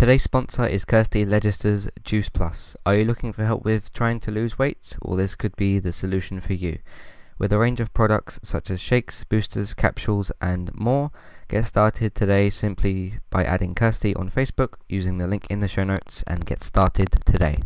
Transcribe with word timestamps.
Today's 0.00 0.22
sponsor 0.22 0.66
is 0.66 0.86
Kirsty 0.86 1.26
Legister's 1.26 1.86
Juice 2.02 2.30
Plus. 2.30 2.74
Are 2.86 2.94
you 2.94 3.04
looking 3.04 3.34
for 3.34 3.44
help 3.44 3.66
with 3.66 3.92
trying 3.92 4.18
to 4.20 4.30
lose 4.30 4.58
weight? 4.58 4.96
Well, 5.02 5.18
this 5.18 5.34
could 5.34 5.54
be 5.56 5.78
the 5.78 5.92
solution 5.92 6.40
for 6.40 6.54
you. 6.54 6.78
With 7.36 7.52
a 7.52 7.58
range 7.58 7.80
of 7.80 7.92
products 7.92 8.40
such 8.42 8.70
as 8.70 8.80
shakes, 8.80 9.24
boosters, 9.24 9.74
capsules, 9.74 10.32
and 10.40 10.74
more, 10.74 11.10
get 11.48 11.66
started 11.66 12.14
today 12.14 12.48
simply 12.48 13.18
by 13.28 13.44
adding 13.44 13.74
Kirsty 13.74 14.14
on 14.14 14.30
Facebook 14.30 14.76
using 14.88 15.18
the 15.18 15.26
link 15.26 15.46
in 15.50 15.60
the 15.60 15.68
show 15.68 15.84
notes 15.84 16.24
and 16.26 16.46
get 16.46 16.64
started 16.64 17.10
today. 17.26 17.58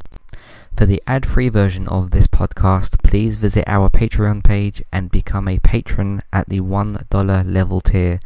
For 0.77 0.87
the 0.87 1.01
ad 1.07 1.25
free 1.27 1.51
version 1.51 1.87
of 1.87 2.11
this 2.11 2.27
podcast, 2.27 3.01
please 3.05 3.37
visit 3.37 3.62
our 3.69 3.89
Patreon 3.89 4.43
page 4.43 4.82
and 4.93 5.09
become 5.09 5.46
a 5.46 5.61
patron 5.61 6.21
at 6.32 6.48
the 6.48 6.59
$1 6.59 7.45
level 7.46 7.80
tier. 7.80 8.19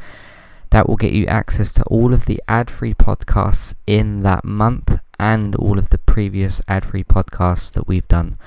That 0.70 0.88
will 0.88 0.96
get 0.96 1.12
you 1.12 1.26
access 1.26 1.72
to 1.74 1.82
all 1.84 2.12
of 2.12 2.26
the 2.26 2.42
ad 2.46 2.70
free 2.70 2.94
podcasts 2.94 3.74
in 3.86 4.22
that 4.22 4.44
month 4.44 5.00
and 5.18 5.56
all 5.56 5.78
of 5.78 5.90
the 5.90 5.98
previous 5.98 6.60
ad 6.68 6.84
free 6.84 7.04
podcasts 7.04 7.72
that 7.72 7.88
we've 7.88 8.08
done. 8.08 8.38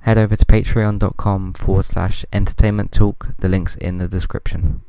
Head 0.00 0.18
over 0.18 0.36
to 0.36 0.44
patreon.com 0.44 1.54
forward 1.54 1.86
slash 1.86 2.26
entertainment 2.32 2.92
talk. 2.92 3.28
The 3.38 3.48
link's 3.48 3.76
in 3.76 3.96
the 3.96 4.08
description. 4.08 4.82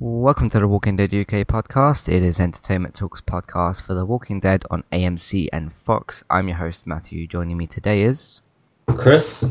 Welcome 0.00 0.50
to 0.50 0.60
the 0.60 0.68
Walking 0.68 0.96
Dead 0.96 1.14
UK 1.14 1.46
podcast. 1.46 2.08
It 2.08 2.22
is 2.22 2.38
Entertainment 2.38 2.94
Talks 2.94 3.20
podcast 3.20 3.82
for 3.82 3.94
The 3.94 4.04
Walking 4.04 4.40
Dead 4.40 4.64
on 4.70 4.84
AMC 4.92 5.48
and 5.52 5.72
Fox. 5.72 6.22
I'm 6.30 6.48
your 6.48 6.58
host 6.58 6.86
Matthew. 6.86 7.26
Joining 7.26 7.56
me 7.56 7.66
today 7.66 8.02
is 8.02 8.42
Chris. 8.96 9.44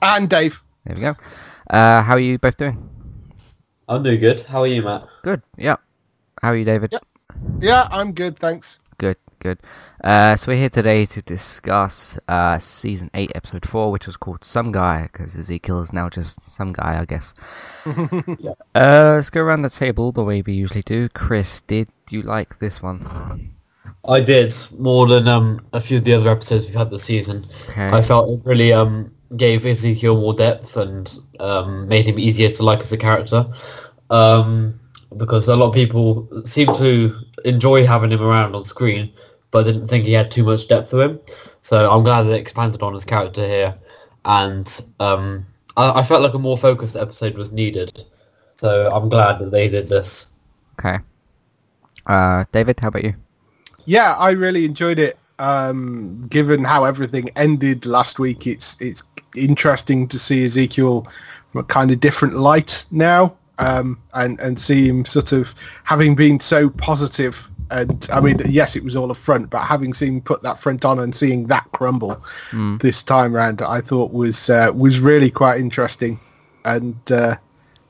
And 0.00 0.28
Dave. 0.28 0.62
there 0.84 0.94
we 0.94 1.00
go. 1.00 1.16
Uh, 1.70 2.02
how 2.02 2.14
are 2.14 2.20
you 2.20 2.38
both 2.38 2.56
doing? 2.56 2.88
I'm 3.88 4.02
doing 4.02 4.20
good. 4.20 4.42
How 4.42 4.60
are 4.60 4.66
you, 4.66 4.82
Matt? 4.82 5.06
Good. 5.22 5.42
Yeah. 5.56 5.76
How 6.40 6.50
are 6.50 6.56
you, 6.56 6.64
David? 6.64 6.92
Yep. 6.92 7.04
Yeah, 7.60 7.88
I'm 7.90 8.12
good, 8.12 8.38
thanks. 8.38 8.78
Good. 8.98 9.16
Good. 9.42 9.58
Uh, 10.04 10.36
so 10.36 10.52
we're 10.52 10.56
here 10.56 10.68
today 10.68 11.04
to 11.04 11.20
discuss 11.20 12.16
uh, 12.28 12.60
season 12.60 13.10
eight, 13.12 13.32
episode 13.34 13.66
four, 13.66 13.90
which 13.90 14.06
was 14.06 14.16
called 14.16 14.44
"Some 14.44 14.70
Guy" 14.70 15.08
because 15.12 15.34
Ezekiel 15.34 15.80
is 15.80 15.92
now 15.92 16.08
just 16.08 16.40
some 16.48 16.72
guy, 16.72 17.00
I 17.00 17.04
guess. 17.04 17.34
Yeah. 18.38 18.52
Uh, 18.72 19.14
let's 19.16 19.30
go 19.30 19.42
around 19.42 19.62
the 19.62 19.70
table 19.70 20.12
the 20.12 20.22
way 20.22 20.42
we 20.42 20.52
usually 20.52 20.82
do. 20.82 21.08
Chris, 21.08 21.60
did 21.62 21.88
you 22.08 22.22
like 22.22 22.60
this 22.60 22.80
one? 22.80 23.52
I 24.08 24.20
did 24.20 24.54
more 24.78 25.08
than 25.08 25.26
um, 25.26 25.66
a 25.72 25.80
few 25.80 25.98
of 25.98 26.04
the 26.04 26.14
other 26.14 26.30
episodes 26.30 26.66
we've 26.66 26.76
had 26.76 26.90
this 26.90 27.02
season. 27.02 27.44
Okay. 27.68 27.88
I 27.88 28.00
felt 28.00 28.30
it 28.30 28.46
really 28.46 28.72
um, 28.72 29.12
gave 29.36 29.66
Ezekiel 29.66 30.20
more 30.20 30.34
depth 30.34 30.76
and 30.76 31.18
um, 31.40 31.88
made 31.88 32.06
him 32.06 32.18
easier 32.20 32.48
to 32.48 32.62
like 32.62 32.80
as 32.80 32.92
a 32.92 32.96
character. 32.96 33.44
Um, 34.08 34.78
because 35.16 35.48
a 35.48 35.56
lot 35.56 35.68
of 35.68 35.74
people 35.74 36.28
seem 36.44 36.68
to 36.74 37.16
enjoy 37.44 37.86
having 37.86 38.10
him 38.10 38.22
around 38.22 38.54
on 38.54 38.64
screen, 38.64 39.12
but 39.50 39.64
didn't 39.64 39.88
think 39.88 40.04
he 40.04 40.12
had 40.12 40.30
too 40.30 40.44
much 40.44 40.68
depth 40.68 40.90
to 40.90 41.00
him. 41.00 41.20
So 41.60 41.90
I'm 41.90 42.02
glad 42.02 42.24
they 42.24 42.38
expanded 42.38 42.82
on 42.82 42.94
his 42.94 43.04
character 43.04 43.46
here, 43.46 43.74
and 44.24 44.84
um, 45.00 45.46
I, 45.76 46.00
I 46.00 46.02
felt 46.02 46.22
like 46.22 46.34
a 46.34 46.38
more 46.38 46.58
focused 46.58 46.96
episode 46.96 47.36
was 47.36 47.52
needed. 47.52 48.04
So 48.54 48.90
I'm 48.92 49.08
glad 49.08 49.38
that 49.40 49.50
they 49.50 49.68
did 49.68 49.88
this. 49.88 50.26
Okay. 50.78 50.98
Uh, 52.06 52.44
David, 52.52 52.80
how 52.80 52.88
about 52.88 53.04
you? 53.04 53.14
Yeah, 53.84 54.14
I 54.14 54.30
really 54.30 54.64
enjoyed 54.64 54.98
it. 54.98 55.18
Um, 55.38 56.26
given 56.28 56.62
how 56.64 56.84
everything 56.84 57.30
ended 57.36 57.86
last 57.86 58.18
week, 58.18 58.46
it's 58.46 58.76
it's 58.80 59.02
interesting 59.34 60.06
to 60.08 60.18
see 60.18 60.44
Ezekiel 60.44 61.08
from 61.50 61.60
a 61.60 61.64
kind 61.64 61.90
of 61.90 62.00
different 62.00 62.34
light 62.34 62.86
now, 62.90 63.36
um, 63.58 63.98
and 64.14 64.40
and 64.40 64.58
see 64.58 64.86
him 64.88 65.04
sort 65.04 65.32
of 65.32 65.54
having 65.84 66.14
been 66.14 66.40
so 66.40 66.70
positive. 66.70 67.48
And 67.70 68.06
I 68.12 68.20
mean, 68.20 68.38
yes, 68.46 68.76
it 68.76 68.84
was 68.84 68.96
all 68.96 69.10
a 69.10 69.14
front, 69.14 69.48
but 69.48 69.62
having 69.62 69.94
seen 69.94 70.20
put 70.20 70.42
that 70.42 70.60
front 70.60 70.84
on 70.84 70.98
and 70.98 71.14
seeing 71.14 71.46
that 71.46 71.64
crumble 71.72 72.22
this 72.80 73.02
time 73.02 73.34
round, 73.34 73.62
I 73.62 73.80
thought 73.80 74.12
was 74.12 74.50
uh, 74.50 74.70
was 74.74 75.00
really 75.00 75.30
quite 75.30 75.58
interesting. 75.58 76.20
And 76.66 76.96
uh, 77.10 77.36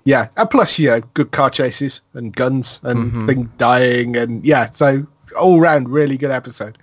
yeah, 0.05 0.28
and 0.37 0.49
plus, 0.50 0.78
yeah, 0.78 1.00
good 1.15 1.33
car 1.33 1.50
chases 1.50 2.00
and 2.15 2.33
guns 2.34 2.79
and 2.84 3.27
things 3.27 3.49
dying, 3.59 4.17
and 4.17 4.44
yeah, 4.44 4.71
so 4.73 5.05
all 5.37 5.61
round 5.61 5.89
really 5.89 6.17
good 6.17 6.31
episode. 6.31 6.79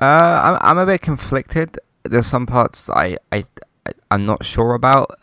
Uh, 0.00 0.04
I'm 0.04 0.58
I'm 0.62 0.78
a 0.78 0.86
bit 0.86 1.02
conflicted. 1.02 1.78
There's 2.04 2.26
some 2.26 2.46
parts 2.46 2.90
I 2.90 3.18
I- 3.30 3.44
I'm 4.10 4.26
not 4.26 4.44
sure 4.44 4.74
about. 4.74 5.16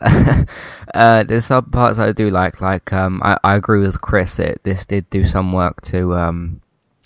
uh, 0.94 1.24
there's 1.24 1.46
some 1.46 1.70
parts 1.70 1.98
I 1.98 2.12
do 2.12 2.30
like. 2.30 2.60
Like 2.60 2.92
um, 2.92 3.20
I 3.22 3.38
I 3.44 3.56
agree 3.56 3.80
with 3.80 4.00
Chris 4.00 4.36
that 4.36 4.62
this 4.64 4.86
did 4.86 5.08
do 5.10 5.24
some 5.24 5.52
work 5.52 5.80
to 5.82 6.14
um 6.14 6.60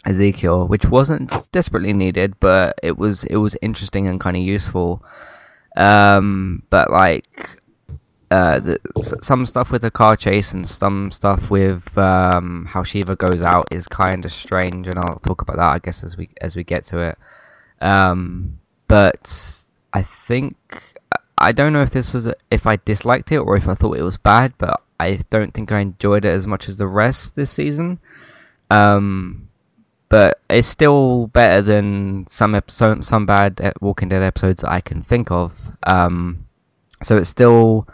Ezekiel, 0.07 0.67
which 0.69 0.87
wasn't 0.87 1.31
desperately 1.53 1.93
needed, 1.93 2.39
but 2.41 2.79
it 2.83 2.97
was 2.99 3.25
it 3.25 3.37
was 3.37 3.57
interesting 3.61 4.07
and 4.07 4.21
kind 4.21 4.37
of 4.37 4.43
useful. 4.43 5.03
Um, 5.77 6.63
but 6.71 6.91
like 6.91 7.61
uh, 8.31 8.61
the, 8.61 8.79
some 9.23 9.47
stuff 9.47 9.71
with 9.71 9.83
the 9.83 9.91
car 9.91 10.17
chase 10.17 10.53
and 10.53 10.67
some 10.67 11.11
stuff 11.11 11.51
with 11.51 11.97
um, 11.97 12.67
how 12.69 12.83
Shiva 12.83 13.17
goes 13.17 13.43
out 13.43 13.69
is 13.73 13.89
kind 13.89 14.25
of 14.25 14.33
strange, 14.33 14.87
and 14.87 14.99
I'll 14.99 15.19
talk 15.21 15.41
about 15.41 15.57
that, 15.57 15.69
I 15.69 15.79
guess, 15.79 16.05
as 16.05 16.17
we 16.17 16.31
as 16.41 16.55
we 16.55 16.65
get 16.65 16.85
to 16.87 16.99
it. 16.99 17.19
Um, 17.81 18.59
but 18.87 19.65
I 19.93 20.03
think 20.03 20.57
I 21.41 21.53
don't 21.53 21.73
know 21.73 21.83
if 21.83 21.91
this 21.91 22.13
was 22.13 22.27
a, 22.27 22.35
if 22.51 22.67
I 22.67 22.77
disliked 22.77 23.33
it 23.33 23.39
or 23.39 23.57
if 23.57 23.69
I 23.69 23.75
thought 23.75 23.97
it 23.97 24.03
was 24.03 24.17
bad, 24.17 24.55
but 24.59 24.83
I 25.01 25.21
don't 25.31 25.55
think 25.55 25.73
I 25.73 25.81
enjoyed 25.81 26.25
it 26.25 26.31
as 26.31 26.47
much 26.47 26.69
as 26.69 26.77
the 26.77 26.87
rest 26.87 27.37
this 27.37 27.51
season. 27.51 28.01
Um, 28.71 29.49
but 30.09 30.41
it's 30.49 30.69
still 30.69 31.29
better 31.29 31.63
than 31.63 32.27
some 32.27 32.55
episode, 32.55 33.05
some 33.05 33.27
bad 33.27 33.75
Walking 33.81 34.09
Dead 34.09 34.23
episodes 34.23 34.65
I 34.65 34.81
can 34.81 35.03
think 35.03 35.31
of. 35.31 35.73
Um, 35.85 36.47
so 37.03 37.17
it's 37.17 37.31
still 37.31 37.87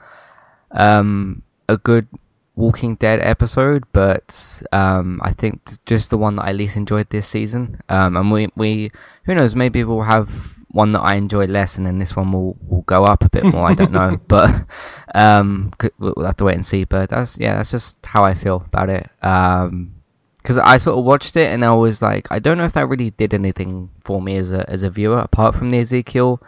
um, 0.70 1.42
a 1.68 1.76
good 1.76 2.08
Walking 2.56 2.94
Dead 2.94 3.20
episode, 3.20 3.84
but 3.92 4.62
um, 4.72 5.20
I 5.22 5.32
think 5.32 5.84
just 5.86 6.10
the 6.10 6.18
one 6.18 6.36
that 6.36 6.44
I 6.44 6.52
least 6.52 6.76
enjoyed 6.76 7.10
this 7.10 7.26
season. 7.26 7.80
Um, 7.88 8.16
and 8.16 8.30
we, 8.30 8.48
we, 8.54 8.92
who 9.24 9.34
knows, 9.34 9.56
maybe 9.56 9.82
we'll 9.82 10.02
have 10.02 10.54
one 10.74 10.90
that 10.92 11.00
I 11.00 11.14
enjoy 11.14 11.46
less, 11.46 11.78
and 11.78 11.86
then 11.86 12.00
this 12.00 12.16
one 12.16 12.32
will, 12.32 12.56
will 12.68 12.82
go 12.82 13.04
up 13.04 13.22
a 13.24 13.30
bit 13.30 13.44
more. 13.44 13.64
I 13.64 13.74
don't 13.74 13.92
know, 13.92 14.20
but 14.28 14.66
um, 15.14 15.72
we'll 15.98 16.26
have 16.26 16.36
to 16.36 16.44
wait 16.44 16.56
and 16.56 16.66
see. 16.66 16.84
But 16.84 17.10
that's 17.10 17.38
yeah, 17.38 17.56
that's 17.56 17.70
just 17.70 18.04
how 18.04 18.24
I 18.24 18.34
feel 18.34 18.64
about 18.66 18.90
it. 18.90 19.08
Um, 19.22 19.94
because 20.38 20.58
I 20.58 20.76
sort 20.76 20.98
of 20.98 21.04
watched 21.06 21.36
it 21.36 21.50
and 21.50 21.64
I 21.64 21.72
was 21.72 22.02
like, 22.02 22.28
I 22.30 22.38
don't 22.38 22.58
know 22.58 22.66
if 22.66 22.74
that 22.74 22.86
really 22.86 23.10
did 23.12 23.32
anything 23.32 23.88
for 24.04 24.20
me 24.20 24.36
as 24.36 24.52
a 24.52 24.68
as 24.68 24.82
a 24.82 24.90
viewer 24.90 25.20
apart 25.20 25.54
from 25.54 25.70
the 25.70 25.78
Ezekiel 25.78 26.42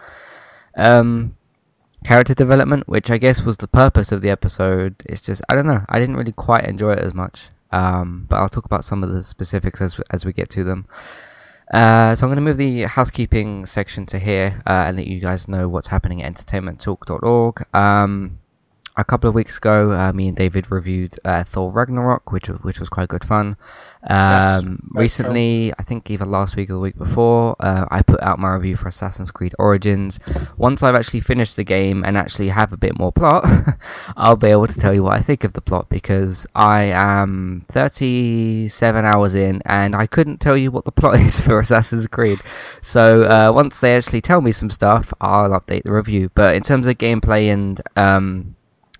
um 0.76 1.34
character 2.04 2.34
development, 2.34 2.86
which 2.86 3.10
I 3.10 3.16
guess 3.16 3.42
was 3.42 3.56
the 3.56 3.68
purpose 3.68 4.12
of 4.12 4.20
the 4.20 4.28
episode. 4.28 4.96
It's 5.06 5.22
just 5.22 5.40
I 5.48 5.54
don't 5.54 5.66
know, 5.66 5.82
I 5.88 5.98
didn't 5.98 6.16
really 6.16 6.32
quite 6.32 6.66
enjoy 6.66 6.92
it 6.92 6.98
as 6.98 7.14
much. 7.14 7.48
Um, 7.72 8.26
but 8.28 8.36
I'll 8.36 8.50
talk 8.50 8.66
about 8.66 8.84
some 8.84 9.02
of 9.02 9.10
the 9.10 9.22
specifics 9.22 9.80
as 9.80 9.98
as 10.10 10.26
we 10.26 10.34
get 10.34 10.50
to 10.50 10.64
them. 10.64 10.86
Uh, 11.72 12.14
so 12.14 12.24
I'm 12.24 12.28
going 12.28 12.36
to 12.36 12.42
move 12.42 12.56
the 12.56 12.82
housekeeping 12.82 13.66
section 13.66 14.06
to 14.06 14.18
here 14.18 14.60
uh, 14.66 14.84
and 14.86 14.96
let 14.96 15.06
you 15.06 15.20
guys 15.20 15.48
know 15.48 15.68
what's 15.68 15.88
happening 15.88 16.22
at 16.22 16.34
entertainmenttalk.org. 16.34 17.74
Um, 17.74 18.38
a 18.96 19.04
couple 19.04 19.28
of 19.28 19.34
weeks 19.34 19.58
ago, 19.58 19.92
uh, 19.92 20.12
me 20.12 20.28
and 20.28 20.36
David 20.36 20.70
reviewed 20.70 21.18
uh, 21.24 21.44
Thor 21.44 21.70
Ragnarok, 21.70 22.32
which 22.32 22.48
was- 22.48 22.60
which 22.62 22.80
was 22.80 22.88
quite 22.88 23.08
good 23.08 23.24
fun. 23.24 23.56
Um, 24.08 24.78
great 24.92 25.02
recently, 25.02 25.72
I 25.78 25.82
think 25.82 26.08
either 26.10 26.24
last 26.24 26.54
week 26.56 26.70
or 26.70 26.74
the 26.74 26.78
week 26.78 26.96
before, 26.96 27.56
uh, 27.60 27.86
I 27.90 28.02
put 28.02 28.22
out 28.22 28.38
my 28.38 28.54
review 28.54 28.76
for 28.76 28.86
Assassin's 28.88 29.30
Creed 29.32 29.54
Origins. 29.58 30.18
Once 30.56 30.82
I've 30.82 30.94
actually 30.94 31.20
finished 31.20 31.56
the 31.56 31.64
game 31.64 32.04
and 32.04 32.16
actually 32.16 32.48
have 32.50 32.72
a 32.72 32.76
bit 32.76 32.98
more 32.98 33.10
plot, 33.12 33.44
I'll 34.16 34.36
be 34.36 34.48
able 34.48 34.68
to 34.68 34.78
tell 34.78 34.94
you 34.94 35.02
what 35.02 35.14
I 35.14 35.20
think 35.20 35.44
of 35.44 35.52
the 35.54 35.60
plot 35.60 35.88
because 35.88 36.46
I 36.54 36.84
am 36.84 37.62
37 37.68 39.04
hours 39.04 39.34
in 39.34 39.62
and 39.66 39.94
I 39.94 40.06
couldn't 40.06 40.38
tell 40.40 40.56
you 40.56 40.70
what 40.70 40.84
the 40.84 40.92
plot 40.92 41.20
is 41.20 41.40
for 41.40 41.60
Assassin's 41.60 42.06
Creed. 42.06 42.40
So 42.82 43.24
uh, 43.24 43.52
once 43.52 43.80
they 43.80 43.96
actually 43.96 44.20
tell 44.20 44.40
me 44.40 44.52
some 44.52 44.70
stuff, 44.70 45.12
I'll 45.20 45.50
update 45.50 45.82
the 45.84 45.92
review. 45.92 46.30
But 46.34 46.54
in 46.56 46.62
terms 46.62 46.86
of 46.86 46.98
gameplay 46.98 47.52
and 47.52 47.80
um, 47.96 48.55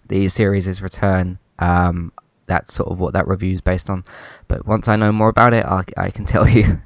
the 0.09 0.29
series' 0.29 0.67
is 0.67 0.83
return, 0.83 1.39
um, 1.59 2.13
that's 2.47 2.73
sort 2.75 2.91
of 2.91 2.99
what 2.99 3.13
that 3.15 3.27
review 3.27 3.55
is 3.55 3.61
based 3.61 3.91
on. 3.91 4.05
But 4.49 4.67
once 4.67 4.89
I 4.89 4.97
know 4.97 5.13
more 5.13 5.29
about 5.29 5.53
it, 5.53 5.65
I, 5.65 5.85
I 5.97 6.11
can 6.11 6.25
tell 6.27 6.49
you. 6.49 6.81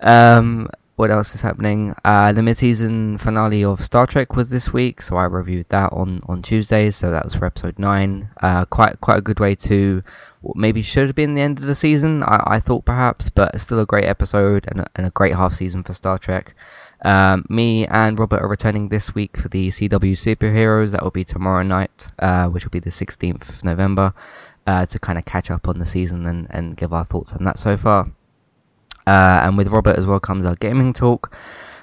um, 0.00 0.68
what 0.96 1.10
else 1.10 1.34
is 1.34 1.42
happening? 1.42 1.94
Uh, 2.04 2.32
the 2.32 2.42
mid-season 2.42 3.18
finale 3.18 3.64
of 3.64 3.84
Star 3.84 4.06
Trek 4.06 4.36
was 4.36 4.50
this 4.50 4.72
week, 4.72 5.02
so 5.02 5.16
I 5.16 5.24
reviewed 5.24 5.68
that 5.70 5.92
on 5.92 6.22
on 6.26 6.40
Tuesdays. 6.40 6.94
So 6.94 7.10
that 7.10 7.24
was 7.24 7.34
for 7.34 7.46
episode 7.46 7.78
nine. 7.80 8.30
Uh, 8.40 8.64
quite 8.64 9.00
quite 9.00 9.18
a 9.18 9.22
good 9.22 9.40
way 9.40 9.56
to 9.56 10.04
maybe 10.54 10.82
should 10.82 11.06
have 11.06 11.16
been 11.16 11.34
the 11.34 11.40
end 11.40 11.58
of 11.58 11.66
the 11.66 11.74
season. 11.74 12.22
I, 12.22 12.42
I 12.46 12.60
thought 12.60 12.84
perhaps, 12.84 13.28
but 13.28 13.60
still 13.60 13.80
a 13.80 13.86
great 13.86 14.04
episode 14.04 14.66
and 14.68 14.80
a, 14.80 14.86
and 14.94 15.06
a 15.06 15.10
great 15.10 15.34
half 15.34 15.54
season 15.54 15.82
for 15.82 15.94
Star 15.94 16.16
Trek. 16.16 16.54
Um, 17.04 17.44
me 17.50 17.86
and 17.86 18.18
Robert 18.18 18.40
are 18.40 18.48
returning 18.48 18.88
this 18.88 19.14
week 19.14 19.36
for 19.36 19.48
the 19.48 19.68
CW 19.68 20.12
Superheroes. 20.12 20.92
That 20.92 21.02
will 21.02 21.10
be 21.10 21.24
tomorrow 21.24 21.62
night, 21.62 22.08
uh, 22.18 22.48
which 22.48 22.64
will 22.64 22.70
be 22.70 22.80
the 22.80 22.90
16th 22.90 23.48
of 23.48 23.64
November, 23.64 24.14
uh, 24.66 24.86
to 24.86 24.98
kind 24.98 25.18
of 25.18 25.26
catch 25.26 25.50
up 25.50 25.68
on 25.68 25.78
the 25.78 25.86
season 25.86 26.24
and, 26.26 26.46
and 26.50 26.76
give 26.76 26.92
our 26.92 27.04
thoughts 27.04 27.34
on 27.34 27.44
that 27.44 27.58
so 27.58 27.76
far. 27.76 28.10
Uh, 29.06 29.40
and 29.44 29.58
with 29.58 29.68
Robert 29.68 29.98
as 29.98 30.06
well 30.06 30.18
comes 30.18 30.46
our 30.46 30.56
gaming 30.56 30.94
talk, 30.94 31.36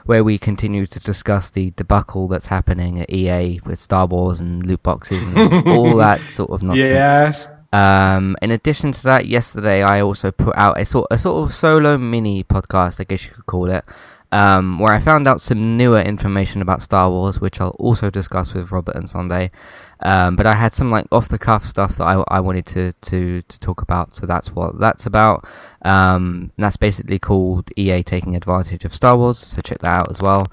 where 0.06 0.24
we 0.24 0.40
continue 0.40 0.88
to 0.88 1.00
discuss 1.00 1.52
the 1.52 1.72
debacle 1.76 2.28
that's 2.28 2.48
happening 2.48 3.00
at 3.00 3.14
EA 3.14 3.60
with 3.64 3.78
Star 3.78 4.08
Wars 4.08 4.42
and 4.42 4.66
loot 4.66 4.82
boxes 4.82 5.24
and 5.24 5.68
all 5.68 5.96
that 5.98 6.20
sort 6.32 6.50
of 6.50 6.64
nonsense. 6.64 6.90
Yes. 6.90 7.48
Um, 7.74 8.36
in 8.42 8.52
addition 8.52 8.92
to 8.92 9.04
that, 9.04 9.28
yesterday 9.28 9.84
I 9.84 10.02
also 10.02 10.32
put 10.32 10.58
out 10.58 10.80
a 10.80 10.84
sort 10.84 11.08
a 11.10 11.18
sort 11.18 11.48
of 11.48 11.56
solo 11.56 11.98
mini 11.98 12.44
podcast, 12.44 13.00
I 13.00 13.06
guess 13.06 13.26
you 13.26 13.32
could 13.32 13.46
call 13.46 13.70
it, 13.70 13.86
um, 14.31 14.80
where 14.80 14.94
I 14.94 15.00
found 15.00 15.28
out 15.28 15.42
some 15.42 15.78
newer 15.78 16.00
information 16.01 16.62
about 16.62 16.81
Star 16.81 17.10
Wars, 17.10 17.42
which 17.42 17.60
I'll 17.60 17.75
also 17.80 18.10
discuss 18.10 18.54
with 18.54 18.72
Robert 18.72 18.95
and 18.95 19.10
Sunday. 19.10 19.51
Um, 20.00 20.36
but 20.36 20.45
I 20.45 20.56
had 20.56 20.74
some 20.74 20.89
like 20.89 21.06
off 21.12 21.28
the 21.28 21.38
cuff 21.38 21.66
stuff 21.66 21.98
that 21.98 22.06
I, 22.06 22.24
I 22.30 22.39
wanted 22.39 22.66
to, 22.68 22.94
to, 22.94 23.42
to 23.42 23.60
talk 23.60 23.81
about, 23.81 24.16
so 24.16 24.25
that's 24.25 24.51
what 24.51 24.80
that's 24.80 25.06
about. 25.06 25.45
Um, 25.83 26.51
and 26.56 26.63
that's 26.66 26.78
basically 26.78 27.19
called 27.19 27.69
EA 27.78 28.04
taking 28.04 28.36
advantage 28.36 28.86
of 28.86 28.95
Star 28.95 29.18
Wars, 29.18 29.38
so 29.38 29.62
check 29.62 29.80
that 29.80 30.00
out 30.00 30.10
as 30.10 30.22
well. 30.22 30.48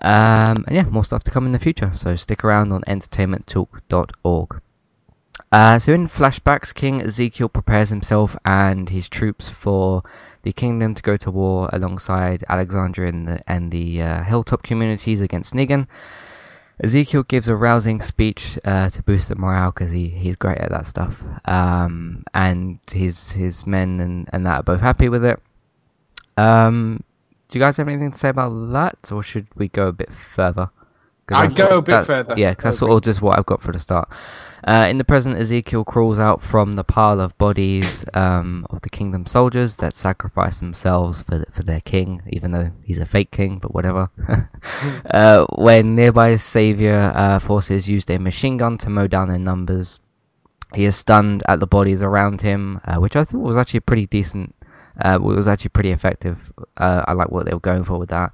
Um, 0.00 0.64
and 0.66 0.74
yeah, 0.74 0.84
more 0.84 1.04
stuff 1.04 1.22
to 1.24 1.30
come 1.30 1.46
in 1.46 1.52
the 1.52 1.58
future, 1.58 1.92
so 1.92 2.16
stick 2.16 2.42
around 2.42 2.72
on 2.72 2.82
entertainmenttalk.org. 2.82 4.60
Uh, 5.52 5.78
so 5.78 5.92
in 5.92 6.08
flashbacks, 6.08 6.74
King 6.74 7.02
Ezekiel 7.02 7.50
prepares 7.50 7.90
himself 7.90 8.36
and 8.46 8.88
his 8.88 9.08
troops 9.08 9.50
for 9.50 10.02
the 10.42 10.52
kingdom 10.52 10.94
to 10.94 11.02
go 11.02 11.16
to 11.16 11.30
war 11.30 11.68
alongside 11.72 12.44
Alexandria 12.48 13.08
and 13.08 13.28
the, 13.28 13.42
and 13.46 13.70
the 13.70 14.02
uh, 14.02 14.22
hilltop 14.24 14.62
communities 14.62 15.20
against 15.20 15.54
Negan. 15.54 15.86
Ezekiel 16.82 17.22
gives 17.22 17.48
a 17.48 17.54
rousing 17.54 18.00
speech 18.00 18.58
uh, 18.64 18.90
to 18.90 19.02
boost 19.02 19.28
the 19.28 19.36
morale 19.36 19.70
because 19.70 19.92
he, 19.92 20.08
he's 20.08 20.36
great 20.36 20.58
at 20.58 20.70
that 20.70 20.86
stuff. 20.86 21.22
Um, 21.44 22.24
and 22.34 22.78
his 22.90 23.32
his 23.32 23.66
men 23.66 24.00
and, 24.00 24.28
and 24.32 24.44
that 24.46 24.60
are 24.60 24.62
both 24.62 24.80
happy 24.80 25.08
with 25.08 25.24
it. 25.24 25.40
Um, 26.36 27.04
do 27.48 27.58
you 27.58 27.64
guys 27.64 27.76
have 27.76 27.88
anything 27.88 28.12
to 28.12 28.18
say 28.18 28.30
about 28.30 28.72
that, 28.72 29.12
or 29.12 29.22
should 29.22 29.46
we 29.54 29.68
go 29.68 29.88
a 29.88 29.92
bit 29.92 30.10
further? 30.10 30.70
I'd 31.34 31.54
go 31.54 31.78
a 31.78 31.82
bit 31.82 31.92
that- 31.92 32.06
further. 32.06 32.34
Yeah, 32.36 32.54
'cause 32.54 32.62
that's 32.64 32.78
sort 32.78 32.92
of 32.92 33.02
just 33.02 33.22
what 33.22 33.38
I've 33.38 33.46
got 33.46 33.60
for 33.62 33.72
the 33.72 33.78
start. 33.78 34.08
Uh, 34.64 34.86
in 34.88 34.98
the 34.98 35.04
present, 35.04 35.36
Ezekiel 35.36 35.84
crawls 35.84 36.20
out 36.20 36.40
from 36.40 36.74
the 36.74 36.84
pile 36.84 37.20
of 37.20 37.36
bodies 37.36 38.04
um, 38.14 38.64
of 38.70 38.80
the 38.82 38.88
kingdom 38.88 39.26
soldiers 39.26 39.76
that 39.76 39.92
sacrifice 39.92 40.60
themselves 40.60 41.20
for 41.22 41.44
for 41.50 41.64
their 41.64 41.80
king, 41.80 42.22
even 42.28 42.52
though 42.52 42.70
he's 42.84 43.00
a 43.00 43.04
fake 43.06 43.32
king, 43.32 43.58
but 43.58 43.74
whatever. 43.74 44.10
uh, 45.10 45.46
when 45.56 45.96
nearby 45.96 46.36
savior 46.36 47.12
uh, 47.14 47.38
forces 47.40 47.88
used 47.88 48.08
a 48.10 48.18
machine 48.18 48.56
gun 48.56 48.78
to 48.78 48.88
mow 48.90 49.06
down 49.08 49.28
their 49.28 49.38
numbers, 49.38 49.98
he 50.74 50.84
is 50.84 50.94
stunned 50.96 51.42
at 51.48 51.58
the 51.58 51.66
bodies 51.66 52.02
around 52.02 52.42
him, 52.42 52.80
uh, 52.84 52.96
which 52.96 53.16
I 53.16 53.24
thought 53.24 53.40
was 53.40 53.56
actually 53.56 53.80
pretty 53.80 54.06
decent. 54.06 54.54
Uh, 55.00 55.18
was 55.20 55.48
actually 55.48 55.70
pretty 55.70 55.90
effective. 55.90 56.52
Uh, 56.76 57.02
I 57.08 57.14
like 57.14 57.30
what 57.32 57.46
they 57.46 57.52
were 57.54 57.58
going 57.60 57.82
for 57.82 57.98
with 57.98 58.10
that. 58.10 58.32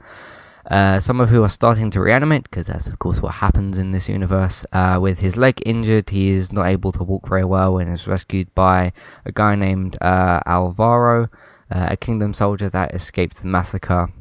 Uh, 0.71 1.01
some 1.01 1.19
of 1.19 1.31
who 1.31 1.43
are 1.43 1.49
starting 1.49 1.91
to 1.91 2.01
reanimate, 2.01 2.43
because 2.43 2.67
that's 2.67 2.89
of 2.89 2.99
course 2.99 3.23
what 3.23 3.35
happens 3.35 3.79
in 3.79 3.91
this 3.91 4.09
universe. 4.09 4.67
Uh, 4.73 4.99
with 5.01 5.19
his 5.19 5.37
leg 5.37 5.63
injured, 5.65 6.11
he 6.11 6.29
is 6.29 6.53
not 6.53 6.67
able 6.67 6.93
to 6.93 7.03
walk 7.03 7.27
very 7.27 7.45
well 7.45 7.79
and 7.79 7.91
is 7.93 8.07
rescued 8.07 8.55
by 8.55 8.93
a 9.25 9.33
guy 9.33 9.55
named 9.55 9.97
uh, 10.03 10.41
Alvaro, 10.45 11.31
uh, 11.71 11.87
a 11.91 11.97
kingdom 11.97 12.35
soldier 12.35 12.69
that 12.69 12.95
escaped 12.95 13.41
the 13.41 13.47
massacre. 13.47 14.13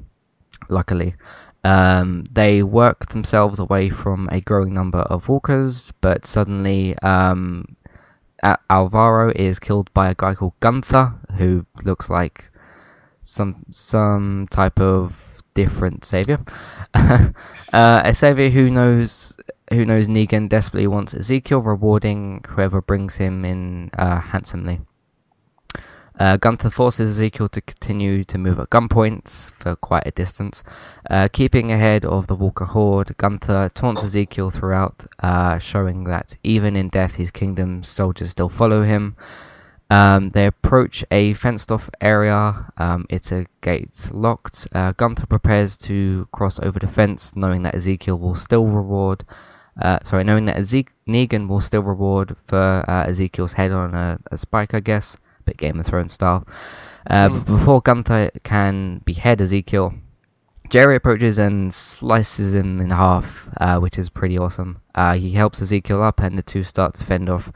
Luckily, 0.70 1.16
um, 1.66 2.24
they 2.32 2.64
work 2.64 3.08
themselves 3.08 3.60
away 3.60 3.90
from 3.90 4.30
a 4.32 4.40
growing 4.40 4.74
number 4.74 5.00
of 5.00 5.28
walkers, 5.28 5.92
but 6.00 6.26
suddenly 6.26 6.98
um, 7.00 7.76
Alvaro 8.70 9.34
is 9.36 9.60
killed 9.60 9.94
by 9.94 10.10
a 10.10 10.16
guy 10.16 10.34
called 10.34 10.54
Gunther, 10.62 11.14
who 11.38 11.66
looks 11.84 12.10
like 12.10 12.50
some 13.26 13.66
some 13.72 14.48
type 14.50 14.80
of 14.80 15.26
different 15.57 16.06
savior. 16.06 16.39
uh, 16.94 17.31
a 17.74 18.13
savior 18.13 18.50
who 18.50 18.69
knows 18.69 19.36
who 19.74 19.83
knows 19.86 20.07
Negan 20.07 20.48
desperately 20.48 20.88
wants 20.88 21.15
Ezekiel, 21.15 21.62
rewarding 21.62 22.45
whoever 22.48 22.80
brings 22.80 23.15
him 23.15 23.44
in 23.44 23.89
uh, 23.98 24.21
handsomely. 24.21 24.81
Uh, 26.19 26.38
Gunther 26.38 26.69
forces 26.69 27.12
Ezekiel 27.12 27.50
to 27.50 27.62
continue 27.62 28.24
to 28.24 28.38
move 28.38 28.59
at 28.59 28.69
gunpoint 28.69 29.51
for 29.51 29.75
quite 29.75 30.04
a 30.06 30.12
distance. 30.12 30.63
Uh, 31.09 31.27
keeping 31.27 31.71
ahead 31.71 32.06
of 32.06 32.27
the 32.27 32.36
Walker 32.36 32.65
horde, 32.65 33.18
Gunther 33.18 33.71
taunts 33.74 34.03
Ezekiel 34.03 34.51
throughout, 34.51 35.06
uh, 35.19 35.57
showing 35.57 36.06
that 36.06 36.36
even 36.44 36.75
in 36.75 36.89
death, 36.89 37.15
his 37.15 37.31
kingdom's 37.31 37.88
soldiers 37.88 38.31
still 38.31 38.50
follow 38.50 38.83
him. 38.83 39.15
Um, 39.89 40.31
they 40.31 40.45
approach 40.45 41.06
a 41.12 41.34
fenced 41.34 41.72
off 41.72 41.89
area. 42.01 42.72
Um, 42.78 43.06
it's 43.10 43.31
a 43.31 43.45
gate 43.62 44.10
locked. 44.12 44.68
Uh, 44.74 44.92
Gunther 44.92 45.28
prepares 45.28 45.78
to 45.78 46.28
cross 46.31 46.60
over 46.60 46.80
the 46.80 46.88
fence, 46.88 47.36
knowing 47.36 47.63
that 47.63 47.75
Ezekiel 47.75 48.18
will 48.18 48.36
still 48.36 48.66
reward. 48.66 49.25
Uh, 49.81 50.00
sorry, 50.04 50.24
knowing 50.24 50.45
that 50.45 50.57
Ezek- 50.57 50.89
Negan 51.07 51.48
will 51.48 51.62
still 51.62 51.84
reward 51.84 52.36
for 52.45 52.84
uh, 52.89 53.06
Ezekiel's 53.07 53.54
head 53.54 53.72
on 53.72 53.94
a, 53.94 54.19
a 54.31 54.38
spike, 54.38 54.74
I 54.74 54.80
guess, 54.80 55.18
bit 55.45 55.57
Game 55.57 55.80
of 55.80 55.86
Thrones 55.86 56.13
style. 56.13 56.48
Uh, 57.10 57.30
but 57.30 57.45
before 57.45 57.81
Gunther 57.81 58.31
can 58.44 59.01
behead 59.06 59.39
Ezekiel, 59.39 59.94
Jerry 60.69 60.98
approaches 60.98 61.38
and 61.38 61.74
slices 61.74 62.54
him 62.54 62.81
in 62.81 62.89
half, 62.89 63.48
uh, 63.57 63.80
which 63.80 63.98
is 63.98 64.10
pretty 64.10 64.38
awesome. 64.38 64.81
Uh, 64.94 65.13
he 65.13 65.31
helps 65.31 65.62
Ezekiel 65.62 66.04
up, 66.04 66.19
and 66.19 66.38
the 66.38 66.42
two 66.42 66.63
start 66.63 66.95
to 66.95 67.06
fend 67.06 67.30
off 67.30 67.51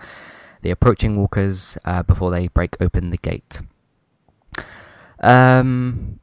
the 0.62 0.72
approaching 0.72 1.18
walkers 1.18 1.78
uh, 1.86 2.04
before 2.04 2.32
they 2.32 2.48
break 2.48 2.76
open 2.80 3.10
the 3.10 3.18
gate. 3.18 3.62
Um, 5.20 6.20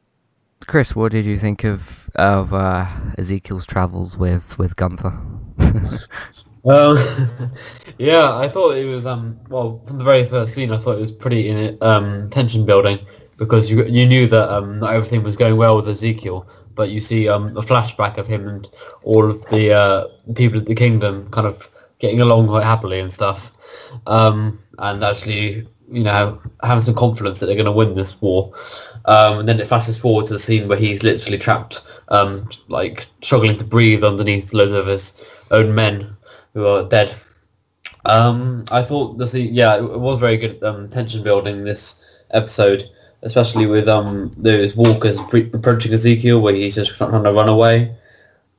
Chris, 0.67 0.95
what 0.95 1.11
did 1.11 1.25
you 1.25 1.37
think 1.37 1.63
of 1.63 2.09
of 2.15 2.53
uh, 2.53 2.87
Ezekiel's 3.17 3.65
travels 3.65 4.17
with 4.17 4.57
with 4.57 4.75
Gunther? 4.75 5.19
Um, 6.65 6.97
yeah, 7.97 8.35
I 8.35 8.49
thought 8.49 8.75
it 8.75 8.85
was 8.85 9.05
um 9.05 9.39
well 9.49 9.81
from 9.85 9.97
the 9.97 10.03
very 10.03 10.25
first 10.25 10.53
scene 10.53 10.71
I 10.71 10.77
thought 10.77 10.97
it 10.97 11.01
was 11.01 11.11
pretty 11.11 11.47
in 11.49 11.77
um 11.81 12.29
tension 12.29 12.65
building 12.65 12.99
because 13.37 13.71
you 13.71 13.85
you 13.85 14.05
knew 14.05 14.27
that 14.27 14.49
um 14.49 14.79
not 14.79 14.93
everything 14.93 15.23
was 15.23 15.37
going 15.37 15.55
well 15.55 15.77
with 15.77 15.87
Ezekiel, 15.87 16.47
but 16.75 16.89
you 16.89 16.99
see 16.99 17.29
um 17.29 17.45
a 17.57 17.61
flashback 17.61 18.17
of 18.17 18.27
him 18.27 18.47
and 18.47 18.69
all 19.03 19.29
of 19.29 19.45
the 19.47 19.73
uh, 19.73 20.07
people 20.35 20.59
of 20.59 20.65
the 20.65 20.75
kingdom 20.75 21.29
kind 21.31 21.47
of 21.47 21.69
getting 21.99 22.21
along 22.21 22.47
quite 22.47 22.63
happily 22.65 22.99
and 22.99 23.11
stuff, 23.11 23.51
um 24.09 24.59
and 24.79 25.03
actually 25.03 25.67
you 25.91 26.03
know 26.03 26.39
having 26.63 26.81
some 26.81 26.95
confidence 26.95 27.39
that 27.39 27.45
they're 27.45 27.55
going 27.55 27.65
to 27.65 27.71
win 27.71 27.95
this 27.95 28.19
war. 28.21 28.53
Um, 29.05 29.39
and 29.39 29.49
then 29.49 29.59
it 29.59 29.67
flashes 29.67 29.97
forward 29.97 30.27
to 30.27 30.33
the 30.33 30.39
scene 30.39 30.67
where 30.67 30.77
he's 30.77 31.03
literally 31.03 31.37
trapped, 31.37 31.83
um, 32.09 32.47
like 32.67 33.07
struggling 33.21 33.57
to 33.57 33.65
breathe 33.65 34.03
underneath 34.03 34.53
loads 34.53 34.73
of 34.73 34.87
his 34.87 35.13
own 35.51 35.73
men 35.73 36.15
who 36.53 36.67
are 36.67 36.83
dead. 36.87 37.15
Um, 38.05 38.65
I 38.71 38.83
thought 38.83 39.17
the 39.17 39.25
scene, 39.25 39.53
yeah, 39.53 39.77
it 39.77 39.99
was 39.99 40.19
very 40.19 40.37
good 40.37 40.61
um, 40.63 40.89
tension 40.89 41.23
building 41.23 41.63
this 41.63 42.03
episode, 42.31 42.89
especially 43.23 43.65
with 43.65 43.87
um, 43.87 44.31
those 44.37 44.75
walkers 44.75 45.19
pre- 45.21 45.49
approaching 45.53 45.93
Ezekiel 45.93 46.41
where 46.41 46.53
he's 46.53 46.75
just 46.75 46.95
trying 46.95 47.23
to 47.23 47.31
run 47.31 47.49
away, 47.49 47.95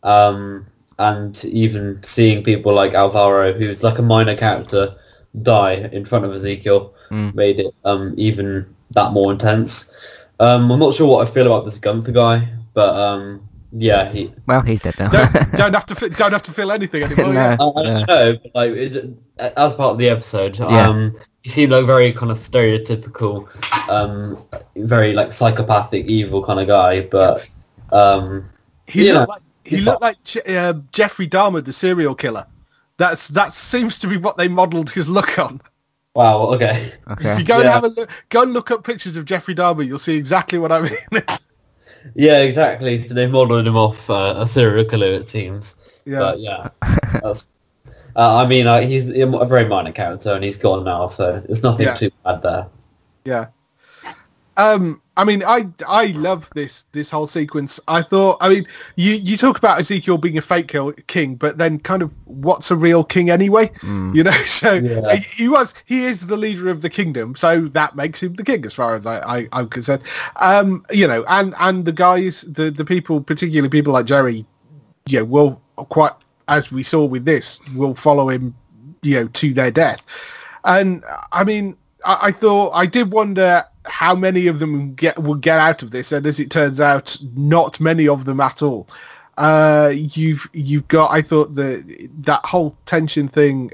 and 0.02 1.44
even 1.44 2.02
seeing 2.02 2.42
people 2.42 2.74
like 2.74 2.94
Alvaro, 2.94 3.52
who's 3.52 3.82
like 3.82 3.98
a 3.98 4.02
minor 4.02 4.36
character, 4.36 4.96
die 5.42 5.88
in 5.92 6.04
front 6.04 6.24
of 6.24 6.32
Ezekiel 6.32 6.94
Mm. 7.10 7.34
made 7.34 7.58
it 7.58 7.74
um, 7.84 8.14
even 8.16 8.66
that 8.92 9.12
more 9.12 9.32
intense. 9.32 9.90
Um, 10.38 10.70
I'm 10.70 10.78
not 10.78 10.94
sure 10.94 11.08
what 11.08 11.26
I 11.28 11.30
feel 11.30 11.46
about 11.46 11.64
this 11.64 11.76
Gunther 11.78 12.12
guy, 12.12 12.48
but 12.72 12.94
um, 12.94 13.46
yeah, 13.72 14.10
he, 14.10 14.32
Well, 14.46 14.60
he's 14.62 14.80
dead 14.80 14.94
now. 14.98 15.08
don't, 15.08 15.32
don't 15.56 15.74
have 15.74 15.86
to 15.86 15.94
fi- 15.96 16.08
don't 16.08 16.32
have 16.32 16.42
to 16.44 16.52
feel 16.52 16.70
anything 16.72 17.02
anymore. 17.02 17.32
No. 17.32 17.40
yeah. 17.40 17.56
I, 17.60 17.64
I 17.64 17.82
Yeah. 17.82 17.90
don't 17.90 18.08
know, 18.08 18.36
but 18.42 18.54
like 18.54 18.70
it, 18.72 19.06
as 19.38 19.74
part 19.74 19.92
of 19.92 19.98
the 19.98 20.08
episode, 20.08 20.58
Yeah. 20.58 20.88
um, 20.88 21.16
he 21.42 21.50
seemed 21.50 21.72
like 21.72 21.84
very 21.84 22.12
kind 22.12 22.30
of 22.30 22.38
stereotypical, 22.38 23.48
um, 23.90 24.38
very 24.76 25.12
like 25.12 25.32
psychopathic, 25.32 26.06
evil 26.06 26.42
kind 26.44 26.60
of 26.60 26.66
guy. 26.68 27.02
But 27.02 27.46
um, 27.92 28.40
He 28.86 29.06
Yeah. 29.08 29.14
looked 29.20 29.28
like 29.30 29.42
he 29.64 29.76
He's 29.76 29.84
looked 29.84 30.02
like 30.02 30.22
Je- 30.24 30.56
uh, 30.56 30.74
Jeffrey 30.92 31.28
Dahmer, 31.28 31.64
the 31.64 31.72
serial 31.72 32.14
killer. 32.14 32.46
That's 33.00 33.28
that 33.28 33.54
seems 33.54 33.98
to 34.00 34.06
be 34.06 34.18
what 34.18 34.36
they 34.36 34.46
modelled 34.46 34.90
his 34.90 35.08
look 35.08 35.38
on. 35.38 35.58
Wow. 36.14 36.42
Okay. 36.54 36.92
Okay. 37.12 37.38
You 37.38 37.44
go 37.44 37.60
and 37.60 37.68
have 37.68 37.84
a 37.84 37.88
look, 37.88 38.10
go 38.28 38.42
and 38.42 38.52
look 38.52 38.70
up 38.70 38.84
pictures 38.84 39.16
of 39.16 39.24
Jeffrey 39.24 39.54
Dahmer. 39.54 39.86
You'll 39.86 39.98
see 39.98 40.16
exactly 40.18 40.58
what 40.58 40.70
I 40.70 40.82
mean. 40.82 40.98
Yeah, 42.14 42.38
exactly. 42.40 43.02
So 43.02 43.12
they 43.12 43.26
modelled 43.26 43.66
him 43.66 43.76
off 43.76 44.08
uh, 44.08 44.34
a 44.38 44.46
serial 44.46 44.86
killer, 44.86 45.06
it 45.08 45.28
seems. 45.28 45.74
yeah, 46.06 46.18
But 46.18 46.40
yeah, 46.40 46.68
that's. 47.22 47.46
Uh, 48.16 48.42
I 48.42 48.46
mean, 48.46 48.66
uh, 48.66 48.80
he's 48.80 49.10
a 49.10 49.26
very 49.46 49.68
minor 49.68 49.92
character, 49.92 50.30
and 50.32 50.42
he's 50.42 50.56
gone 50.56 50.84
now, 50.84 51.08
so 51.08 51.42
it's 51.48 51.62
nothing 51.62 51.86
Yeah. 51.86 51.94
too 51.94 52.10
bad 52.24 52.40
there. 52.42 52.66
yeah. 53.26 53.46
Um, 54.56 55.02
I 55.20 55.24
mean, 55.24 55.42
I 55.46 55.66
I 55.86 56.06
love 56.06 56.48
this 56.54 56.86
this 56.92 57.10
whole 57.10 57.26
sequence. 57.26 57.78
I 57.88 58.00
thought, 58.00 58.38
I 58.40 58.48
mean, 58.48 58.66
you 58.96 59.12
you 59.16 59.36
talk 59.36 59.58
about 59.58 59.78
Ezekiel 59.78 60.16
being 60.16 60.38
a 60.38 60.40
fake 60.40 60.68
kill, 60.68 60.92
king, 61.08 61.34
but 61.34 61.58
then 61.58 61.78
kind 61.78 62.00
of 62.02 62.10
what's 62.24 62.70
a 62.70 62.76
real 62.76 63.04
king 63.04 63.28
anyway? 63.28 63.70
You 64.14 64.24
know, 64.24 64.30
so 64.46 64.74
Yeah. 64.76 65.16
he 65.16 65.46
was 65.46 65.74
he 65.84 66.06
is 66.06 66.26
the 66.26 66.38
leader 66.38 66.70
of 66.70 66.80
the 66.80 66.88
kingdom, 66.88 67.36
so 67.36 67.60
that 67.68 67.96
makes 67.96 68.22
him 68.22 68.32
the 68.32 68.42
king 68.44 68.64
as 68.64 68.72
far 68.72 68.96
as 68.96 69.04
I, 69.04 69.18
I 69.40 69.48
I'm 69.52 69.68
concerned. 69.68 70.00
Um, 70.36 70.86
you 70.90 71.06
know, 71.06 71.22
and 71.28 71.54
and 71.60 71.84
the 71.84 71.92
guys, 71.92 72.40
the 72.48 72.70
the 72.70 72.86
people, 72.86 73.20
particularly 73.20 73.68
people 73.68 73.92
like 73.92 74.06
Jerry, 74.06 74.46
you 75.06 75.18
know, 75.18 75.24
will 75.26 75.60
quite 75.76 76.12
as 76.48 76.72
we 76.72 76.82
saw 76.82 77.04
with 77.04 77.26
this, 77.26 77.60
will 77.76 77.94
follow 77.94 78.30
him, 78.30 78.54
you 79.02 79.16
know, 79.20 79.28
to 79.28 79.52
their 79.52 79.70
death. 79.70 80.00
And 80.64 81.04
I 81.32 81.44
mean, 81.44 81.76
I, 82.06 82.18
I 82.28 82.32
thought 82.32 82.70
I 82.70 82.86
did 82.86 83.12
wonder 83.12 83.64
how 83.86 84.14
many 84.14 84.46
of 84.46 84.58
them 84.58 84.94
get 84.94 85.18
will 85.18 85.34
get 85.34 85.58
out 85.58 85.82
of 85.82 85.90
this, 85.90 86.12
and 86.12 86.26
as 86.26 86.38
it 86.40 86.50
turns 86.50 86.80
out, 86.80 87.16
not 87.36 87.80
many 87.80 88.08
of 88.08 88.24
them 88.24 88.40
at 88.40 88.62
all. 88.62 88.88
Uh, 89.38 89.92
you've 89.94 90.48
you've 90.52 90.86
got. 90.88 91.10
I 91.10 91.22
thought 91.22 91.54
the 91.54 92.08
that 92.20 92.44
whole 92.44 92.76
tension 92.86 93.28
thing 93.28 93.70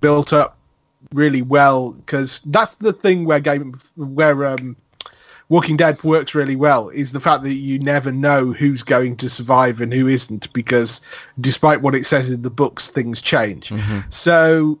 built 0.00 0.32
up 0.32 0.56
really 1.12 1.42
well 1.42 1.90
because 1.90 2.40
that's 2.46 2.74
the 2.76 2.92
thing 2.92 3.24
where 3.24 3.40
game 3.40 3.78
where 3.96 4.46
um, 4.46 4.76
Walking 5.48 5.76
Dead 5.76 6.02
works 6.04 6.34
really 6.34 6.56
well 6.56 6.90
is 6.90 7.12
the 7.12 7.20
fact 7.20 7.42
that 7.44 7.54
you 7.54 7.78
never 7.78 8.12
know 8.12 8.52
who's 8.52 8.82
going 8.82 9.16
to 9.16 9.30
survive 9.30 9.80
and 9.80 9.92
who 9.92 10.06
isn't 10.06 10.52
because 10.52 11.00
despite 11.40 11.80
what 11.80 11.94
it 11.94 12.06
says 12.06 12.30
in 12.30 12.42
the 12.42 12.50
books, 12.50 12.90
things 12.90 13.22
change. 13.22 13.72
So 14.10 14.78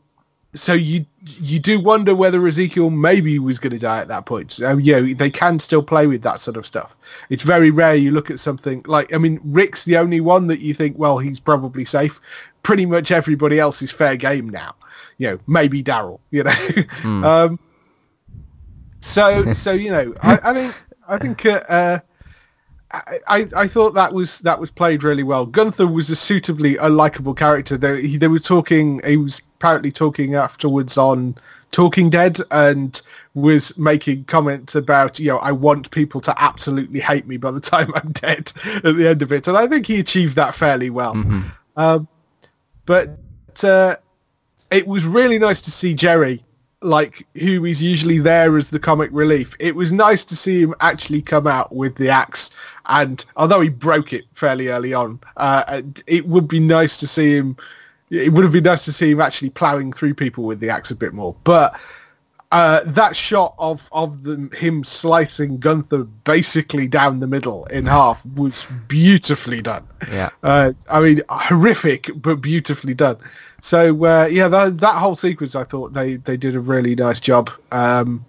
so 0.54 0.74
you 0.74 1.06
you 1.40 1.58
do 1.58 1.80
wonder 1.80 2.14
whether 2.14 2.46
Ezekiel 2.46 2.90
maybe 2.90 3.38
was 3.38 3.58
going 3.58 3.72
to 3.72 3.78
die 3.78 4.00
at 4.00 4.08
that 4.08 4.26
point. 4.26 4.52
So, 4.52 4.76
you 4.76 4.92
know, 4.92 5.14
they 5.14 5.30
can 5.30 5.58
still 5.58 5.82
play 5.82 6.06
with 6.06 6.22
that 6.22 6.40
sort 6.40 6.56
of 6.56 6.66
stuff. 6.66 6.94
It's 7.28 7.42
very 7.42 7.70
rare 7.70 7.94
you 7.94 8.10
look 8.10 8.30
at 8.30 8.40
something 8.40 8.82
like 8.86 9.12
I 9.12 9.18
mean 9.18 9.40
Rick's 9.44 9.84
the 9.84 9.96
only 9.96 10.20
one 10.20 10.46
that 10.48 10.60
you 10.60 10.74
think 10.74 10.98
well 10.98 11.18
he's 11.18 11.40
probably 11.40 11.84
safe. 11.84 12.20
Pretty 12.62 12.86
much 12.86 13.10
everybody 13.10 13.58
else 13.58 13.82
is 13.82 13.90
fair 13.90 14.16
game 14.16 14.48
now. 14.48 14.74
You 15.18 15.32
know, 15.32 15.38
maybe 15.46 15.82
Daryl. 15.82 16.20
You 16.30 16.44
know, 16.44 16.84
um, 17.28 17.58
so 19.00 19.52
so 19.54 19.72
you 19.72 19.90
know 19.90 20.14
I, 20.22 20.38
I 20.42 20.54
think 20.54 20.76
I 21.08 21.18
think 21.18 21.46
uh, 21.46 21.64
uh, 21.68 21.98
I, 22.90 23.46
I 23.54 23.68
thought 23.68 23.94
that 23.94 24.14
was 24.14 24.38
that 24.40 24.58
was 24.58 24.70
played 24.70 25.02
really 25.02 25.22
well. 25.22 25.44
Gunther 25.44 25.86
was 25.86 26.08
a 26.08 26.16
suitably 26.16 26.76
unlikable 26.76 27.36
character. 27.36 27.76
They 27.76 28.06
he, 28.06 28.16
they 28.16 28.28
were 28.28 28.38
talking. 28.38 29.00
He 29.04 29.18
was 29.18 29.42
apparently 29.56 29.92
talking 29.92 30.34
afterwards 30.34 30.96
on 30.96 31.36
Talking 31.70 32.08
Dead 32.08 32.38
and 32.50 33.00
was 33.34 33.76
making 33.76 34.24
comments 34.24 34.74
about 34.74 35.18
you 35.18 35.28
know 35.28 35.38
I 35.38 35.52
want 35.52 35.90
people 35.90 36.20
to 36.22 36.34
absolutely 36.42 37.00
hate 37.00 37.26
me 37.26 37.36
by 37.36 37.50
the 37.50 37.60
time 37.60 37.92
I'm 37.94 38.12
dead 38.12 38.52
at 38.84 38.96
the 38.96 39.06
end 39.06 39.20
of 39.22 39.32
it, 39.32 39.48
and 39.48 39.56
I 39.56 39.66
think 39.66 39.86
he 39.86 40.00
achieved 40.00 40.36
that 40.36 40.54
fairly 40.54 40.88
well. 40.88 41.14
Um, 41.76 42.08
but 42.86 43.18
uh, 43.62 43.96
it 44.70 44.86
was 44.86 45.04
really 45.04 45.38
nice 45.38 45.60
to 45.60 45.70
see 45.70 45.92
Jerry, 45.92 46.42
like 46.82 47.26
who 47.34 47.64
is 47.64 47.82
usually 47.82 48.18
there 48.18 48.56
as 48.56 48.70
the 48.70 48.78
comic 48.78 49.10
relief. 49.12 49.56
It 49.58 49.74
was 49.74 49.92
nice 49.92 50.24
to 50.26 50.36
see 50.36 50.62
him 50.62 50.74
actually 50.80 51.22
come 51.22 51.46
out 51.46 51.74
with 51.74 51.96
the 51.96 52.08
axe, 52.08 52.50
and 52.86 53.24
although 53.36 53.60
he 53.60 53.68
broke 53.68 54.12
it 54.12 54.24
fairly 54.34 54.68
early 54.68 54.94
on, 54.94 55.20
uh, 55.36 55.82
it 56.06 56.26
would 56.26 56.46
be 56.48 56.60
nice 56.60 56.98
to 56.98 57.06
see 57.06 57.34
him. 57.34 57.56
It 58.10 58.32
would 58.32 58.44
have 58.44 58.52
been 58.52 58.64
nice 58.64 58.84
to 58.86 58.92
see 58.92 59.10
him 59.10 59.20
actually 59.20 59.50
ploughing 59.50 59.92
through 59.92 60.14
people 60.14 60.44
with 60.44 60.60
the 60.60 60.70
axe 60.70 60.90
a 60.90 60.96
bit 60.96 61.12
more, 61.12 61.34
but. 61.44 61.78
Uh, 62.50 62.80
that 62.86 63.14
shot 63.14 63.54
of 63.58 63.90
of 63.92 64.22
the, 64.22 64.48
him 64.56 64.82
slicing 64.82 65.58
Gunther 65.58 66.04
basically 66.24 66.88
down 66.88 67.20
the 67.20 67.26
middle 67.26 67.66
in 67.66 67.84
half 67.84 68.24
was 68.24 68.66
beautifully 68.86 69.60
done. 69.60 69.86
Yeah. 70.10 70.30
Uh, 70.42 70.72
I 70.88 71.00
mean, 71.00 71.20
horrific, 71.28 72.10
but 72.16 72.36
beautifully 72.36 72.94
done. 72.94 73.18
So 73.60 74.04
uh, 74.04 74.26
yeah, 74.26 74.48
that 74.48 74.78
that 74.78 74.94
whole 74.94 75.16
sequence, 75.16 75.54
I 75.56 75.64
thought 75.64 75.92
they 75.92 76.16
they 76.16 76.36
did 76.36 76.54
a 76.54 76.60
really 76.60 76.94
nice 76.94 77.20
job. 77.20 77.50
Um, 77.72 78.24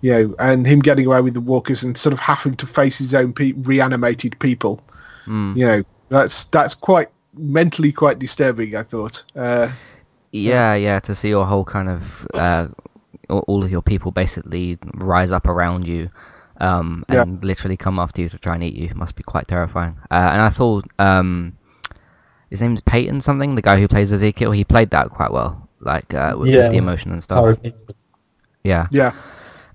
you 0.00 0.10
know, 0.12 0.34
and 0.38 0.66
him 0.66 0.80
getting 0.80 1.06
away 1.06 1.20
with 1.20 1.34
the 1.34 1.40
walkers 1.40 1.82
and 1.84 1.96
sort 1.96 2.12
of 2.12 2.18
having 2.18 2.56
to 2.56 2.66
face 2.66 2.98
his 2.98 3.14
own 3.14 3.32
pe- 3.32 3.52
reanimated 3.52 4.38
people. 4.40 4.82
You 5.26 5.66
know, 5.66 5.82
that's 6.08 6.44
that's 6.46 6.74
quite 6.74 7.08
mentally 7.36 7.92
quite 7.92 8.18
disturbing. 8.18 8.74
I 8.76 8.82
thought. 8.82 9.22
Uh, 9.36 9.68
Yeah, 10.32 10.74
yeah, 10.74 10.98
to 11.00 11.14
see 11.14 11.28
your 11.28 11.44
whole 11.46 11.64
kind 11.64 11.88
of 11.88 12.26
uh, 12.34 12.68
all 13.28 13.62
of 13.62 13.70
your 13.70 13.82
people 13.82 14.10
basically 14.10 14.78
rise 14.94 15.30
up 15.30 15.46
around 15.46 15.86
you 15.86 16.10
um, 16.60 17.04
Yeah. 17.08 17.22
and 17.22 17.42
literally 17.44 17.76
come 17.76 17.98
after 17.98 18.22
you 18.22 18.28
to 18.30 18.38
try 18.38 18.54
and 18.54 18.64
eat 18.64 18.74
you 18.74 18.90
must 18.94 19.14
be 19.14 19.22
quite 19.22 19.46
terrifying. 19.46 19.96
Uh, 20.10 20.30
and 20.32 20.42
I 20.42 20.50
thought 20.50 20.86
um, 20.98 21.56
his 22.52 22.60
name's 22.60 22.80
Payton 22.82 23.20
something, 23.22 23.54
the 23.56 23.62
guy 23.62 23.80
who 23.80 23.88
plays 23.88 24.12
Ezekiel. 24.12 24.52
He 24.52 24.62
played 24.64 24.90
that 24.90 25.08
quite 25.10 25.32
well, 25.32 25.68
like 25.80 26.12
uh, 26.14 26.32
with, 26.36 26.48
with 26.48 26.54
Yeah. 26.54 26.68
the 26.68 26.76
emotion 26.76 27.10
and 27.10 27.22
stuff. 27.22 27.38
Horrible. 27.38 27.72
Yeah. 28.62 28.86
yeah, 28.92 29.12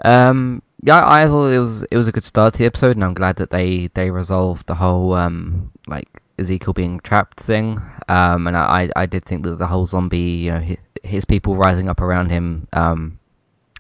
Um, 0.06 0.62
yeah, 0.84 1.02
I 1.06 1.26
thought 1.26 1.48
it 1.48 1.60
was 1.60 1.84
it 1.92 1.98
was 1.98 2.08
a 2.08 2.12
good 2.12 2.24
start 2.24 2.54
to 2.54 2.60
the 2.60 2.66
episode, 2.66 2.96
and 2.96 3.04
I'm 3.04 3.14
glad 3.16 3.36
that 3.38 3.50
they 3.50 3.88
they 3.96 4.12
resolved 4.12 4.68
the 4.68 4.76
whole 4.76 5.14
um 5.14 5.72
like 5.88 6.08
Ezekiel 6.40 6.74
being 6.74 7.00
trapped 7.02 7.40
thing. 7.40 7.82
Um, 8.08 8.48
and 8.48 8.56
I 8.56 8.90
I 8.96 9.06
did 9.08 9.26
think 9.26 9.44
that 9.44 9.58
the 9.58 9.68
whole 9.68 9.88
zombie, 9.88 10.20
you 10.46 10.52
know, 10.54 10.60
his, 10.60 10.78
his 11.04 11.26
people 11.26 11.56
rising 11.58 11.90
up 11.90 12.00
around 12.00 12.30
him 12.30 12.68
um 12.74 13.20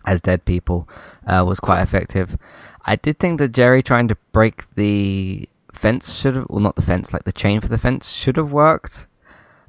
as 0.05 0.21
dead 0.21 0.43
people 0.45 0.89
uh, 1.27 1.43
was 1.47 1.59
quite 1.59 1.81
effective. 1.81 2.37
I 2.85 2.95
did 2.95 3.19
think 3.19 3.39
that 3.39 3.51
Jerry 3.51 3.83
trying 3.83 4.07
to 4.07 4.17
break 4.31 4.63
the 4.75 5.47
fence 5.77 6.13
should 6.13 6.35
have, 6.35 6.47
well, 6.49 6.59
not 6.59 6.75
the 6.75 6.81
fence, 6.81 7.13
like 7.13 7.23
the 7.23 7.31
chain 7.31 7.61
for 7.61 7.67
the 7.67 7.77
fence 7.77 8.09
should 8.11 8.37
have 8.37 8.51
worked. 8.51 9.07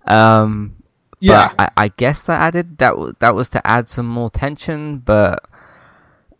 Um, 0.06 0.76
Yeah. 1.20 1.52
but 1.56 1.72
I, 1.78 1.84
I 1.84 1.88
guess 1.88 2.22
that 2.24 2.40
added 2.40 2.78
that 2.78 2.90
w- 2.90 3.14
that 3.18 3.34
was 3.34 3.48
to 3.50 3.66
add 3.66 3.88
some 3.88 4.06
more 4.08 4.30
tension, 4.30 4.98
but 4.98 5.44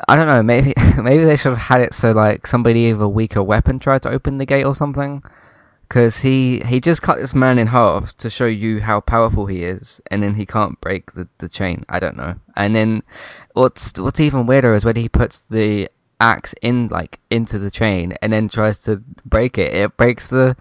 I 0.09 0.17
don't 0.17 0.29
know. 0.29 0.43
Maybe 0.43 0.75
maybe 1.03 1.25
they 1.25 1.37
should 1.37 1.51
have 1.53 1.69
had 1.73 1.81
it 1.81 1.95
so 1.95 2.13
like 2.13 2.47
somebody 2.47 2.93
with 2.93 3.03
a 3.03 3.09
weaker 3.09 3.43
weapon 3.43 3.79
tried 3.79 4.03
to 4.03 4.11
open 4.11 4.39
the 4.39 4.47
gate 4.47 4.65
or 4.65 4.75
something. 4.75 5.23
Because 5.89 6.19
he 6.19 6.61
he 6.61 6.81
just 6.81 7.01
cut 7.01 7.17
this 7.19 7.35
man 7.35 7.59
in 7.59 7.69
half 7.69 8.15
to 8.19 8.29
show 8.29 8.45
you 8.45 8.81
how 8.83 9.01
powerful 9.01 9.47
he 9.47 9.65
is, 9.65 10.03
and 10.11 10.23
then 10.23 10.35
he 10.35 10.45
can't 10.45 10.79
break 10.83 11.13
the, 11.13 11.29
the 11.39 11.49
chain. 11.49 11.83
I 11.89 11.99
don't 11.99 12.17
know. 12.17 12.35
And 12.57 12.77
then 12.77 13.03
what's 13.55 13.99
what's 13.99 14.21
even 14.21 14.45
weirder 14.47 14.75
is 14.75 14.85
when 14.85 14.97
he 14.97 15.09
puts 15.09 15.41
the 15.41 15.89
axe 16.21 16.55
in 16.63 16.89
like 16.89 17.21
into 17.31 17.59
the 17.59 17.71
chain 17.71 18.15
and 18.23 18.33
then 18.33 18.49
tries 18.49 18.79
to 18.81 19.03
break 19.25 19.59
it. 19.59 19.75
It 19.75 19.97
breaks 19.97 20.29
the 20.29 20.57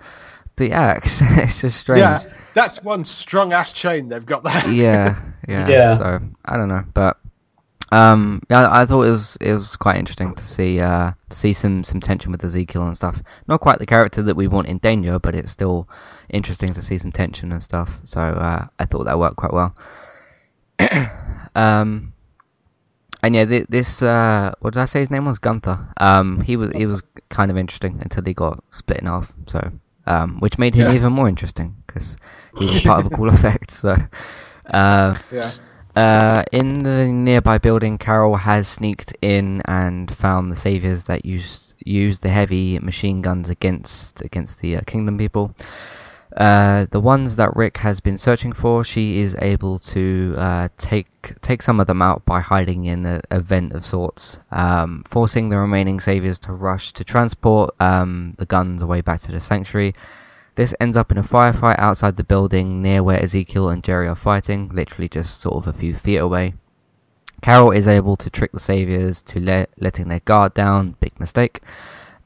the 0.58 0.72
axe. 0.72 1.22
it's 1.22 1.62
just 1.62 1.80
strange. 1.80 2.00
yeah, 2.00 2.20
that's 2.54 2.84
one 2.84 3.06
strong 3.06 3.54
ass 3.54 3.74
chain 3.74 4.10
they've 4.10 4.26
got 4.26 4.44
there. 4.44 4.68
yeah, 4.72 5.20
yeah. 5.48 5.68
Yeah. 5.70 5.98
So 5.98 6.20
I 6.46 6.58
don't 6.58 6.70
know, 6.70 6.84
but 6.94 7.18
um, 7.92 8.42
yeah, 8.50 8.68
I 8.70 8.86
thought 8.86 9.04
it 9.04 9.12
was 9.12 9.38
it 9.40 9.54
was 9.54 9.76
quite 9.76 9.98
interesting 9.98 10.36
to 10.36 10.44
see 10.44 10.80
uh 10.80 11.14
to 11.30 11.38
see 11.38 11.54
some 11.54 11.84
some 11.84 12.02
tension 12.02 12.32
with 12.32 12.44
Ezekiel 12.44 12.86
and 12.86 12.98
stuff. 12.98 13.22
Not 13.48 13.62
quite 13.62 13.80
the 13.80 13.86
character 13.86 14.22
that 14.22 14.36
we 14.36 14.48
want 14.48 14.68
in 14.68 14.80
danger, 14.80 15.20
but 15.20 15.36
it's 15.36 15.52
still 15.52 15.88
interesting 16.30 16.74
to 16.74 16.82
see 16.82 16.98
some 16.98 17.12
tension 17.12 17.52
and 17.52 17.64
stuff. 17.64 18.00
So 18.04 18.20
uh, 18.20 18.68
I 18.78 18.86
thought 18.86 19.06
that 19.06 19.20
worked 19.20 19.38
quite 19.38 19.54
well. 19.54 19.76
um. 21.56 22.14
And 23.24 23.36
yeah, 23.36 23.46
thi- 23.46 23.66
this 23.70 24.02
uh, 24.04 24.54
what 24.60 24.74
did 24.74 24.80
I 24.82 24.86
say 24.86 25.00
his 25.00 25.10
name 25.12 25.26
was 25.26 25.40
Gunther? 25.40 25.88
Um, 25.98 26.42
he 26.42 26.56
was 26.56 26.72
he 26.76 26.86
was 26.86 27.02
kind 27.30 27.50
of 27.52 27.58
interesting 27.58 27.98
until 28.02 28.24
he 28.24 28.34
got 28.34 28.64
split 28.72 29.00
in 29.00 29.08
half. 29.08 29.34
So, 29.48 29.72
um, 30.06 30.40
which 30.40 30.58
made 30.58 30.76
him 30.76 30.88
Yeah. 30.90 30.94
even 30.96 31.14
more 31.14 31.28
interesting 31.28 31.76
because 31.86 32.16
he 32.58 32.66
was 32.66 32.82
part 32.82 33.00
of 33.06 33.12
a 33.12 33.16
cool 33.18 33.30
effect. 33.30 33.72
So, 33.72 33.98
uh, 34.72 35.16
Yeah. 35.32 35.52
uh, 35.96 36.44
in 36.52 36.84
the 36.84 37.08
nearby 37.08 37.58
building, 37.58 37.98
Carol 37.98 38.38
has 38.38 38.68
sneaked 38.68 39.16
in 39.22 39.62
and 39.66 40.14
found 40.14 40.52
the 40.52 40.56
saviors 40.56 41.06
that 41.06 41.26
used 41.26 41.74
used 41.86 42.22
the 42.22 42.30
heavy 42.30 42.78
machine 42.80 43.22
guns 43.22 43.50
against 43.50 44.22
against 44.22 44.60
the 44.60 44.78
uh, 44.78 44.82
kingdom 44.86 45.18
people. 45.18 45.56
Uh, 46.38 46.86
the 46.92 47.00
ones 47.00 47.36
that 47.36 47.56
Rick 47.56 47.78
has 47.78 48.00
been 48.00 48.20
searching 48.20 48.54
for, 48.54 48.84
she 48.84 49.22
is 49.22 49.36
able 49.42 49.80
to 49.80 50.36
uh, 50.38 50.70
take 50.78 51.08
take 51.42 51.64
some 51.64 51.80
of 51.80 51.88
them 51.88 52.00
out 52.00 52.24
by 52.26 52.42
hiding 52.42 52.86
in 52.86 53.08
a, 53.08 53.22
a 53.32 53.40
vent 53.40 53.74
of 53.74 53.84
sorts, 53.84 54.38
um, 54.52 55.04
forcing 55.08 55.50
the 55.50 55.58
remaining 55.58 56.00
saviors 56.00 56.38
to 56.40 56.54
rush 56.54 56.94
to 56.94 57.04
transport 57.04 57.74
um, 57.80 58.36
the 58.38 58.46
guns 58.46 58.84
away 58.84 59.02
back 59.02 59.20
to 59.22 59.32
the 59.32 59.40
sanctuary. 59.40 59.96
This 60.54 60.76
ends 60.80 60.96
up 60.96 61.12
in 61.12 61.18
a 61.18 61.24
firefight 61.24 61.80
outside 61.80 62.18
the 62.18 62.24
building 62.24 62.84
near 62.84 63.02
where 63.02 63.22
Ezekiel 63.22 63.70
and 63.70 63.84
Jerry 63.84 64.08
are 64.08 64.16
fighting, 64.16 64.70
literally 64.70 65.10
just 65.10 65.42
sort 65.42 65.56
of 65.56 65.68
a 65.68 65.78
few 65.78 65.96
feet 65.96 66.18
away. 66.18 66.54
Carol 67.42 67.72
is 67.72 67.88
able 67.88 68.16
to 68.16 68.30
trick 68.30 68.52
the 68.52 68.60
saviors 68.60 69.24
to 69.24 69.40
let 69.40 69.72
letting 69.78 70.08
their 70.08 70.20
guard 70.20 70.54
down. 70.54 70.98
Big 71.00 71.20
mistake. 71.20 71.62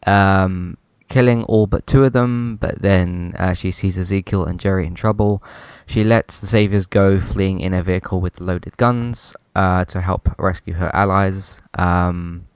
Um, 0.05 0.77
killing 1.11 1.43
all 1.43 1.67
but 1.67 1.85
two 1.85 2.05
of 2.05 2.13
them, 2.13 2.55
but 2.55 2.81
then 2.81 3.33
uh, 3.37 3.53
she 3.53 3.69
sees 3.69 3.97
Ezekiel 3.97 4.45
and 4.45 4.59
Jerry 4.59 4.87
in 4.87 4.95
trouble. 4.95 5.43
She 5.85 6.05
lets 6.05 6.39
the 6.39 6.47
saviors 6.47 6.85
go, 6.85 7.19
fleeing 7.19 7.59
in 7.59 7.73
a 7.73 7.83
vehicle 7.83 8.21
with 8.21 8.39
loaded 8.39 8.77
guns 8.77 9.35
uh, 9.53 9.83
to 9.85 9.99
help 9.99 10.29
rescue 10.39 10.75
her 10.75 10.89
allies. 10.95 11.61
Um, 11.73 12.47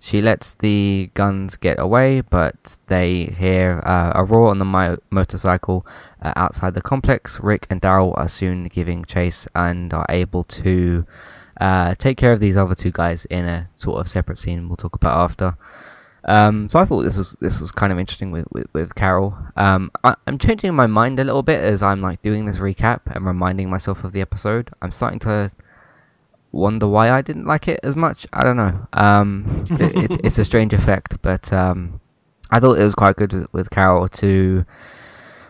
she 0.00 0.20
lets 0.20 0.54
the 0.54 1.10
guns 1.14 1.54
get 1.54 1.78
away, 1.78 2.22
but 2.22 2.76
they 2.88 3.26
hear 3.26 3.80
uh, 3.86 4.12
a 4.16 4.24
roar 4.24 4.48
on 4.48 4.58
the 4.58 4.64
mo- 4.64 4.98
motorcycle 5.10 5.86
uh, 6.20 6.32
outside 6.34 6.74
the 6.74 6.82
complex. 6.82 7.38
Rick 7.38 7.68
and 7.70 7.80
Daryl 7.80 8.18
are 8.18 8.28
soon 8.28 8.64
giving 8.64 9.04
chase 9.04 9.46
and 9.54 9.94
are 9.94 10.06
able 10.08 10.42
to 10.42 11.06
uh, 11.60 11.94
take 11.94 12.18
care 12.18 12.32
of 12.32 12.40
these 12.40 12.56
other 12.56 12.74
two 12.74 12.90
guys 12.90 13.26
in 13.26 13.44
a 13.44 13.70
sort 13.76 14.00
of 14.00 14.08
separate 14.08 14.38
scene 14.38 14.68
we'll 14.68 14.76
talk 14.76 14.96
about 14.96 15.16
after. 15.16 15.56
Um, 16.26 16.68
so 16.68 16.80
I 16.80 16.84
thought 16.84 17.02
this 17.02 17.16
was 17.16 17.36
this 17.40 17.60
was 17.60 17.70
kind 17.70 17.92
of 17.92 17.98
interesting 17.98 18.32
with 18.32 18.46
with, 18.50 18.66
with 18.72 18.94
Carol. 18.94 19.36
Um, 19.56 19.90
I, 20.02 20.16
am 20.26 20.38
changing 20.38 20.74
my 20.74 20.86
mind 20.86 21.20
a 21.20 21.24
little 21.24 21.42
bit 21.42 21.60
as 21.60 21.82
I'm 21.82 22.02
like 22.02 22.20
doing 22.20 22.46
this 22.46 22.58
recap 22.58 23.00
and 23.06 23.24
reminding 23.24 23.70
myself 23.70 24.02
of 24.02 24.12
the 24.12 24.20
episode. 24.20 24.70
I'm 24.82 24.90
starting 24.90 25.20
to 25.20 25.50
wonder 26.50 26.88
why 26.88 27.10
I 27.10 27.22
didn't 27.22 27.46
like 27.46 27.68
it 27.68 27.78
as 27.84 27.94
much. 27.94 28.26
I 28.32 28.42
don't 28.42 28.56
know. 28.56 28.86
Um, 28.92 29.64
it, 29.70 29.96
it's 29.96 30.16
it's 30.24 30.38
a 30.38 30.44
strange 30.44 30.72
effect, 30.72 31.22
but 31.22 31.52
um, 31.52 32.00
I 32.50 32.58
thought 32.58 32.78
it 32.78 32.84
was 32.84 32.96
quite 32.96 33.16
good 33.16 33.32
with, 33.32 33.52
with 33.52 33.70
Carol 33.70 34.08
to 34.08 34.64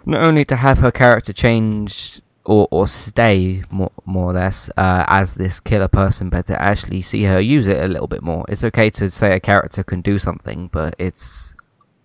not 0.04 0.20
only 0.20 0.44
to 0.44 0.56
have 0.56 0.78
her 0.78 0.92
character 0.92 1.32
change 1.32 2.20
or 2.46 2.68
or 2.70 2.86
stay 2.86 3.62
more 3.70 3.90
more 4.04 4.30
or 4.30 4.32
less 4.32 4.70
uh, 4.76 5.04
as 5.08 5.34
this 5.34 5.60
killer 5.60 5.88
person, 5.88 6.30
but 6.30 6.46
to 6.46 6.60
actually 6.60 7.02
see 7.02 7.24
her 7.24 7.40
use 7.40 7.66
it 7.66 7.82
a 7.82 7.88
little 7.88 8.06
bit 8.06 8.22
more. 8.22 8.44
It's 8.48 8.64
okay 8.64 8.88
to 8.90 9.10
say 9.10 9.34
a 9.34 9.40
character 9.40 9.82
can 9.82 10.00
do 10.00 10.18
something, 10.18 10.68
but 10.72 10.94
it's 10.98 11.54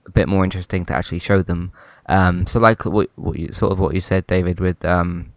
a 0.07 0.11
bit 0.11 0.27
more 0.27 0.43
interesting 0.43 0.85
to 0.85 0.93
actually 0.93 1.19
show 1.19 1.43
them. 1.43 1.71
Um, 2.07 2.47
so 2.47 2.59
like 2.59 2.85
what, 2.85 3.09
what 3.15 3.37
you, 3.37 3.53
sort 3.53 3.71
of 3.71 3.79
what 3.79 3.93
you 3.93 4.01
said, 4.01 4.25
David, 4.25 4.59
with 4.59 4.83
um, 4.83 5.31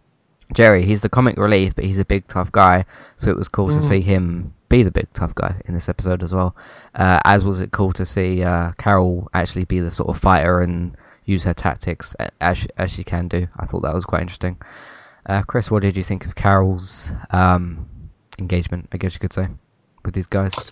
Jerry, 0.53 0.85
he's 0.85 1.03
the 1.03 1.09
comic 1.09 1.37
relief, 1.37 1.75
but 1.75 1.85
he's 1.85 1.99
a 1.99 2.05
big 2.05 2.27
tough 2.27 2.51
guy. 2.51 2.85
So 3.15 3.29
it 3.29 3.37
was 3.37 3.47
cool 3.47 3.69
mm. 3.69 3.75
to 3.75 3.81
see 3.83 4.01
him 4.01 4.55
be 4.69 4.81
the 4.81 4.91
big 4.91 5.13
tough 5.13 5.35
guy 5.35 5.61
in 5.65 5.75
this 5.75 5.87
episode 5.87 6.23
as 6.23 6.33
well. 6.33 6.55
Uh, 6.95 7.19
as 7.25 7.45
was 7.45 7.61
it 7.61 7.71
cool 7.71 7.93
to 7.93 8.07
see 8.07 8.43
uh, 8.43 8.71
Carol 8.79 9.29
actually 9.35 9.65
be 9.65 9.79
the 9.79 9.91
sort 9.91 10.09
of 10.09 10.17
fighter 10.17 10.61
and 10.61 10.97
use 11.25 11.43
her 11.43 11.53
tactics 11.53 12.15
as 12.41 12.57
she, 12.57 12.67
as 12.77 12.91
she 12.91 13.03
can 13.03 13.27
do. 13.27 13.47
I 13.57 13.65
thought 13.65 13.81
that 13.83 13.93
was 13.93 14.05
quite 14.05 14.21
interesting. 14.21 14.57
Uh, 15.25 15.41
Chris, 15.41 15.71
what 15.71 15.81
did 15.81 15.97
you 15.97 16.03
think 16.03 16.25
of 16.25 16.35
Carol's 16.35 17.11
um, 17.31 17.87
engagement? 18.39 18.87
I 18.91 18.97
guess 18.97 19.13
you 19.13 19.19
could 19.19 19.33
say 19.33 19.47
with 20.03 20.13
these 20.13 20.27
guys. 20.27 20.71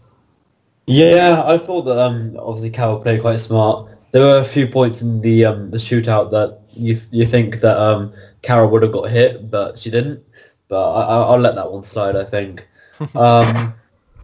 Yeah, 0.86 1.44
I 1.46 1.58
thought 1.58 1.84
that 1.84 2.00
um, 2.00 2.38
obviously 2.40 2.70
Carol 2.70 3.00
played 3.00 3.22
quite 3.22 3.38
smart. 3.38 3.90
There 4.12 4.22
were 4.22 4.40
a 4.40 4.46
few 4.46 4.68
points 4.68 5.02
in 5.02 5.22
the 5.22 5.46
um, 5.46 5.72
the 5.72 5.78
shootout 5.78 6.30
that 6.32 6.60
you 6.74 7.00
you 7.10 7.26
think 7.26 7.62
that 7.62 7.78
um, 7.78 8.14
Carol 8.42 8.70
would 8.70 8.84
have 8.84 8.92
got 8.92 9.10
hit, 9.10 9.50
but 9.50 9.80
she 9.80 9.90
didn't. 9.90 10.24
But 10.68 10.94
I, 10.94 11.32
will 11.32 11.42
let 11.42 11.56
that 11.56 11.72
one 11.72 11.84
slide. 11.84 12.16
I 12.16 12.26
think. 12.26 12.68
Um, 13.16 13.74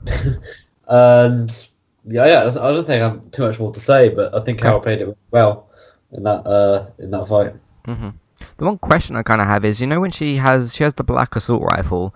and 0.88 1.68
yeah, 2.06 2.26
yeah, 2.28 2.42
I 2.44 2.72
don't 2.72 2.86
think 2.86 3.04
I'm 3.04 3.30
too 3.32 3.42
much 3.42 3.60
more 3.60 3.72
to 3.72 3.80
say, 3.80 4.10
but 4.10 4.34
I 4.34 4.40
think 4.42 4.60
Carol 4.60 4.80
played 4.80 5.02
it 5.02 5.18
well 5.32 5.70
in 6.12 6.24
that 6.24 6.46
uh, 6.46 6.86
in 7.00 7.12
that 7.12 7.28
fight. 7.28 7.56
Mm-hmm. 7.88 8.10
The 8.58 8.66
one 8.66 8.78
question 8.78 9.16
I 9.16 9.24
kind 9.24 9.42
of 9.42 9.48
have 9.48 9.66
is, 9.66 9.82
you 9.82 9.88
know, 9.88 10.00
when 10.00 10.12
she 10.12 10.38
has 10.38 10.74
she 10.76 10.84
has 10.84 10.94
the 10.94 11.04
black 11.04 11.36
assault 11.36 11.62
rifle, 11.62 12.14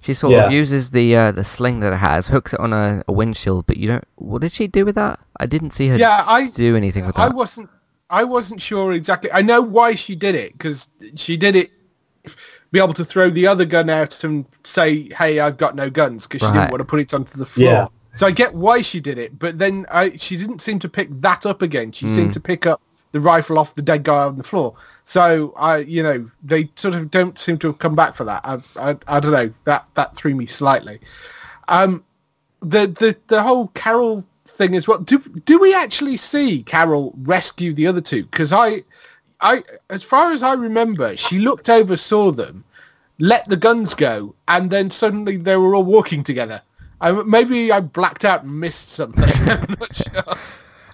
she 0.00 0.14
sort 0.14 0.32
yeah. 0.32 0.46
of 0.46 0.52
uses 0.52 0.90
the 0.90 1.14
uh, 1.14 1.32
the 1.32 1.44
sling 1.44 1.80
that 1.80 1.92
it 1.92 1.98
has, 1.98 2.28
hooks 2.28 2.54
it 2.54 2.60
on 2.60 2.72
a, 2.72 3.04
a, 3.06 3.12
windshield, 3.12 3.66
but 3.66 3.76
you 3.76 3.88
don't. 3.88 4.04
What 4.16 4.42
did 4.42 4.52
she 4.52 4.66
do 4.66 4.84
with 4.84 4.94
that? 4.94 5.20
I 5.38 5.46
didn't 5.46 5.70
see 5.70 5.88
her. 5.88 5.96
Yeah, 5.96 6.24
I 6.26 6.46
do 6.46 6.76
anything 6.76 7.06
with 7.06 7.16
that. 7.16 7.30
I 7.30 7.34
wasn't. 7.34 7.68
I 8.08 8.24
wasn't 8.24 8.60
sure 8.60 8.92
exactly. 8.92 9.30
I 9.32 9.42
know 9.42 9.60
why 9.60 9.94
she 9.94 10.16
did 10.16 10.34
it 10.34 10.52
because 10.52 10.88
she 11.14 11.36
did 11.36 11.54
it 11.54 11.70
be 12.72 12.78
able 12.78 12.94
to 12.94 13.04
throw 13.04 13.30
the 13.30 13.46
other 13.46 13.64
gun 13.64 13.90
out 13.90 14.22
and 14.24 14.46
say, 14.64 15.08
"Hey, 15.16 15.40
I've 15.40 15.58
got 15.58 15.76
no 15.76 15.90
guns," 15.90 16.26
because 16.26 16.46
she 16.46 16.52
didn't 16.52 16.70
want 16.70 16.80
to 16.80 16.84
put 16.84 17.00
it 17.00 17.14
onto 17.14 17.36
the 17.36 17.46
floor. 17.46 17.70
Yeah. 17.70 17.86
So 18.14 18.26
I 18.26 18.32
get 18.32 18.54
why 18.54 18.82
she 18.82 19.00
did 19.00 19.18
it, 19.18 19.38
but 19.38 19.58
then 19.58 19.86
I, 19.90 20.16
she 20.16 20.36
didn't 20.36 20.60
seem 20.60 20.78
to 20.80 20.88
pick 20.88 21.08
that 21.20 21.46
up 21.46 21.62
again. 21.62 21.92
She 21.92 22.06
mm. 22.06 22.14
seemed 22.14 22.32
to 22.32 22.40
pick 22.40 22.66
up 22.66 22.80
the 23.12 23.20
rifle 23.20 23.58
off 23.58 23.74
the 23.74 23.82
dead 23.82 24.04
guy 24.04 24.24
on 24.24 24.36
the 24.36 24.44
floor. 24.44 24.74
So 25.04 25.52
I, 25.56 25.78
you 25.78 26.02
know, 26.02 26.30
they 26.42 26.70
sort 26.76 26.94
of 26.94 27.10
don't 27.10 27.38
seem 27.38 27.58
to 27.58 27.68
have 27.68 27.78
come 27.78 27.96
back 27.96 28.14
for 28.14 28.24
that. 28.24 28.42
I, 28.44 28.60
I, 28.76 28.96
I 29.08 29.20
don't 29.20 29.32
know. 29.32 29.52
That 29.64 29.86
that 29.94 30.16
threw 30.16 30.34
me 30.34 30.46
slightly. 30.46 31.00
Um, 31.68 32.04
the 32.60 32.86
the 32.86 33.16
the 33.28 33.42
whole 33.42 33.68
Carol 33.68 34.24
thing 34.44 34.74
is 34.74 34.86
well. 34.86 34.98
Do 34.98 35.18
do 35.18 35.58
we 35.58 35.74
actually 35.74 36.16
see 36.16 36.62
Carol 36.62 37.14
rescue 37.22 37.72
the 37.72 37.86
other 37.86 38.00
two? 38.00 38.24
Because 38.24 38.52
I, 38.52 38.84
I, 39.40 39.62
as 39.88 40.02
far 40.02 40.32
as 40.32 40.42
I 40.42 40.52
remember, 40.52 41.16
she 41.16 41.38
looked 41.38 41.68
over, 41.68 41.96
saw 41.96 42.30
them, 42.30 42.64
let 43.18 43.48
the 43.48 43.56
guns 43.56 43.94
go, 43.94 44.34
and 44.48 44.70
then 44.70 44.90
suddenly 44.90 45.36
they 45.36 45.56
were 45.56 45.74
all 45.74 45.84
walking 45.84 46.22
together. 46.22 46.62
I, 47.00 47.12
maybe 47.12 47.72
I 47.72 47.80
blacked 47.80 48.24
out 48.24 48.44
and 48.44 48.60
missed 48.60 48.90
something. 48.90 49.24
I'm 49.48 49.76
not 49.80 49.96
sure. 49.96 50.36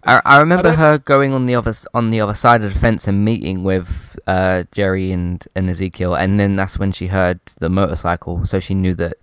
I, 0.07 0.23
I 0.25 0.39
remember 0.39 0.69
I 0.69 0.75
her 0.75 0.99
going 0.99 1.35
on 1.35 1.47
the 1.47 1.55
other 1.55 1.75
on 1.93 2.11
the 2.11 2.21
other 2.21 2.35
side 2.35 2.63
of 2.63 2.73
the 2.73 2.79
fence 2.79 3.09
and 3.09 3.25
meeting 3.25 3.65
with 3.65 4.19
uh, 4.27 4.65
Jerry 4.73 5.13
and, 5.13 5.45
and 5.55 5.69
Ezekiel, 5.69 6.15
and 6.15 6.39
then 6.39 6.57
that's 6.57 6.79
when 6.79 6.93
she 6.93 7.09
heard 7.09 7.41
the 7.59 7.69
motorcycle, 7.69 8.47
so 8.47 8.61
she 8.61 8.75
knew 8.75 8.95
that 8.95 9.17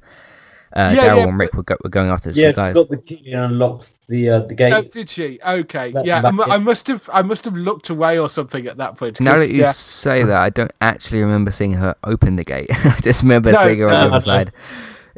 uh, 0.76 0.91
yeah, 0.96 1.04
Daryl 1.04 1.17
yeah, 1.17 1.28
and 1.28 1.39
Rick 1.39 1.54
were, 1.54 1.63
go- 1.63 1.78
were 1.84 1.89
going 1.89 2.10
after 2.10 2.32
the 2.32 2.39
yeah, 2.39 2.52
guys. 2.52 2.72
she 2.72 2.74
got 2.74 2.89
the 2.89 2.98
key 2.98 3.32
and 3.32 3.54
unlocked 3.54 4.08
the 4.08 4.30
uh, 4.30 4.39
the 4.39 4.56
gate. 4.56 4.74
Oh, 4.74 4.82
did 4.82 5.08
she? 5.08 5.39
Okay, 5.46 5.91
Let 5.91 6.06
yeah. 6.06 6.22
I, 6.24 6.56
I, 6.56 6.58
must 6.58 6.88
have 6.88 7.08
I 7.13 7.22
must 7.22 7.46
have 7.46 7.56
looked 7.56 7.89
away 7.89 8.17
or 8.17 8.28
something 8.28 8.65
at 8.65 8.78
that 8.78 8.98
point. 8.98 9.22
Now 9.22 9.38
that 9.38 9.52
you 9.52 9.62
yeah. 9.62 9.72
say 9.72 10.24
that, 10.24 10.36
I 10.36 10.50
don't 10.50 10.74
actually 10.82 11.22
remember 11.22 11.52
seeing 11.52 11.74
her 11.74 11.96
open 12.04 12.38
the 12.38 12.43
gate. 12.43 12.69
I 12.86 13.00
just 13.02 13.22
remember 13.22 13.52
no, 13.52 13.63
seeing 13.63 13.80
her 13.80 13.89
on 13.89 14.10
the 14.10 14.15
other 14.15 14.22
side. 14.22 14.52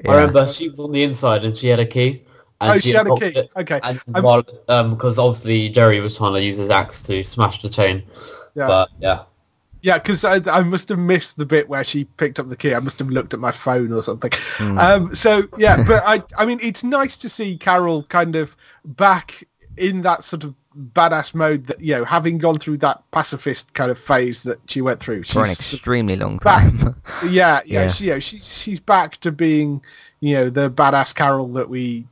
I 0.05 0.15
remember 0.15 0.45
she 0.47 0.67
was 0.67 0.79
on 0.79 0.91
the 0.91 1.03
inside 1.03 1.45
and 1.45 1.55
she 1.55 1.67
had 1.67 1.79
a 1.79 1.85
key. 1.85 2.24
And 2.61 2.71
oh, 2.71 2.77
she, 2.77 2.91
had 2.91 3.07
a 3.07 3.15
key. 3.15 3.37
It, 3.37 3.51
okay. 3.55 3.79
And 3.83 3.99
while, 4.07 4.43
um, 4.69 4.91
because 4.91 5.19
obviously 5.19 5.69
Jerry 5.69 5.99
was 5.99 6.17
trying 6.17 6.33
to 6.33 6.41
use 6.41 6.57
his 6.57 6.69
axe 6.69 7.01
to 7.03 7.23
smash 7.23 7.61
the 7.61 7.69
chain. 7.69 8.03
Yeah. 8.55 8.67
But 8.67 8.89
yeah. 8.99 9.23
Yeah, 9.81 9.99
because 9.99 10.23
I, 10.23 10.39
I 10.51 10.63
must 10.63 10.89
have 10.89 10.97
missed 10.97 11.37
the 11.37 11.45
bit 11.45 11.69
where 11.69 11.83
she 11.83 12.05
picked 12.05 12.39
up 12.39 12.49
the 12.49 12.55
key. 12.55 12.73
I 12.73 12.79
must 12.79 12.97
have 12.97 13.09
looked 13.09 13.35
at 13.35 13.39
my 13.39 13.51
phone 13.51 13.91
or 13.91 14.01
something. 14.01 14.31
Mm. 14.57 14.79
Um, 14.79 15.15
so 15.15 15.47
yeah, 15.59 15.83
but 15.87 16.01
I, 16.07 16.23
I 16.37 16.45
mean, 16.45 16.59
it's 16.63 16.83
nice 16.83 17.15
to 17.17 17.29
see 17.29 17.55
Carol 17.55 18.01
kind 18.03 18.35
of 18.35 18.55
back 18.83 19.43
in 19.77 20.01
that 20.01 20.23
sort 20.23 20.43
of 20.43 20.55
badass 20.93 21.35
mode 21.35 21.67
that 21.67 21.79
you 21.79 21.93
know, 21.93 22.03
having 22.03 22.37
gone 22.37 22.57
through 22.57 22.77
that 22.77 23.03
pacifist 23.11 23.73
kind 23.73 23.91
of 23.91 23.99
phase 23.99 24.43
that 24.43 24.59
she 24.67 24.81
went 24.81 24.99
through 24.99 25.23
for 25.23 25.43
an 25.43 25.51
extremely 25.51 26.15
long 26.15 26.39
time. 26.39 26.77
Back, 26.77 26.95
yeah, 27.23 27.29
yeah, 27.29 27.61
yeah. 27.65 27.87
She, 27.89 28.05
you 28.05 28.11
know, 28.11 28.19
she's 28.19 28.57
she's 28.57 28.79
back 28.79 29.17
to 29.17 29.31
being 29.31 29.81
you 30.19 30.35
know 30.35 30.49
the 30.49 30.71
badass 30.71 31.13
Carol 31.13 31.47
that 31.49 31.69
we 31.69 32.07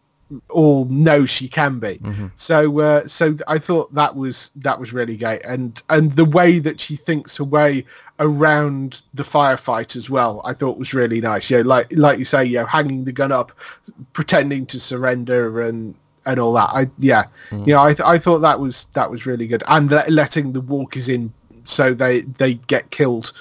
all 0.50 0.86
know 0.86 1.26
she 1.26 1.48
can 1.48 1.80
be. 1.80 2.00
Mm-hmm. 2.00 2.28
So 2.36 2.80
uh, 2.80 3.08
so 3.08 3.36
I 3.48 3.58
thought 3.58 3.93
that 3.93 4.15
was 4.15 4.52
that 4.58 4.80
was 4.80 4.93
really 4.93 5.17
great, 5.17 5.41
and 5.46 5.82
and 5.89 6.12
the 6.13 6.26
way 6.26 6.60
that 6.60 6.80
she 6.80 6.96
thinks 6.96 7.38
her 7.38 7.43
way 7.43 7.86
around 8.19 9.02
the 9.13 9.24
firefight 9.24 9.96
as 9.96 10.10
well, 10.10 10.41
I 10.46 10.54
thought 10.54 10.78
was 10.78 10.93
really 10.93 11.22
nice. 11.22 11.50
Yeah, 11.50 11.62
like 11.65 11.88
like 11.91 12.19
you 12.19 12.26
say, 12.26 12.46
you 12.46 12.58
know, 12.58 12.65
hanging 12.65 13.06
the 13.06 13.12
gun 13.12 13.32
up, 13.32 13.52
pretending 14.13 14.65
to 14.67 14.80
surrender, 14.80 15.62
and 15.62 15.96
and 16.26 16.39
all 16.39 16.54
that. 16.54 16.69
I 16.74 16.89
yeah, 17.00 17.26
mm. 17.50 17.65
you 17.67 17.74
know, 17.74 17.84
I 17.84 17.93
th- 17.93 18.08
I 18.08 18.17
thought 18.17 18.39
that 18.39 18.60
was 18.60 18.88
that 18.93 19.10
was 19.10 19.26
really 19.26 19.48
good, 19.48 19.63
and 19.67 19.91
letting 20.08 20.54
the 20.54 20.62
walkers 20.62 21.10
in 21.10 21.34
so 21.65 21.93
they 21.93 22.22
they 22.22 22.56
get 22.56 22.91
killed. 22.91 23.32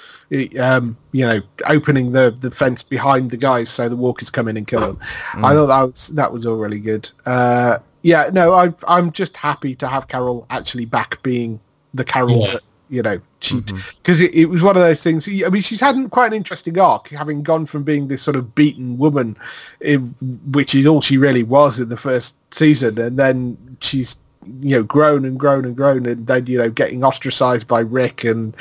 Um, 0.59 0.97
you 1.11 1.25
know, 1.27 1.41
opening 1.67 2.11
the, 2.11 2.35
the 2.39 2.49
fence 2.49 2.81
behind 2.81 3.29
the 3.29 3.37
guys 3.37 3.69
so 3.69 3.87
the 3.87 3.95
walkers 3.95 4.31
come 4.31 4.47
in 4.47 4.57
and 4.57 4.67
kill 4.67 4.79
them. 4.79 4.99
Mm. 5.33 5.45
I 5.45 5.53
thought 5.53 5.67
that 5.67 5.83
was 5.83 6.07
that 6.07 6.33
was 6.33 6.45
all 6.45 6.55
really 6.55 6.79
good. 6.79 7.09
Uh, 7.25 7.77
yeah, 8.01 8.29
no, 8.33 8.53
I 8.53 8.73
I'm 8.87 9.11
just 9.11 9.37
happy 9.37 9.75
to 9.75 9.87
have 9.87 10.07
Carol 10.07 10.45
actually 10.49 10.85
back 10.85 11.21
being 11.23 11.59
the 11.93 12.03
Carol 12.03 12.41
yeah. 12.41 12.53
that 12.53 12.63
you 12.89 13.01
know 13.01 13.19
she 13.39 13.59
because 13.61 14.19
mm-hmm. 14.19 14.25
it, 14.25 14.35
it 14.35 14.45
was 14.45 14.61
one 14.61 14.75
of 14.75 14.81
those 14.83 15.01
things 15.01 15.27
i 15.27 15.49
mean 15.49 15.61
she's 15.61 15.79
had 15.79 15.95
quite 16.11 16.27
an 16.27 16.33
interesting 16.33 16.77
arc 16.77 17.07
having 17.07 17.41
gone 17.41 17.65
from 17.65 17.81
being 17.81 18.07
this 18.07 18.21
sort 18.21 18.35
of 18.35 18.53
beaten 18.53 18.97
woman 18.97 19.35
in, 19.79 20.13
which 20.51 20.75
is 20.75 20.85
all 20.85 21.01
she 21.01 21.17
really 21.17 21.43
was 21.43 21.79
in 21.79 21.89
the 21.89 21.97
first 21.97 22.35
season 22.51 22.99
and 22.99 23.17
then 23.17 23.57
she's 23.81 24.17
you 24.59 24.75
know 24.75 24.83
grown 24.83 25.25
and 25.25 25.39
grown 25.39 25.65
and 25.65 25.75
grown 25.75 26.05
and 26.05 26.27
then 26.27 26.45
you 26.45 26.57
know 26.57 26.69
getting 26.69 27.03
ostracized 27.03 27.67
by 27.67 27.79
Rick 27.79 28.23
and 28.23 28.55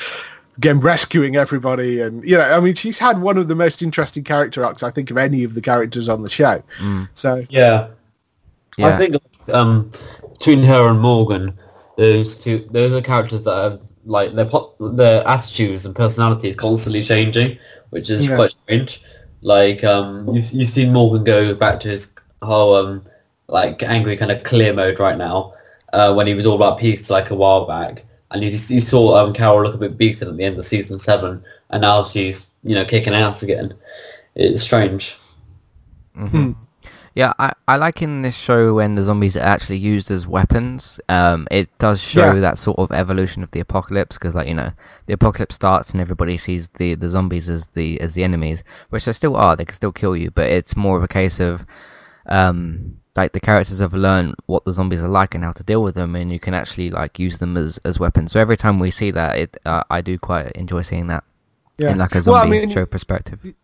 again 0.57 0.81
rescuing 0.81 1.37
everybody 1.37 2.01
and 2.01 2.23
you 2.29 2.37
know 2.37 2.43
I 2.43 2.61
mean 2.61 2.75
she's 2.75 2.99
had 2.99 3.21
one 3.21 3.39
of 3.39 3.49
the 3.49 3.55
most 3.55 3.83
interesting 3.83 4.25
character 4.25 4.65
arcs 4.65 4.83
I 4.83 4.91
think 4.91 5.11
of 5.11 5.17
any 5.17 5.45
of 5.45 5.55
the 5.55 5.63
characters 5.63 6.09
on 6.09 6.23
the 6.23 6.31
show. 6.31 6.63
Mm. 6.79 7.09
So 7.15 7.47
yeah. 7.49 7.89
yeah, 8.77 8.89
I 8.89 8.97
think 8.97 9.17
um, 9.53 9.91
between 10.39 10.63
her 10.65 10.89
and 10.89 11.01
Morgan, 11.01 11.59
those 11.97 12.43
two 12.43 12.69
those 12.71 12.93
are 12.93 13.01
characters 13.01 13.45
that 13.45 13.55
have 13.55 13.81
like 14.05 14.35
their 14.35 14.51
their 14.81 15.27
attitudes 15.27 15.87
and 15.87 15.95
personalities 15.95 16.57
constantly 16.57 17.03
changing, 17.03 17.59
which 17.91 18.11
is 18.11 18.29
yeah. 18.29 18.37
quite 18.37 18.53
strange. 18.53 19.03
Like 19.41 19.83
um, 19.85 20.29
you've 20.35 20.51
you've 20.53 20.69
seen 20.69 20.93
Morgan 20.93 21.25
go 21.25 21.55
back 21.55 21.81
to 21.81 21.89
his 21.89 22.13
whole 22.43 22.75
um 22.75 23.03
like 23.49 23.83
angry 23.83 24.17
kind 24.17 24.33
of 24.33 24.43
clear 24.43 24.73
mode 24.73 24.99
right 24.99 25.17
now. 25.17 25.55
Uh, 25.93 26.15
when 26.15 26.27
he 26.27 26.33
was 26.33 26.47
all 26.47 26.57
about 26.57 26.79
peace 26.79 27.11
like 27.11 27.31
a 27.31 27.35
while 27.35 27.67
back, 27.67 28.05
and 28.33 28.43
you, 28.43 28.51
you 28.51 28.81
saw 28.81 29.17
um 29.17 29.33
Carol 29.33 29.63
look 29.63 29.75
a 29.75 29.79
bit 29.79 29.97
beaten 29.99 30.29
at 30.29 30.37
the 30.37 30.45
end 30.45 30.59
of 30.59 30.65
season 30.65 30.99
seven, 30.99 31.43
and 31.71 31.83
now 31.83 32.05
she's 32.05 32.49
you 32.63 32.75
know 32.75 32.85
kicking 32.85 33.15
ass 33.15 33.43
again. 33.43 33.75
It's 34.35 34.63
strange. 34.63 35.17
hmm 36.15 36.53
Yeah, 37.15 37.35
I, 37.39 37.53
I 37.69 37.77
like 37.77 38.01
in 38.01 38.23
this 38.23 38.35
show 38.35 38.75
when 38.75 38.95
the 38.95 39.03
zombies 39.03 39.37
are 39.37 39.41
actually 39.41 39.77
used 39.77 40.11
as 40.11 40.27
weapons. 40.27 40.99
Um, 41.11 41.47
it 41.51 41.69
does 41.79 42.01
show 42.01 42.35
Yeah. 42.35 42.41
that 42.41 42.57
sort 42.57 42.79
of 42.79 42.91
evolution 42.91 43.43
of 43.43 43.51
the 43.51 43.61
apocalypse 43.61 44.17
because, 44.17 44.35
like 44.35 44.49
you 44.49 44.55
know, 44.55 44.73
the 45.07 45.13
apocalypse 45.13 45.55
starts 45.55 45.91
and 45.93 46.01
everybody 46.01 46.39
sees 46.39 46.71
the, 46.71 46.95
the 46.95 47.11
zombies 47.11 47.51
as 47.51 47.67
the 47.69 48.01
as 48.01 48.15
the 48.15 48.25
enemies, 48.25 48.65
which 48.89 49.05
they 49.05 49.13
still 49.13 49.37
are. 49.37 49.57
They 49.57 49.67
can 49.67 49.75
still 49.75 49.93
kill 49.93 50.17
you, 50.17 50.31
but 50.31 50.47
it's 50.47 50.75
more 50.77 50.97
of 50.97 51.03
a 51.03 51.09
case 51.09 51.39
of, 51.39 51.67
um, 52.27 52.97
like 53.17 53.33
the 53.33 53.41
characters 53.41 53.79
have 53.81 53.93
learned 53.95 54.35
what 54.47 54.65
the 54.65 54.73
zombies 54.73 55.03
are 55.03 55.09
like 55.09 55.35
and 55.35 55.45
how 55.45 55.53
to 55.53 55.63
deal 55.63 55.83
with 55.83 55.95
them, 55.95 56.17
and 56.17 56.33
you 56.33 56.41
can 56.41 56.55
actually 56.55 56.91
like 56.91 57.19
use 57.19 57.39
them 57.39 57.57
as, 57.57 57.79
as 57.85 58.01
weapons. 58.01 58.33
So 58.33 58.41
every 58.41 58.57
time 58.57 58.79
we 58.79 58.91
see 58.91 59.11
that, 59.11 59.39
it 59.39 59.57
uh, 59.67 59.83
I 59.91 60.01
do 60.01 60.19
quite 60.19 60.53
enjoy 60.53 60.83
seeing 60.83 61.09
that 61.09 61.25
Yeah. 61.79 61.91
in 61.91 61.99
like 61.99 62.15
a 62.15 62.23
Well, 62.25 62.37
I 62.37 62.43
zombie 62.43 62.61
mean, 62.61 62.69
show 62.71 62.87
perspective. 62.87 63.55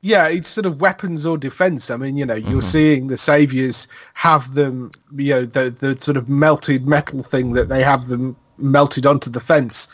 yeah, 0.00 0.28
it's 0.28 0.48
sort 0.48 0.66
of 0.66 0.80
weapons 0.80 1.26
or 1.26 1.36
defense. 1.36 1.90
I 1.90 1.96
mean, 1.96 2.16
you 2.16 2.24
know, 2.24 2.34
you're 2.36 2.60
Mhm. 2.62 2.64
seeing 2.64 3.06
the 3.08 3.18
saviors 3.18 3.88
have 4.14 4.54
them, 4.54 4.92
you 5.16 5.30
know, 5.34 5.44
the 5.44 5.70
the 5.78 5.96
sort 6.00 6.16
of 6.16 6.28
melted 6.28 6.86
metal 6.86 7.22
thing 7.22 7.52
that 7.52 7.68
they 7.68 7.82
have 7.82 8.08
them 8.08 8.36
melted 8.58 9.04
onto 9.04 9.28
the 9.28 9.40
fence 9.40 9.88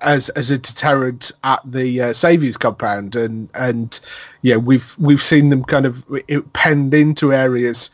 as 0.00 0.28
as 0.30 0.50
a 0.50 0.58
deterrent 0.58 1.32
at 1.42 1.60
the 1.64 2.00
uh, 2.00 2.12
saviors 2.12 2.56
compound, 2.56 3.16
and 3.16 3.48
and 3.54 4.00
yeah, 4.42 4.56
we've 4.56 4.94
we've 4.98 5.22
seen 5.22 5.50
them 5.50 5.64
kind 5.64 5.86
of 5.86 6.04
it 6.28 6.52
penned 6.52 6.94
into 6.94 7.32
areas 7.32 7.90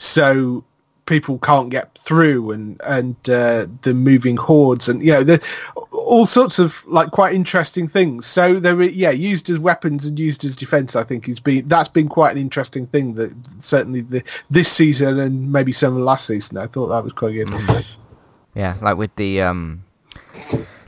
so 0.00 0.64
people 1.04 1.38
can't 1.40 1.70
get 1.70 1.92
through 1.98 2.52
and 2.52 2.80
and 2.84 3.16
uh, 3.28 3.66
the 3.82 3.92
moving 3.92 4.36
hordes 4.36 4.88
and 4.88 5.02
you 5.02 5.10
know 5.10 5.24
the 5.24 5.42
all 5.90 6.24
sorts 6.24 6.58
of 6.58 6.82
like 6.86 7.10
quite 7.10 7.34
interesting 7.34 7.86
things. 7.86 8.26
So 8.26 8.58
they're 8.58 8.80
yeah 8.82 9.10
used 9.10 9.50
as 9.50 9.58
weapons 9.58 10.06
and 10.06 10.18
used 10.18 10.44
as 10.44 10.56
defense 10.56 10.96
i 10.96 11.04
think 11.04 11.26
has 11.26 11.40
been 11.40 11.68
that's 11.68 11.88
been 11.88 12.08
quite 12.08 12.32
an 12.32 12.38
interesting 12.38 12.86
thing 12.86 13.14
that 13.14 13.34
certainly 13.60 14.00
the 14.00 14.22
this 14.50 14.70
season 14.70 15.18
and 15.18 15.52
maybe 15.52 15.72
some 15.72 15.96
of 15.96 16.02
last 16.02 16.26
season 16.26 16.56
i 16.56 16.66
thought 16.66 16.86
that 16.86 17.04
was 17.04 17.12
quite 17.12 17.32
good. 17.32 17.84
Yeah, 18.54 18.76
like 18.80 18.96
with 18.96 19.14
the 19.16 19.42
um 19.42 19.84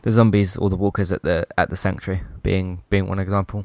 the 0.03 0.11
zombies 0.11 0.57
or 0.57 0.71
the 0.71 0.77
walkers 0.77 1.13
at 1.13 1.23
the 1.23 1.47
at 1.59 1.71
the 1.71 1.77
sanctuary 1.77 2.23
being 2.43 2.83
being 2.91 3.07
one 3.09 3.19
example. 3.19 3.65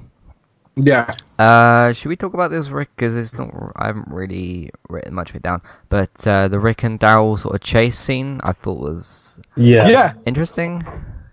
Yeah 0.77 1.13
Uh, 1.39 1.93
should 1.93 2.09
we 2.09 2.15
talk 2.15 2.33
about 2.33 2.49
this 2.51 2.69
Rick? 2.69 2.89
Because 2.95 3.15
it's 3.15 3.33
not. 3.33 3.51
I 3.75 3.87
haven't 3.87 4.07
really 4.07 4.71
written 4.89 5.13
much 5.13 5.29
of 5.29 5.35
it 5.35 5.43
down. 5.43 5.61
But 5.89 6.25
uh, 6.25 6.47
the 6.47 6.59
Rick 6.59 6.83
and 6.83 6.99
Daryl 6.99 7.37
sort 7.37 7.53
of 7.55 7.61
chase 7.61 7.97
scene, 7.97 8.39
I 8.43 8.53
thought 8.53 8.79
was 8.79 9.39
Yeah. 9.55 9.87
yeah 9.87 10.13
interesting, 10.25 10.81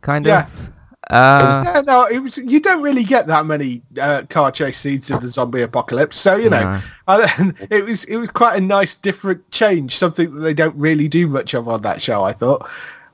kind 0.03 0.27
Yeah. 0.27 0.43
of. 0.47 0.71
Uh, 1.11 1.63
yeah, 1.67 1.81
no, 1.83 2.05
it 2.07 2.19
was. 2.19 2.39
You 2.39 2.61
don't 2.61 2.81
really 2.83 3.05
get 3.05 3.27
that 3.27 3.45
many 3.47 3.83
uh, 4.01 4.23
car 4.31 4.51
chase 4.51 4.79
scenes 4.81 5.11
in 5.11 5.21
the 5.21 5.29
zombie 5.29 5.61
apocalypse, 5.63 6.19
so 6.19 6.37
you 6.37 6.49
know, 6.51 6.63
No. 6.63 6.81
I, 7.09 7.53
it 7.71 7.85
was 7.85 8.05
it 8.05 8.17
was 8.17 8.31
quite 8.31 8.57
a 8.57 8.61
nice 8.61 8.95
different 8.97 9.51
change, 9.51 9.97
something 9.99 10.35
that 10.35 10.41
they 10.41 10.55
don't 10.55 10.75
really 10.77 11.09
do 11.09 11.29
much 11.29 11.53
of 11.55 11.69
on 11.69 11.83
that 11.83 12.01
show. 12.01 12.25
I 12.25 12.33
thought, 12.33 12.67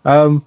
um, 0.05 0.45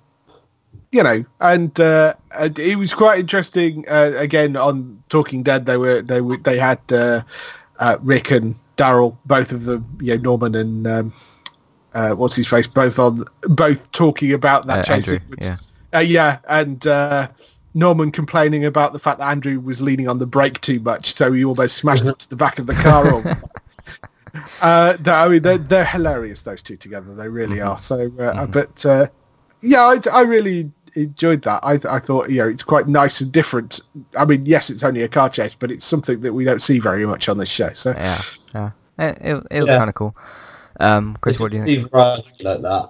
you 0.94 1.02
know, 1.02 1.26
and, 1.42 1.78
uh, 1.80 2.14
it 2.40 2.78
was 2.78 2.94
quite 2.94 3.20
interesting. 3.20 3.84
Uh, 3.90 4.12
again, 4.16 4.56
on 4.56 5.04
Talking 5.10 5.42
Dead, 5.42 5.66
they 5.66 5.78
were 5.78 6.02
they 6.04 6.22
were 6.22 6.38
they 6.38 6.58
had 6.60 6.80
uh, 6.92 7.24
uh, 7.80 7.98
Rick 8.02 8.30
and 8.32 8.56
Daryl, 8.78 9.18
both 9.26 9.52
of 9.52 9.66
them, 9.66 9.86
you 10.00 10.16
know, 10.16 10.22
Norman 10.22 10.54
and 10.56 10.88
um, 10.88 11.14
uh, 11.96 12.12
what's 12.12 12.36
his 12.36 12.48
face, 12.48 12.68
both 12.68 13.00
on 13.00 13.26
both 13.44 13.92
talking 13.92 14.34
about 14.34 14.68
that 14.68 14.80
uh, 14.80 14.84
chase 14.84 15.08
Andrew, 15.08 15.20
sequence. 15.20 15.46
yeah. 15.46 15.58
Uh, 15.96 16.02
yeah, 16.02 16.40
and 16.48 16.86
uh, 16.88 17.28
Norman 17.74 18.12
complaining 18.12 18.66
about 18.66 18.94
the 18.94 19.00
fact 19.00 19.18
that 19.20 19.30
Andrew 19.30 19.60
was 19.60 19.82
leaning 19.82 20.08
on 20.08 20.20
the 20.20 20.26
brake 20.28 20.62
too 20.62 20.80
much, 20.80 21.16
so 21.16 21.32
he 21.32 21.44
almost 21.44 21.78
smashed 21.78 22.04
into 22.06 22.30
the 22.30 22.36
back 22.36 22.60
of 22.60 22.68
the 22.68 22.74
car. 22.74 23.12
All 23.12 23.24
uh, 24.62 24.98
I 25.06 25.28
mean, 25.28 25.42
they're, 25.42 25.58
they're 25.58 25.86
hilarious. 25.86 26.42
Those 26.44 26.62
two 26.62 26.78
together, 26.78 27.14
they 27.16 27.30
really 27.30 27.58
Mhm. 27.58 27.68
are. 27.70 27.78
So, 27.80 28.06
uh, 28.20 28.46
Mhm. 28.46 28.52
but 28.52 28.86
uh, 28.86 29.08
yeah, 29.62 29.82
I, 29.82 30.00
I 30.12 30.22
really 30.22 30.72
enjoyed 30.96 31.42
that. 31.44 31.60
I, 31.64 31.80
I 31.90 32.00
thought, 32.00 32.30
you 32.30 32.38
know, 32.40 32.50
it's 32.50 32.64
quite 32.64 32.88
nice 32.88 33.22
and 33.22 33.32
different. 33.32 33.82
I 34.18 34.26
mean, 34.26 34.46
yes, 34.46 34.70
it's 34.70 34.84
only 34.84 35.02
a 35.04 35.08
car 35.08 35.30
chase, 35.30 35.56
but 35.56 35.72
it's 35.72 35.86
something 35.86 36.22
that 36.22 36.34
we 36.34 36.44
don't 36.46 36.62
see 36.62 36.80
very 36.80 37.06
much 37.06 37.30
on 37.30 37.38
this 37.38 37.50
show. 37.50 37.72
So, 37.74 37.92
Yeah, 37.92 38.22
yeah. 38.54 38.72
It, 39.00 39.18
it, 39.22 39.48
it 39.52 39.62
was 39.62 39.70
Yeah. 39.70 39.78
kind 39.78 39.90
of 39.90 39.96
cool. 39.96 40.16
Um, 40.80 41.18
Chris, 41.22 41.40
what 41.40 41.52
do 41.52 41.58
you 41.58 41.64
think? 41.66 41.92
Variety 41.92 42.44
like 42.44 42.62
that. 42.62 42.90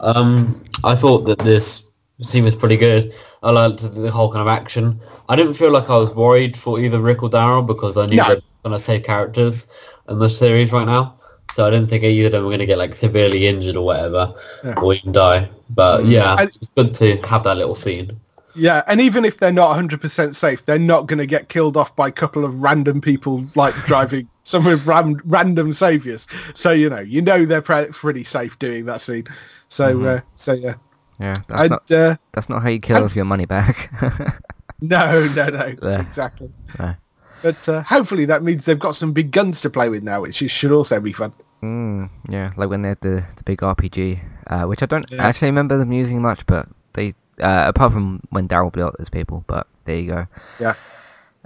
Um, 0.00 0.64
I 0.84 0.94
thought 0.94 1.26
that 1.26 1.38
this 1.40 1.84
scene 2.20 2.44
was 2.44 2.54
pretty 2.54 2.76
good. 2.76 3.14
I 3.42 3.50
liked 3.50 3.94
the 3.94 4.10
whole 4.10 4.30
kind 4.30 4.42
of 4.42 4.48
action. 4.48 5.00
I 5.28 5.36
didn't 5.36 5.54
feel 5.54 5.70
like 5.70 5.88
I 5.88 5.96
was 5.96 6.10
worried 6.14 6.56
for 6.56 6.78
either 6.78 7.00
Rick 7.00 7.22
or 7.22 7.30
Daryl 7.30 7.66
because 7.66 7.96
I 7.96 8.06
knew 8.06 8.16
No. 8.16 8.28
they 8.28 8.34
were 8.34 8.40
going 8.64 8.76
to 8.76 8.78
save 8.78 9.04
characters 9.04 9.66
in 10.08 10.18
the 10.18 10.28
series 10.28 10.72
right 10.72 10.86
now. 10.86 11.19
So 11.52 11.66
I 11.66 11.70
didn't 11.70 11.88
think 11.90 12.04
either 12.04 12.26
of 12.26 12.32
them 12.32 12.42
were 12.44 12.50
going 12.50 12.60
to 12.60 12.66
get 12.66 12.78
like 12.78 12.94
severely 12.94 13.46
injured 13.48 13.76
or 13.76 13.84
whatever, 13.84 14.32
Yeah. 14.64 14.74
or 14.80 14.94
even 14.94 15.12
die. 15.12 15.48
But 15.70 16.04
yeah, 16.04 16.36
And- 16.38 16.50
it's 16.56 16.68
good 16.68 16.94
to 16.94 17.16
have 17.26 17.44
that 17.44 17.56
little 17.56 17.74
scene. 17.74 18.12
yeah, 18.54 18.82
and 18.86 19.00
even 19.00 19.24
if 19.24 19.38
they're 19.38 19.52
not 19.52 19.70
100% 19.76 20.34
safe, 20.34 20.64
they're 20.64 20.78
not 20.78 21.06
going 21.06 21.18
to 21.18 21.26
get 21.26 21.48
killed 21.48 21.76
off 21.76 21.94
by 21.96 22.08
a 22.08 22.12
couple 22.12 22.44
of 22.44 22.62
random 22.62 23.00
people 23.00 23.44
like 23.56 23.74
driving 23.86 24.28
some 24.44 24.66
of 24.66 24.86
ram- 24.88 25.20
random 25.24 25.72
saviors. 25.72 26.26
So 26.54 26.70
you 26.72 26.88
know, 26.90 27.00
you 27.00 27.22
know 27.22 27.44
they're 27.44 27.62
pre- 27.62 27.86
pretty 27.86 28.24
safe 28.24 28.58
doing 28.58 28.84
that 28.86 29.00
scene. 29.00 29.26
So, 29.68 29.94
Mhm. 29.94 30.18
uh, 30.18 30.20
so 30.36 30.52
yeah, 30.52 30.74
Yeah, 31.20 31.34
that's 31.48 31.60
and 31.62 31.70
not 31.70 31.90
uh, 31.92 32.16
that's 32.32 32.48
not 32.48 32.62
how 32.62 32.68
you 32.68 32.80
kill 32.80 32.96
and- 32.96 33.04
off 33.06 33.14
your 33.16 33.24
money 33.24 33.46
back. 33.46 33.90
no, 34.80 35.26
no, 35.34 35.48
no, 35.48 35.74
Yeah. 35.82 36.00
exactly. 36.00 36.50
No. 36.78 36.94
But 37.42 37.68
uh, 37.68 37.82
hopefully 37.82 38.24
that 38.26 38.42
means 38.42 38.64
they've 38.64 38.78
got 38.78 38.96
some 38.96 39.12
big 39.12 39.30
guns 39.32 39.60
to 39.62 39.70
play 39.70 39.88
with 39.88 40.02
now, 40.02 40.20
which 40.22 40.36
should 40.36 40.72
also 40.72 41.00
be 41.00 41.12
fun. 41.12 41.32
Mm, 41.62 42.10
yeah, 42.28 42.52
like 42.56 42.70
when 42.70 42.82
they 42.82 42.88
had 42.90 43.00
the, 43.00 43.24
the 43.36 43.42
big 43.44 43.58
RPG, 43.60 44.20
uh, 44.46 44.64
which 44.64 44.82
I 44.82 44.86
don't 44.86 45.06
Yeah. 45.10 45.22
actually 45.26 45.48
remember 45.48 45.76
them 45.78 45.92
using 45.92 46.22
much, 46.22 46.46
but 46.46 46.68
they, 46.94 47.14
uh, 47.40 47.64
apart 47.68 47.92
from 47.92 48.20
when 48.30 48.48
Daryl 48.48 48.72
blew 48.72 48.86
up 48.86 48.96
those 48.98 49.10
people, 49.10 49.44
but 49.46 49.66
there 49.84 49.96
you 49.96 50.10
go. 50.10 50.26
Yeah. 50.58 50.74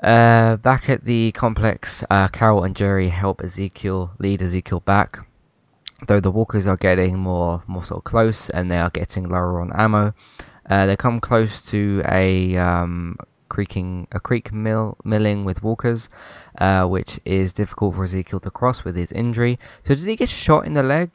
Uh, 0.03 0.57
back 0.57 0.89
at 0.89 1.05
the 1.05 1.33
complex, 1.33 2.05
uh, 2.11 2.29
Carol 2.29 2.65
and 2.65 2.75
Jerry 2.75 3.09
help 3.09 3.41
Ezekiel 3.43 4.11
lead 4.19 4.43
Ezekiel 4.43 4.81
back. 4.81 5.19
Though 6.07 6.21
the 6.21 6.31
walkers 6.31 6.67
are 6.67 6.77
getting 6.77 7.19
more, 7.19 7.63
more 7.67 7.85
sort 7.85 7.99
of 7.99 8.05
close, 8.05 8.51
and 8.51 8.71
they 8.71 8.79
are 8.79 8.91
getting 8.91 9.29
lower 9.29 9.61
on 9.61 9.73
ammo. 9.75 10.13
Uh, 10.69 10.87
they 10.87 10.97
come 10.97 11.21
close 11.21 11.65
to 11.67 12.03
a 12.07 12.57
um, 12.57 13.17
creaking, 13.55 14.07
a 14.13 14.21
creek 14.29 14.53
mill 14.53 14.97
milling 15.05 15.45
with 15.45 15.63
walkers, 15.63 16.09
uh, 16.59 16.85
which 16.95 17.13
is 17.25 17.53
difficult 17.53 17.95
for 17.95 18.05
Ezekiel 18.05 18.41
to 18.41 18.51
cross 18.51 18.85
with 18.85 18.97
his 18.97 19.13
injury. 19.13 19.59
So 19.85 19.95
did 19.95 20.05
he 20.07 20.17
get 20.17 20.29
shot 20.29 20.67
in 20.67 20.75
the 20.75 20.83
leg, 20.83 21.09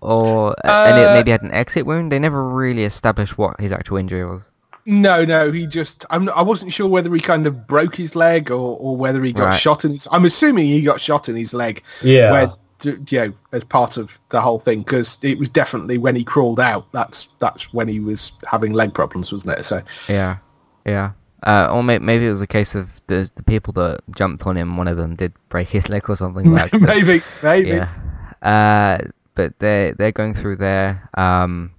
or 0.00 0.54
and 0.64 0.96
it 0.98 1.08
Uh, 1.08 1.12
maybe 1.14 1.30
had 1.30 1.42
an 1.42 1.52
exit 1.52 1.84
wound? 1.86 2.10
They 2.10 2.18
never 2.18 2.42
really 2.62 2.84
established 2.84 3.36
what 3.36 3.60
his 3.60 3.72
actual 3.72 3.98
injury 3.98 4.24
was. 4.24 4.48
No, 4.84 5.24
no, 5.24 5.52
he 5.52 5.66
just. 5.66 6.04
I'm. 6.10 6.28
I 6.30 6.42
wasn't 6.42 6.72
sure 6.72 6.88
whether 6.88 7.12
he 7.14 7.20
kind 7.20 7.46
of 7.46 7.66
broke 7.68 7.94
his 7.94 8.16
leg 8.16 8.50
or, 8.50 8.76
or 8.80 8.96
whether 8.96 9.22
he 9.22 9.32
got 9.32 9.44
Right. 9.50 9.60
shot 9.60 9.84
in 9.84 9.92
his. 9.92 10.08
I'm 10.10 10.24
assuming 10.24 10.66
he 10.66 10.82
got 10.82 11.00
shot 11.00 11.28
in 11.28 11.36
his 11.36 11.54
leg. 11.54 11.82
Yeah. 12.02 12.32
Where, 12.32 12.52
you 12.84 13.18
know, 13.20 13.32
as 13.52 13.62
part 13.62 13.96
of 13.96 14.10
the 14.30 14.40
whole 14.40 14.58
thing, 14.58 14.80
because 14.82 15.18
it 15.22 15.38
was 15.38 15.48
definitely 15.48 15.98
when 15.98 16.16
he 16.16 16.24
crawled 16.24 16.58
out. 16.58 16.90
That's 16.90 17.28
that's 17.38 17.72
when 17.72 17.86
he 17.86 18.00
was 18.00 18.32
having 18.50 18.72
leg 18.72 18.92
problems, 18.92 19.30
wasn't 19.30 19.56
it? 19.56 19.62
So 19.64 19.82
Yeah, 20.08 20.38
yeah. 20.84 21.12
Uh, 21.44 21.68
or 21.72 21.82
may- 21.82 21.98
maybe 21.98 22.26
it 22.26 22.30
was 22.30 22.40
a 22.40 22.46
case 22.46 22.74
of 22.74 23.00
the 23.08 23.30
the 23.34 23.42
people 23.42 23.72
that 23.74 24.00
jumped 24.14 24.46
on 24.46 24.56
him. 24.56 24.76
One 24.76 24.88
of 24.88 24.96
them 24.96 25.16
did 25.16 25.32
break 25.48 25.68
his 25.68 25.88
leg 25.88 26.08
or 26.08 26.16
something 26.16 26.52
like 26.54 26.70
that. 26.72 26.80
maybe, 26.80 27.22
maybe. 27.42 27.68
Yeah. 27.70 27.88
Uh, 28.42 29.08
but 29.34 29.58
they 29.58 29.94
they're 29.98 30.12
going 30.12 30.34
through 30.34 30.56
there. 30.56 31.08
Um, 31.14 31.72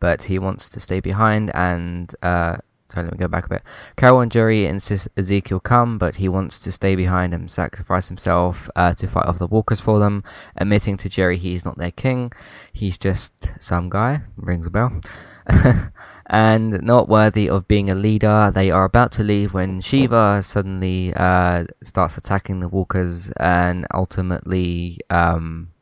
but 0.00 0.22
he 0.24 0.38
wants 0.38 0.68
to 0.70 0.80
stay 0.80 1.00
behind 1.00 1.50
and 1.54 2.14
uh. 2.22 2.56
Sorry, 2.92 3.04
let 3.06 3.12
me 3.14 3.18
go 3.20 3.26
back 3.28 3.46
a 3.46 3.48
bit. 3.48 3.62
Carol 3.96 4.20
and 4.20 4.30
Jerry 4.30 4.66
insist 4.66 5.08
Ezekiel 5.16 5.60
come, 5.60 5.96
but 5.96 6.16
he 6.16 6.28
wants 6.28 6.60
to 6.60 6.70
stay 6.70 6.94
behind 6.94 7.32
and 7.32 7.50
sacrifice 7.50 8.06
himself 8.08 8.68
uh, 8.76 8.92
to 8.92 9.06
fight 9.06 9.24
off 9.24 9.38
the 9.38 9.46
walkers 9.46 9.80
for 9.80 9.98
them, 9.98 10.22
admitting 10.58 10.98
to 10.98 11.08
Jerry 11.08 11.38
he's 11.38 11.64
not 11.64 11.78
their 11.78 11.90
king. 11.90 12.32
He's 12.70 12.98
just 12.98 13.32
some 13.58 13.88
guy. 13.88 14.20
Rings 14.36 14.66
a 14.66 14.70
bell. 14.70 15.00
and 16.26 16.82
not 16.82 17.08
worthy 17.08 17.48
of 17.48 17.68
being 17.68 17.90
a 17.90 17.94
leader. 17.94 18.50
They 18.54 18.70
are 18.70 18.84
about 18.84 19.12
to 19.12 19.22
leave 19.22 19.54
when 19.54 19.80
Shiva 19.80 20.42
suddenly 20.42 21.12
uh, 21.14 21.66
starts 21.82 22.16
attacking 22.16 22.60
the 22.60 22.68
walkers 22.68 23.30
and 23.38 23.86
ultimately 23.92 25.00
um, 25.10 25.72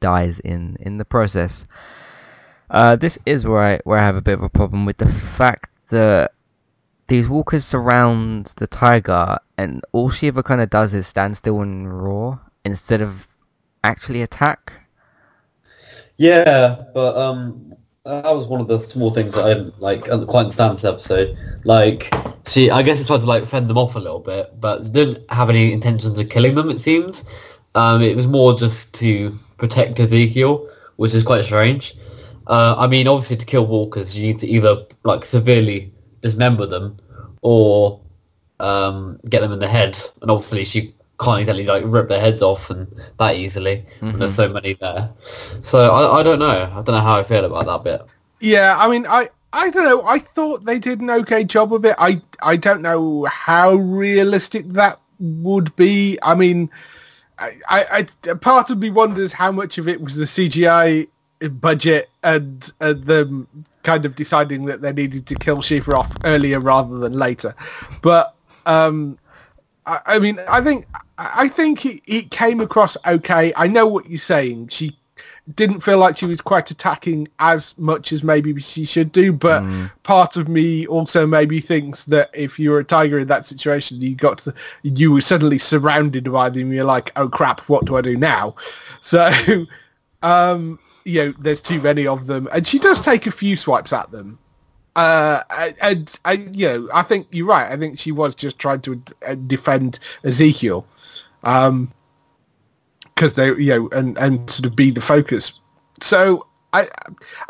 dies 0.00 0.38
in, 0.38 0.76
in 0.80 0.98
the 0.98 1.04
process. 1.04 1.66
Uh, 2.70 2.96
this 2.96 3.18
is 3.24 3.46
where 3.46 3.62
I, 3.62 3.80
where 3.84 3.98
I 3.98 4.06
have 4.06 4.16
a 4.16 4.22
bit 4.22 4.34
of 4.34 4.42
a 4.42 4.48
problem 4.48 4.84
with 4.84 4.98
the 4.98 5.08
fact 5.08 5.70
that 5.88 6.32
these 7.08 7.28
walkers 7.28 7.64
surround 7.64 8.46
the 8.56 8.66
tiger, 8.66 9.38
and 9.56 9.80
all 9.92 10.10
ever 10.22 10.42
kind 10.42 10.60
of 10.60 10.70
does 10.70 10.92
is 10.92 11.06
stand 11.06 11.36
still 11.36 11.60
and 11.60 12.02
roar 12.02 12.40
instead 12.64 13.00
of 13.00 13.28
actually 13.84 14.22
attack. 14.22 14.72
Yeah, 16.16 16.82
but 16.92 17.16
um, 17.16 17.74
that 18.06 18.34
was 18.34 18.46
one 18.46 18.60
of 18.60 18.68
the 18.68 18.78
small 18.78 19.10
things 19.10 19.34
that 19.34 19.44
I 19.44 19.54
didn't 19.54 19.80
like 19.80 20.02
quite 20.02 20.40
understand 20.40 20.74
this 20.74 20.84
episode. 20.84 21.36
Like 21.64 22.14
she, 22.46 22.70
I 22.70 22.82
guess, 22.82 23.00
she 23.00 23.04
tried 23.04 23.20
to 23.20 23.26
like 23.26 23.46
fend 23.46 23.68
them 23.68 23.76
off 23.76 23.96
a 23.96 23.98
little 23.98 24.20
bit, 24.20 24.60
but 24.60 24.92
didn't 24.92 25.28
have 25.30 25.50
any 25.50 25.72
intentions 25.72 26.18
of 26.18 26.28
killing 26.28 26.54
them. 26.54 26.70
It 26.70 26.80
seems. 26.80 27.24
Um, 27.74 28.02
it 28.02 28.16
was 28.16 28.26
more 28.26 28.54
just 28.54 28.94
to 29.00 29.36
protect 29.58 29.98
Ezekiel, 29.98 30.68
which 30.96 31.14
is 31.14 31.22
quite 31.22 31.44
strange. 31.44 31.96
Uh, 32.46 32.76
I 32.78 32.86
mean, 32.86 33.08
obviously, 33.08 33.36
to 33.36 33.44
kill 33.44 33.66
walkers, 33.66 34.16
you 34.16 34.28
need 34.28 34.38
to 34.38 34.46
either 34.46 34.86
like 35.02 35.24
severely 35.24 35.92
dismember 36.20 36.66
them 36.66 36.96
or 37.42 38.00
um, 38.60 39.18
get 39.28 39.40
them 39.40 39.52
in 39.52 39.58
the 39.58 39.68
head. 39.68 39.98
And 40.22 40.30
obviously, 40.30 40.64
she 40.64 40.94
can't 41.18 41.40
exactly 41.40 41.64
like 41.64 41.84
rip 41.86 42.08
their 42.08 42.20
heads 42.20 42.42
off 42.42 42.70
and 42.70 42.86
that 43.18 43.36
easily. 43.36 43.84
when 44.00 44.18
There's 44.18 44.34
so 44.34 44.48
many 44.48 44.74
there, 44.74 45.10
so 45.62 45.90
I, 45.90 46.20
I 46.20 46.22
don't 46.22 46.38
know. 46.38 46.70
I 46.72 46.82
don't 46.82 46.88
know 46.94 47.00
how 47.00 47.18
I 47.18 47.22
feel 47.22 47.44
about 47.44 47.66
that 47.66 47.84
bit. 47.84 48.06
Yeah, 48.40 48.76
I 48.78 48.88
mean, 48.88 49.06
I 49.06 49.30
I 49.52 49.70
don't 49.70 49.84
know. 49.84 50.06
I 50.06 50.18
thought 50.18 50.64
they 50.64 50.78
did 50.78 51.00
an 51.00 51.10
okay 51.10 51.44
job 51.44 51.72
of 51.72 51.84
it. 51.84 51.94
I 51.98 52.20
I 52.42 52.56
don't 52.56 52.82
know 52.82 53.24
how 53.24 53.74
realistic 53.74 54.68
that 54.70 55.00
would 55.18 55.74
be. 55.76 56.18
I 56.22 56.34
mean, 56.34 56.70
I, 57.38 57.56
I, 57.68 58.06
I 58.28 58.34
part 58.34 58.70
of 58.70 58.78
me 58.78 58.90
wonders 58.90 59.32
how 59.32 59.52
much 59.52 59.78
of 59.78 59.88
it 59.88 60.00
was 60.00 60.14
the 60.14 60.24
CGI 60.24 61.08
budget 61.60 62.08
and, 62.22 62.70
and 62.80 63.04
them 63.04 63.46
kind 63.82 64.04
of 64.04 64.16
deciding 64.16 64.64
that 64.66 64.80
they 64.80 64.92
needed 64.92 65.26
to 65.26 65.34
kill 65.34 65.62
Shiva 65.62 65.96
off 65.96 66.12
earlier 66.24 66.60
rather 66.60 66.96
than 66.96 67.12
later. 67.12 67.54
But 68.02 68.34
um, 68.64 69.18
I, 69.86 70.00
I 70.06 70.18
mean, 70.18 70.40
I 70.48 70.60
think 70.60 70.86
I 71.18 71.48
think 71.48 71.86
it, 71.86 72.02
it 72.06 72.30
came 72.30 72.60
across 72.60 72.96
okay. 73.06 73.52
I 73.56 73.66
know 73.66 73.86
what 73.86 74.08
you're 74.08 74.18
saying. 74.18 74.68
She 74.68 74.96
didn't 75.54 75.80
feel 75.80 75.98
like 75.98 76.16
she 76.16 76.26
was 76.26 76.40
quite 76.40 76.70
attacking 76.70 77.28
as 77.38 77.76
much 77.78 78.12
as 78.12 78.24
maybe 78.24 78.58
she 78.60 78.84
should 78.84 79.12
do, 79.12 79.32
but 79.32 79.62
part 80.02 80.36
of 80.36 80.48
me 80.48 80.86
also 80.88 81.24
maybe 81.24 81.60
thinks 81.60 82.04
that 82.06 82.30
if 82.34 82.58
you're 82.58 82.80
a 82.80 82.84
tiger 82.84 83.20
in 83.20 83.28
that 83.28 83.46
situation, 83.46 84.00
you 84.00 84.16
got 84.16 84.38
to, 84.38 84.52
you 84.82 85.12
were 85.12 85.20
suddenly 85.20 85.58
surrounded 85.58 86.30
by 86.32 86.50
them. 86.50 86.72
You're 86.72 86.84
like, 86.84 87.12
oh 87.14 87.28
crap, 87.28 87.60
what 87.68 87.84
do 87.84 87.96
I 87.96 88.02
do 88.02 88.16
now? 88.16 88.54
So, 89.02 89.66
um, 90.22 90.80
you 91.04 91.22
know, 91.26 91.34
there's 91.38 91.60
too 91.60 91.80
many 91.80 92.08
of 92.08 92.26
them, 92.26 92.48
and 92.50 92.66
she 92.66 92.80
does 92.80 93.00
take 93.00 93.28
a 93.28 93.30
few 93.30 93.56
swipes 93.56 93.92
at 93.92 94.10
them. 94.10 94.36
Uh, 94.96 95.42
and 95.82 96.18
I, 96.24 96.32
you 96.52 96.66
know, 96.66 96.88
I 96.92 97.02
think 97.02 97.28
you're 97.30 97.46
right. 97.46 97.70
I 97.70 97.76
think 97.76 97.98
she 97.98 98.12
was 98.12 98.34
just 98.34 98.58
trying 98.58 98.80
to 98.80 99.00
uh, 99.26 99.34
defend 99.46 99.98
Ezekiel, 100.24 100.86
um, 101.44 101.92
because 103.14 103.34
they, 103.34 103.48
you 103.48 103.66
know, 103.66 103.88
and 103.92 104.16
and 104.16 104.50
sort 104.50 104.64
of 104.64 104.74
be 104.74 104.90
the 104.90 105.02
focus. 105.02 105.60
So 106.00 106.46
I, 106.72 106.88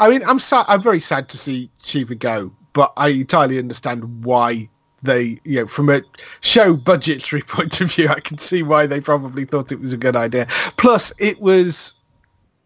I 0.00 0.10
mean, 0.10 0.24
I'm 0.26 0.40
sad. 0.40 0.66
I'm 0.68 0.82
very 0.82 0.98
sad 0.98 1.28
to 1.28 1.38
see 1.38 1.70
Shiva 1.84 2.16
go, 2.16 2.52
but 2.72 2.92
I 2.96 3.08
entirely 3.08 3.60
understand 3.60 4.24
why 4.24 4.68
they, 5.02 5.40
you 5.44 5.60
know, 5.60 5.66
from 5.68 5.88
a 5.88 6.02
show 6.40 6.74
budgetary 6.74 7.42
point 7.46 7.80
of 7.80 7.92
view, 7.92 8.08
I 8.08 8.18
can 8.18 8.38
see 8.38 8.64
why 8.64 8.86
they 8.86 9.00
probably 9.00 9.44
thought 9.44 9.70
it 9.70 9.80
was 9.80 9.92
a 9.92 9.96
good 9.96 10.16
idea. 10.16 10.46
Plus, 10.76 11.12
it 11.18 11.40
was, 11.40 11.92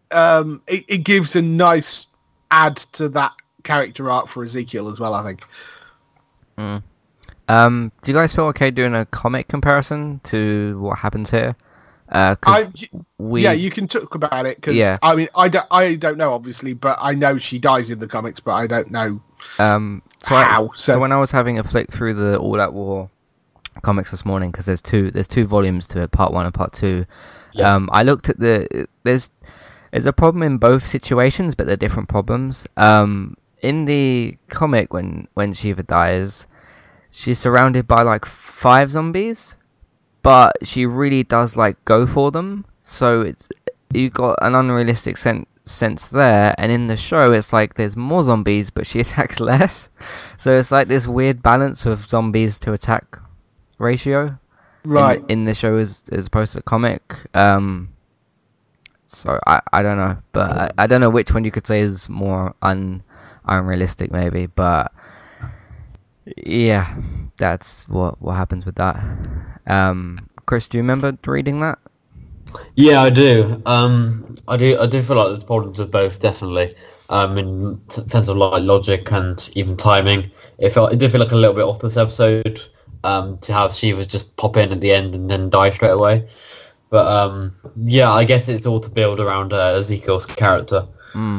um, 0.09 0.61
it, 0.65 0.85
it 0.87 0.97
gives 0.99 1.35
a 1.35 1.41
nice 1.41 2.07
add 2.49 2.77
to 2.77 3.09
that 3.09 3.33
character 3.63 4.09
arc 4.11 4.27
for 4.27 4.43
Ezekiel 4.43 4.89
as 4.89 4.99
well. 4.99 5.13
I 5.13 5.23
think. 5.23 5.43
Um, 7.47 7.91
do 8.01 8.11
you 8.11 8.17
guys 8.17 8.33
feel 8.33 8.45
okay 8.45 8.71
doing 8.71 8.95
a 8.95 9.05
comic 9.05 9.47
comparison 9.47 10.21
to 10.25 10.79
what 10.79 10.99
happens 10.99 11.31
here? 11.31 11.55
Uh, 12.09 12.35
I, 12.43 12.67
we, 13.17 13.41
yeah, 13.43 13.53
you 13.53 13.71
can 13.71 13.87
talk 13.87 14.15
about 14.15 14.45
it 14.45 14.57
because 14.57 14.75
Yeah. 14.75 14.97
I 15.01 15.15
mean, 15.15 15.29
I 15.35 15.47
don't, 15.47 15.65
I 15.71 15.95
don't 15.95 16.17
know 16.17 16.33
obviously, 16.33 16.73
but 16.73 16.97
I 17.01 17.13
know 17.13 17.37
she 17.37 17.57
dies 17.57 17.89
in 17.89 17.99
the 17.99 18.07
comics, 18.07 18.39
but 18.41 18.51
I 18.53 18.67
don't 18.67 18.91
know 18.91 19.21
Um, 19.59 20.01
so, 20.21 20.35
I, 20.35 20.57
so 20.75 20.93
So- 20.93 20.99
when 20.99 21.11
I 21.13 21.17
was 21.17 21.31
having 21.31 21.57
a 21.57 21.63
flick 21.63 21.91
through 21.91 22.15
the 22.15 22.37
All 22.37 22.59
Out 22.59 22.73
War 22.73 23.09
comics 23.81 24.11
this 24.11 24.25
morning, 24.25 24.51
because 24.51 24.65
there's 24.65 24.81
two 24.81 25.09
there's 25.11 25.27
two 25.27 25.45
volumes 25.45 25.87
to 25.89 26.01
it, 26.01 26.11
part 26.11 26.33
one 26.33 26.45
and 26.45 26.53
part 26.53 26.73
two. 26.73 27.05
Yeah. 27.53 27.73
Um, 27.75 27.89
I 27.93 28.03
looked 28.03 28.27
at 28.29 28.39
the 28.39 28.87
there's 29.03 29.29
there's 29.91 30.05
a 30.05 30.13
problem 30.13 30.43
in 30.43 30.57
both 30.57 30.85
situations, 30.85 31.55
but 31.55 31.65
they're 31.65 31.77
different 31.77 32.07
problems. 32.09 32.67
Um, 32.77 33.35
in 33.61 33.85
the 33.85 34.37
comic, 34.49 34.93
when 34.93 35.27
when 35.33 35.53
Shiva 35.53 35.83
dies, 35.83 36.47
she's 37.11 37.39
surrounded 37.39 37.87
by 37.87 38.01
like 38.01 38.25
five 38.25 38.91
zombies, 38.91 39.55
but 40.23 40.55
she 40.63 40.85
really 40.85 41.23
does 41.23 41.55
like 41.55 41.83
go 41.85 42.05
for 42.05 42.31
them. 42.31 42.65
So 42.81 43.21
it's 43.21 43.49
you 43.93 44.09
got 44.09 44.37
an 44.41 44.55
unrealistic 44.55 45.17
sense 45.17 45.47
sense 45.65 46.07
there, 46.07 46.55
and 46.57 46.71
in 46.71 46.87
the 46.87 46.97
show, 46.97 47.31
it's 47.31 47.53
like 47.53 47.75
there's 47.75 47.95
more 47.95 48.23
zombies, 48.23 48.69
but 48.69 48.87
she 48.87 48.99
attacks 49.05 49.39
less. 49.39 49.89
So 50.37 50.57
it's 50.57 50.71
like 50.71 50.87
this 50.87 51.07
weird 51.07 51.41
balance 51.41 51.85
of 51.85 52.09
zombies 52.09 52.57
to 52.59 52.73
attack 52.73 53.17
ratio 53.77 54.39
in- 54.83 54.91
right. 54.91 55.23
in, 55.27 55.45
the 55.45 55.53
show 55.53 55.77
as 55.77 56.03
as 56.11 56.27
opposed 56.27 56.53
to 56.53 56.61
comic. 56.61 57.15
Um, 57.33 57.93
so 59.05 59.39
I, 59.45 59.61
I 59.73 59.83
don't 59.83 59.97
know, 59.97 60.17
but 60.31 60.51
I, 60.51 60.71
I 60.79 60.87
don't 60.87 61.01
know 61.01 61.09
which 61.09 61.33
one 61.33 61.43
you 61.43 61.51
could 61.51 61.67
say 61.67 61.81
is 61.81 62.09
more 62.09 62.55
un 62.61 63.03
unrealistic, 63.45 64.11
maybe. 64.11 64.47
But 64.47 64.91
yeah, 66.37 66.95
that's 67.37 67.87
what 67.89 68.21
what 68.21 68.35
happens 68.35 68.65
with 68.65 68.75
that. 68.75 68.97
Um, 69.67 70.29
Chris, 70.45 70.67
do 70.67 70.77
you 70.77 70.83
remember 70.83 71.17
reading 71.25 71.59
that? 71.61 71.79
Yeah, 72.75 73.01
I 73.01 73.09
do. 73.09 73.61
Um, 73.65 74.35
I 74.47 74.57
do. 74.57 74.77
I 74.79 74.85
do 74.85 75.01
feel 75.01 75.17
like 75.17 75.31
there's 75.31 75.43
problems 75.43 75.77
with 75.79 75.91
both, 75.91 76.19
definitely. 76.19 76.75
Um, 77.09 77.37
in 77.37 77.81
t- 77.89 78.07
sense 78.07 78.27
of 78.27 78.37
like 78.37 78.63
logic 78.63 79.11
and 79.11 79.49
even 79.55 79.77
timing. 79.77 80.31
It 80.57 80.71
felt. 80.71 80.93
It 80.93 80.99
did 80.99 81.11
feel 81.11 81.21
like 81.21 81.31
a 81.31 81.35
little 81.35 81.55
bit 81.55 81.63
off 81.63 81.79
this 81.79 81.97
episode. 81.97 82.61
Um, 83.03 83.39
to 83.39 83.51
have 83.51 83.73
Shiva 83.73 84.05
just 84.05 84.35
pop 84.37 84.57
in 84.57 84.71
at 84.71 84.79
the 84.79 84.91
end 84.91 85.15
and 85.15 85.29
then 85.29 85.49
die 85.49 85.71
straight 85.71 85.89
away. 85.89 86.27
But 86.91 87.07
um, 87.07 87.53
yeah, 87.77 88.11
I 88.11 88.25
guess 88.25 88.47
it's 88.47 88.67
all 88.67 88.79
to 88.79 88.89
build 88.89 89.19
around 89.19 89.53
uh, 89.53 89.77
Ezekiel's 89.79 90.25
character. 90.25 90.85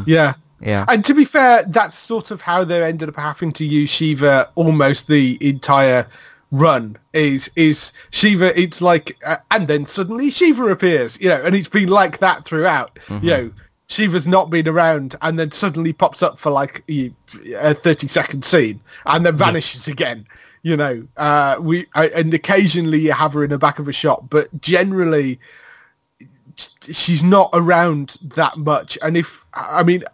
Yeah. 0.07 0.35
Yeah. 0.63 0.85
And 0.89 1.05
to 1.05 1.15
be 1.15 1.25
fair, 1.25 1.65
that's 1.65 1.99
sort 1.99 2.31
of 2.31 2.41
how 2.41 2.65
they 2.65 2.83
ended 2.83 3.09
up 3.09 3.17
having 3.17 3.53
to 3.53 3.65
use 3.65 3.91
Shiva 3.91 4.49
almost 4.55 5.09
the 5.09 5.37
entire 5.47 6.07
run. 6.53 6.97
Is 7.13 7.51
is 7.57 7.93
Shiva? 8.11 8.59
It's 8.59 8.81
like, 8.81 9.19
uh, 9.27 9.39
and 9.51 9.67
then 9.67 9.87
suddenly 9.87 10.31
Shiva 10.31 10.69
appears, 10.69 11.21
you 11.21 11.29
know, 11.29 11.43
and 11.43 11.57
it's 11.57 11.69
been 11.69 11.89
like 11.89 12.19
that 12.19 12.45
throughout. 12.45 12.99
You 13.09 13.31
know, 13.31 13.51
Shiva's 13.89 14.29
not 14.29 14.51
been 14.51 14.69
around, 14.69 15.17
and 15.23 15.39
then 15.39 15.51
suddenly 15.51 15.93
pops 15.93 16.23
up 16.23 16.39
for 16.39 16.51
like 16.51 16.85
a 16.89 17.13
a 17.57 17.75
thirty 17.75 18.07
second 18.07 18.45
scene, 18.45 18.81
and 19.07 19.27
then 19.27 19.37
vanishes 19.37 19.89
again. 19.89 20.27
You 20.63 20.77
know, 20.77 21.09
uh, 21.17 21.57
we 21.61 21.87
I, 21.95 22.09
and 22.09 22.33
occasionally 22.33 23.01
you 23.01 23.13
have 23.13 23.33
her 23.33 23.43
in 23.43 23.51
the 23.51 23.59
back 23.59 23.81
of 23.81 23.89
a 23.89 23.93
shot, 23.93 24.31
but 24.31 24.49
generally 24.61 25.41
she's 26.89 27.25
not 27.25 27.51
around 27.53 28.17
that 28.37 28.57
much. 28.59 28.99
And 29.03 29.17
if 29.17 29.45
I 29.55 29.83
mean, 29.83 30.05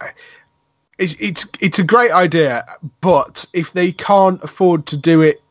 it's 0.99 1.15
it's 1.19 1.47
it's 1.61 1.79
a 1.79 1.83
great 1.83 2.11
idea, 2.11 2.65
but 3.01 3.45
if 3.53 3.71
they 3.71 3.91
can't 3.93 4.43
afford 4.43 4.85
to 4.87 4.97
do 4.97 5.21
it 5.21 5.41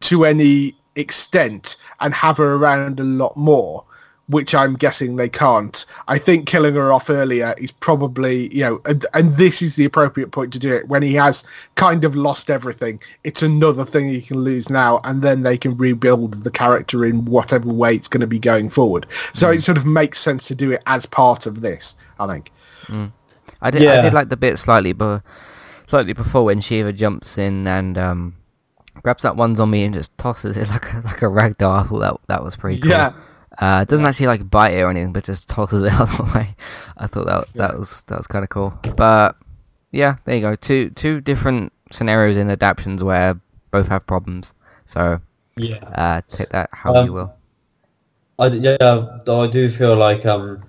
to 0.00 0.24
any 0.24 0.76
extent 0.94 1.76
and 2.00 2.14
have 2.14 2.36
her 2.36 2.54
around 2.54 3.00
a 3.00 3.04
lot 3.04 3.34
more, 3.36 3.82
which 4.28 4.54
I'm 4.54 4.74
guessing 4.74 5.16
they 5.16 5.30
can't, 5.30 5.86
I 6.06 6.18
think 6.18 6.46
killing 6.46 6.74
her 6.74 6.92
off 6.92 7.08
earlier 7.08 7.54
is 7.56 7.72
probably 7.72 8.54
you 8.54 8.62
know, 8.62 8.82
and, 8.84 9.06
and 9.14 9.32
this 9.32 9.62
is 9.62 9.74
the 9.76 9.86
appropriate 9.86 10.32
point 10.32 10.52
to 10.52 10.58
do 10.58 10.74
it 10.74 10.86
when 10.88 11.02
he 11.02 11.14
has 11.14 11.44
kind 11.76 12.04
of 12.04 12.14
lost 12.14 12.50
everything. 12.50 13.00
It's 13.24 13.42
another 13.42 13.86
thing 13.86 14.06
he 14.06 14.20
can 14.20 14.40
lose 14.40 14.68
now, 14.68 15.00
and 15.04 15.22
then 15.22 15.44
they 15.44 15.56
can 15.56 15.78
rebuild 15.78 16.44
the 16.44 16.50
character 16.50 17.06
in 17.06 17.24
whatever 17.24 17.72
way 17.72 17.94
it's 17.94 18.08
going 18.08 18.20
to 18.20 18.26
be 18.26 18.38
going 18.38 18.68
forward. 18.68 19.06
So 19.32 19.48
hmm. 19.48 19.54
it 19.54 19.62
sort 19.62 19.78
of 19.78 19.86
makes 19.86 20.20
sense 20.20 20.46
to 20.48 20.54
do 20.54 20.70
it 20.72 20.82
as 20.86 21.06
part 21.06 21.46
of 21.46 21.62
this. 21.62 21.94
I 22.18 22.26
think. 22.26 22.52
Hmm. 22.82 23.06
I 23.62 23.70
did. 23.70 23.86
I 23.86 24.02
did 24.02 24.14
like 24.14 24.28
the 24.28 24.36
bit 24.36 24.58
slightly, 24.58 24.92
but 24.92 25.22
slightly 25.86 26.12
before 26.12 26.44
when 26.44 26.60
Shiva 26.60 26.92
jumps 26.92 27.36
in 27.38 27.66
and 27.66 27.98
um, 27.98 28.36
grabs 29.02 29.22
that 29.22 29.36
one 29.36 29.54
zombie 29.56 29.82
and 29.84 29.94
just 29.94 30.16
tosses 30.18 30.56
it 30.56 30.68
like 30.70 30.92
a, 30.94 31.00
like 31.00 31.22
a 31.22 31.28
rag 31.28 31.58
doll. 31.58 31.72
I 31.72 31.82
thought 31.84 31.98
that 32.00 32.16
that 32.28 32.44
was 32.44 32.56
pretty 32.56 32.80
cool. 32.80 32.90
Yeah. 32.90 33.12
Uh, 33.58 33.84
doesn't 33.84 34.06
actually 34.06 34.26
like 34.28 34.48
bite 34.48 34.70
it 34.74 34.80
or 34.80 34.88
anything, 34.90 35.12
but 35.12 35.24
just 35.24 35.46
tosses 35.48 35.82
it 35.82 35.92
out 35.92 36.02
of 36.10 36.16
the 36.16 36.32
way. 36.34 36.54
I 36.96 37.06
thought 37.06 37.26
that 37.26 37.52
that 37.54 37.76
was 37.78 38.02
that 38.04 38.16
was 38.16 38.26
kind 38.26 38.42
of 38.44 38.48
cool. 38.48 38.72
But 38.96 39.36
yeah, 39.90 40.16
there 40.24 40.36
you 40.36 40.40
go. 40.40 40.54
Two 40.56 40.90
two 40.90 41.20
different 41.20 41.72
scenarios 41.90 42.36
in 42.36 42.48
adaptations 42.48 43.02
where 43.02 43.38
both 43.70 43.88
have 43.88 44.06
problems. 44.06 44.54
So 44.86 45.20
Yeah. 45.56 45.76
uh, 45.94 46.22
take 46.30 46.48
that 46.50 46.70
how 46.72 46.94
Um, 46.94 47.06
you 47.06 47.12
will. 47.12 47.34
I 48.38 48.46
yeah, 48.46 49.18
I 49.28 49.46
do 49.48 49.68
feel 49.68 49.96
like 49.96 50.24
um, 50.24 50.62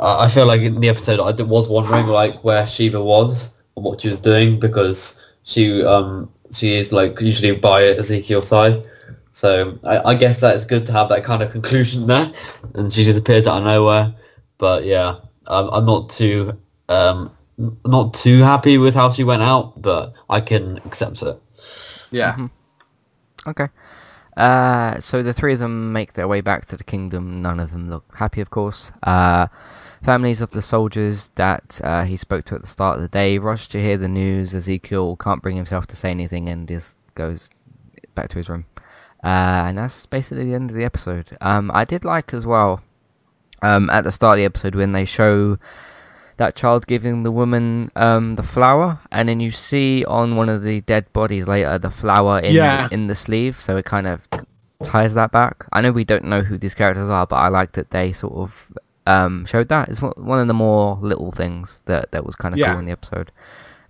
I 0.00 0.24
I 0.24 0.28
feel 0.28 0.46
like 0.46 0.62
in 0.62 0.80
the 0.80 0.88
episode 0.88 1.20
I 1.20 1.30
was 1.42 1.68
wondering 1.68 2.06
like 2.06 2.42
where 2.42 2.66
Shiva 2.66 3.02
was 3.02 3.56
and 3.76 3.84
what 3.84 4.00
she 4.00 4.08
was 4.08 4.20
doing 4.20 4.58
because 4.58 5.24
she 5.42 5.82
um 5.84 6.30
she 6.52 6.74
is 6.74 6.92
like 6.92 7.20
usually 7.20 7.52
by 7.56 7.84
Ezekiel's 7.84 8.48
side. 8.48 8.86
So 9.32 9.78
I, 9.84 10.10
I 10.10 10.14
guess 10.14 10.40
that's 10.40 10.64
good 10.64 10.84
to 10.86 10.92
have 10.92 11.08
that 11.10 11.24
kind 11.24 11.42
of 11.42 11.52
conclusion 11.52 12.06
there, 12.06 12.32
and 12.74 12.92
she 12.92 13.04
disappears 13.04 13.46
out 13.46 13.58
of 13.58 13.64
nowhere. 13.64 14.12
But 14.58 14.84
yeah, 14.84 15.16
I'm, 15.46 15.68
I'm 15.70 15.86
not 15.86 16.10
too 16.10 16.58
um, 16.88 17.30
not 17.84 18.14
too 18.14 18.40
happy 18.42 18.78
with 18.78 18.94
how 18.94 19.10
she 19.10 19.24
went 19.24 19.42
out, 19.42 19.80
but 19.80 20.14
I 20.28 20.40
can 20.40 20.78
accept 20.84 21.22
it. 21.22 21.40
Yeah. 22.10 22.34
Mhm. 22.34 22.50
Okay. 23.46 23.68
Uh, 24.36 24.98
so 25.00 25.22
the 25.22 25.32
three 25.32 25.52
of 25.52 25.58
them 25.58 25.92
make 25.92 26.14
their 26.14 26.28
way 26.28 26.40
back 26.40 26.64
to 26.66 26.76
the 26.76 26.84
kingdom. 26.84 27.42
None 27.42 27.60
of 27.60 27.72
them 27.72 27.90
look 27.90 28.04
happy, 28.14 28.40
of 28.40 28.50
course. 28.50 28.92
Uh, 29.02 29.46
families 30.02 30.40
of 30.40 30.50
the 30.50 30.62
soldiers 30.62 31.30
that 31.34 31.80
uh, 31.84 32.04
he 32.04 32.16
spoke 32.16 32.44
to 32.46 32.54
at 32.54 32.62
the 32.62 32.66
start 32.66 32.96
of 32.96 33.02
the 33.02 33.08
day 33.08 33.38
rush 33.38 33.68
to 33.68 33.80
hear 33.82 33.96
the 33.98 34.08
news. 34.08 34.54
Ezekiel 34.54 35.16
can't 35.16 35.42
bring 35.42 35.56
himself 35.56 35.86
to 35.88 35.96
say 35.96 36.10
anything 36.10 36.48
and 36.48 36.66
just 36.68 36.96
goes 37.14 37.50
back 38.14 38.28
to 38.30 38.38
his 38.38 38.48
room. 38.48 38.64
Uh, 39.22 39.68
and 39.68 39.78
that's 39.78 40.06
basically 40.06 40.44
the 40.46 40.54
end 40.54 40.70
of 40.70 40.76
the 40.76 40.84
episode. 40.84 41.36
Um, 41.40 41.70
I 41.74 41.84
did 41.84 42.04
like 42.04 42.32
as 42.32 42.46
well 42.46 42.82
um, 43.62 43.90
at 43.90 44.04
the 44.04 44.12
start 44.12 44.38
of 44.38 44.40
the 44.40 44.44
episode 44.46 44.74
when 44.74 44.92
they 44.92 45.04
show 45.04 45.58
that 46.38 46.56
child 46.56 46.86
giving 46.86 47.22
the 47.22 47.30
woman 47.30 47.90
um, 47.96 48.36
the 48.36 48.42
flower, 48.42 48.98
and 49.12 49.28
then 49.28 49.40
you 49.40 49.50
see 49.50 50.06
on 50.06 50.36
one 50.36 50.48
of 50.48 50.62
the 50.62 50.80
dead 50.80 51.12
bodies 51.12 51.46
later 51.46 51.76
the 51.78 51.90
flower 51.90 52.38
in 52.38 52.54
Yeah. 52.54 52.88
in 52.90 53.08
the 53.08 53.14
sleeve, 53.14 53.60
so 53.60 53.76
it 53.76 53.84
kind 53.84 54.06
of 54.06 54.26
ties 54.82 55.12
that 55.12 55.30
back. 55.32 55.66
I 55.70 55.82
know 55.82 55.92
we 55.92 56.04
don't 56.04 56.24
know 56.24 56.40
who 56.40 56.56
these 56.56 56.74
characters 56.74 57.10
are, 57.10 57.26
but 57.26 57.36
I 57.36 57.48
like 57.48 57.72
that 57.72 57.90
they 57.90 58.14
sort 58.14 58.32
of 58.32 58.72
um, 59.10 59.44
showed 59.46 59.68
that. 59.68 59.88
It's 59.90 60.00
one 60.02 60.38
of 60.44 60.48
the 60.48 60.54
more 60.66 60.98
little 61.10 61.32
things 61.32 61.80
that 61.86 62.04
that 62.12 62.24
was 62.26 62.34
kind 62.36 62.52
of 62.54 62.58
Yeah. 62.58 62.70
cool 62.70 62.78
in 62.80 62.86
the 62.86 62.92
episode. 62.92 63.30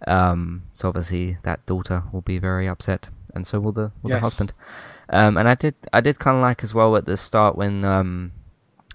Um, 0.06 0.62
so 0.74 0.88
obviously 0.88 1.36
that 1.42 1.64
daughter 1.66 2.02
will 2.12 2.22
be 2.22 2.38
very 2.38 2.66
upset, 2.68 3.08
and 3.34 3.46
so 3.46 3.60
will 3.60 3.72
the 3.72 3.88
will 4.02 4.10
Yes. 4.10 4.16
the 4.18 4.20
husband. 4.20 4.52
Um, 5.10 5.36
and 5.36 5.48
I 5.48 5.54
did 5.54 5.74
I 5.92 6.00
did 6.00 6.18
kind 6.18 6.36
of 6.36 6.42
like 6.42 6.64
as 6.64 6.72
well 6.74 6.96
at 6.96 7.04
the 7.04 7.16
start 7.16 7.56
when 7.56 7.84
um, 7.84 8.32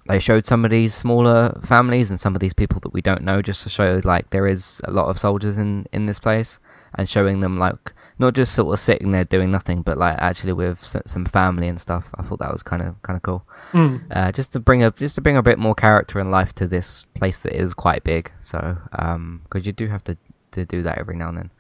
they 0.08 0.20
showed 0.20 0.46
some 0.46 0.66
of 0.66 0.72
these 0.72 0.94
smaller 0.96 1.60
families 1.64 2.10
and 2.10 2.20
some 2.20 2.36
of 2.36 2.40
these 2.42 2.54
people 2.54 2.80
that 2.82 2.94
we 2.94 3.02
don't 3.02 3.24
know, 3.24 3.42
just 3.42 3.62
to 3.64 3.70
show 3.70 4.02
like 4.04 4.30
there 4.32 4.48
is 4.48 4.82
a 4.86 4.92
lot 4.92 5.08
of 5.10 5.20
soldiers 5.20 5.58
in 5.58 5.86
in 5.92 6.06
this 6.06 6.20
place, 6.20 6.60
and 6.98 7.08
showing 7.08 7.42
them 7.42 7.58
like 7.60 7.94
not 8.18 8.34
just 8.34 8.54
sort 8.54 8.74
of 8.74 8.80
sitting 8.80 9.12
there 9.12 9.26
doing 9.26 9.52
nothing, 9.52 9.82
but 9.82 9.98
like 9.98 10.18
actually 10.20 10.54
with 10.54 10.84
some 11.06 11.26
family 11.26 11.68
and 11.68 11.80
stuff. 11.80 12.10
I 12.16 12.24
thought 12.24 12.40
that 12.40 12.52
was 12.52 12.64
kind 12.64 12.82
of 12.82 13.02
kind 13.02 13.18
of 13.18 13.24
cool. 13.24 13.46
Mm. 13.72 14.04
Uh, 14.12 14.32
just 14.32 14.54
to 14.54 14.60
bring 14.60 14.84
a 14.84 14.92
just 14.92 15.16
to 15.16 15.22
bring 15.22 15.38
a 15.38 15.44
bit 15.44 15.60
more 15.60 15.76
character 15.76 16.20
and 16.20 16.32
life 16.32 16.54
to 16.56 16.68
this 16.68 17.06
place 17.14 17.40
that 17.40 17.54
is 17.54 17.74
quite 17.74 18.04
big. 18.04 18.32
So 18.42 18.78
because 18.92 19.66
you 19.66 19.74
do 19.74 19.88
have 19.88 20.04
to 20.06 20.18
to 20.52 20.66
do 20.66 20.82
that 20.84 20.98
every 20.98 21.16
now 21.16 21.30
and 21.30 21.38
then. 21.38 21.52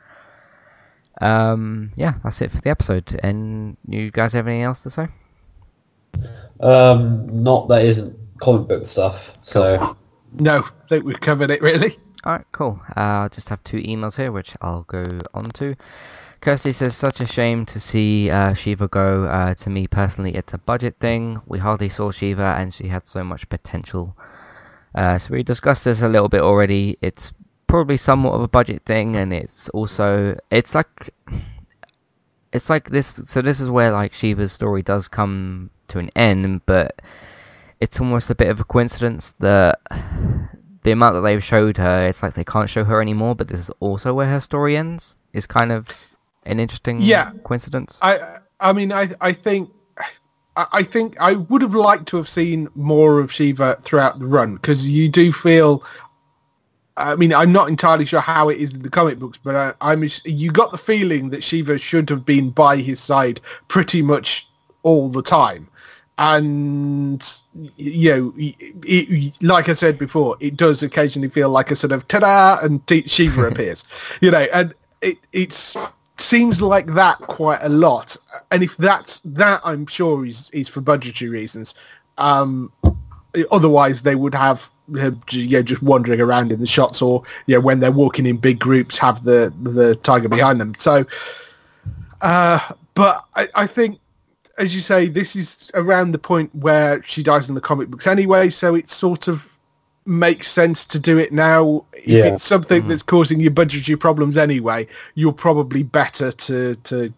Um, 1.21 1.91
yeah, 1.95 2.15
that's 2.23 2.41
it 2.41 2.51
for 2.51 2.61
the 2.61 2.69
episode. 2.69 3.19
And 3.23 3.77
you 3.87 4.11
guys 4.11 4.33
have 4.33 4.47
anything 4.47 4.63
else 4.63 4.83
to 4.83 4.89
say? 4.89 5.07
Um, 6.59 7.43
not 7.43 7.67
that 7.69 7.85
isn't 7.85 8.17
comic 8.41 8.67
book 8.67 8.85
stuff. 8.85 9.37
So 9.41 9.97
No, 10.33 10.59
I 10.59 10.87
think 10.89 11.05
we've 11.05 11.19
covered 11.19 11.51
it 11.51 11.61
really. 11.61 11.97
All 12.25 12.33
right, 12.33 12.45
cool. 12.51 12.81
Uh, 12.97 12.99
I'll 12.99 13.29
just 13.29 13.49
have 13.49 13.63
two 13.63 13.77
emails 13.77 14.17
here, 14.17 14.31
which 14.31 14.55
I'll 14.59 14.81
go 14.83 15.19
on 15.35 15.51
to. 15.51 15.75
Kirsty 16.41 16.71
says, 16.71 16.95
such 16.97 17.21
a 17.21 17.27
shame 17.27 17.67
to 17.67 17.79
see 17.79 18.31
uh, 18.31 18.55
Shiva 18.55 18.87
go. 18.87 19.25
Uh, 19.25 19.53
to 19.53 19.69
me 19.69 19.85
personally, 19.85 20.33
it's 20.33 20.51
a 20.51 20.57
budget 20.57 20.95
thing. 20.99 21.41
We 21.45 21.59
hardly 21.59 21.87
saw 21.87 22.09
Shiva, 22.09 22.55
and 22.57 22.73
she 22.73 22.87
had 22.87 23.07
so 23.07 23.23
much 23.23 23.47
potential. 23.47 24.17
Uh, 24.95 25.19
so 25.19 25.35
we 25.35 25.43
discussed 25.43 25.85
this 25.85 26.01
a 26.01 26.09
little 26.09 26.27
bit 26.27 26.41
already. 26.41 26.97
It's 26.99 27.31
probably 27.67 27.97
somewhat 27.97 28.33
of 28.33 28.41
a 28.41 28.47
budget 28.47 28.85
thing, 28.85 29.15
and 29.15 29.31
it's 29.31 29.69
also 29.69 30.35
it's 30.49 30.73
like 30.73 31.13
it's 32.51 32.71
like 32.71 32.89
this. 32.89 33.07
So 33.07 33.43
this 33.43 33.59
is 33.59 33.69
where 33.69 33.91
like 33.91 34.13
Shiva's 34.13 34.51
story 34.51 34.81
does 34.81 35.07
come 35.07 35.69
to 35.89 35.99
an 35.99 36.09
end, 36.15 36.65
but 36.65 37.01
it's 37.79 37.99
almost 37.99 38.31
a 38.31 38.35
bit 38.35 38.47
of 38.47 38.59
a 38.59 38.63
coincidence 38.63 39.35
that 39.39 39.79
the 40.85 40.91
amount 40.91 41.15
that 41.15 41.21
they've 41.21 41.43
showed 41.43 41.77
her, 41.77 42.07
it's 42.07 42.21
like 42.23 42.35
they 42.35 42.43
can't 42.43 42.69
show 42.69 42.83
her 42.83 43.01
anymore. 43.01 43.35
But 43.35 43.47
this 43.49 43.59
is 43.59 43.71
also 43.79 44.13
where 44.13 44.27
her 44.27 44.39
story 44.39 44.77
ends. 44.77 45.17
Is 45.33 45.45
kind 45.45 45.71
of 45.71 45.89
an 46.45 46.59
interesting 46.61 47.01
Yeah. 47.01 47.31
coincidence. 47.43 47.99
I 48.01 48.37
I 48.61 48.71
mean 48.71 48.93
I 48.93 49.09
I 49.19 49.33
think 49.33 49.69
I 50.55 50.83
think 50.83 51.19
I 51.19 51.33
would 51.33 51.61
have 51.61 51.75
liked 51.75 52.07
to 52.09 52.17
have 52.17 52.29
seen 52.29 52.69
more 52.75 53.19
of 53.19 53.29
Shiva 53.33 53.77
throughout 53.81 54.19
the 54.19 54.25
run 54.25 54.55
because 54.55 54.89
you 54.89 55.09
do 55.09 55.33
feel. 55.33 55.83
I 56.97 57.15
mean, 57.15 57.33
I'm 57.33 57.51
not 57.51 57.67
entirely 57.67 58.05
sure 58.05 58.21
how 58.21 58.47
it 58.47 58.57
is 58.57 58.73
in 58.73 58.81
the 58.81 58.89
comic 58.89 59.19
books, 59.19 59.37
but 59.43 59.53
I, 59.53 59.73
I'm 59.81 60.07
you 60.23 60.49
got 60.51 60.71
the 60.71 60.77
feeling 60.77 61.29
that 61.31 61.43
Shiva 61.43 61.77
should 61.77 62.09
have 62.09 62.23
been 62.23 62.51
by 62.51 62.77
his 62.77 63.01
side 63.01 63.41
pretty 63.67 64.01
much 64.01 64.47
all 64.83 65.09
the 65.09 65.21
time, 65.21 65.67
and 66.17 67.39
you 67.77 68.11
know, 68.11 68.33
it, 68.37 68.55
it, 68.83 69.43
like 69.43 69.67
I 69.69 69.73
said 69.73 69.97
before, 69.97 70.37
it 70.39 70.55
does 70.55 70.81
occasionally 70.81 71.29
feel 71.29 71.49
like 71.49 71.71
a 71.71 71.75
sort 71.75 71.91
of 71.91 72.07
ta-da, 72.07 72.59
and 72.61 72.85
T- 72.87 73.07
Shiva 73.07 73.45
appears, 73.47 73.83
you 74.21 74.31
know, 74.31 74.47
and 74.53 74.73
it 75.01 75.17
it's 75.33 75.75
seems 76.17 76.61
like 76.61 76.87
that 76.87 77.17
quite 77.19 77.59
a 77.61 77.69
lot. 77.69 78.15
And 78.51 78.63
if 78.63 78.77
that's 78.77 79.19
that, 79.25 79.61
I'm 79.63 79.85
sure 79.87 80.25
is 80.25 80.49
is 80.51 80.69
for 80.69 80.81
budgetary 80.81 81.29
reasons. 81.29 81.75
Um, 82.17 82.71
otherwise, 83.51 84.01
they 84.03 84.15
would 84.15 84.33
have 84.33 84.69
you 84.87 85.49
know, 85.49 85.63
just 85.63 85.81
wandering 85.81 86.21
around 86.21 86.51
in 86.51 86.59
the 86.59 86.67
shots, 86.67 87.01
or 87.01 87.23
you 87.47 87.55
know, 87.55 87.61
when 87.61 87.79
they're 87.79 87.91
walking 87.91 88.25
in 88.25 88.37
big 88.37 88.59
groups, 88.59 88.97
have 88.97 89.23
the 89.23 89.53
the 89.63 89.95
tiger 89.97 90.29
behind 90.29 90.61
them. 90.61 90.75
So, 90.77 91.05
uh, 92.21 92.59
but 92.93 93.25
I, 93.35 93.49
I 93.55 93.67
think. 93.67 93.99
As 94.57 94.73
you 94.73 94.81
say, 94.81 95.07
this 95.07 95.35
is 95.35 95.69
around 95.73 96.11
the 96.11 96.17
point 96.17 96.53
where 96.55 97.03
she 97.03 97.21
dies 97.21 97.49
in 97.49 97.55
the 97.55 97.61
comic 97.61 97.89
books 97.89 98.07
anyway, 98.07 98.49
so 98.49 98.75
it 98.75 98.89
sort 98.89 99.27
of 99.27 99.55
makes 100.05 100.49
sense 100.49 100.85
to 100.85 100.99
do 100.99 101.17
it 101.17 101.33
now. 101.33 101.83
If 101.93 102.07
Yeah. 102.07 102.25
it's 102.25 102.43
something 102.43 102.81
mm-hmm. 102.81 102.89
that's 102.89 103.03
causing 103.03 103.39
you 103.39 103.49
budgetary 103.49 103.97
problems 103.97 104.37
anyway, 104.37 104.87
you're 105.15 105.33
probably 105.33 105.83
better 105.83 106.31
to 106.31 106.75
to 106.75 107.11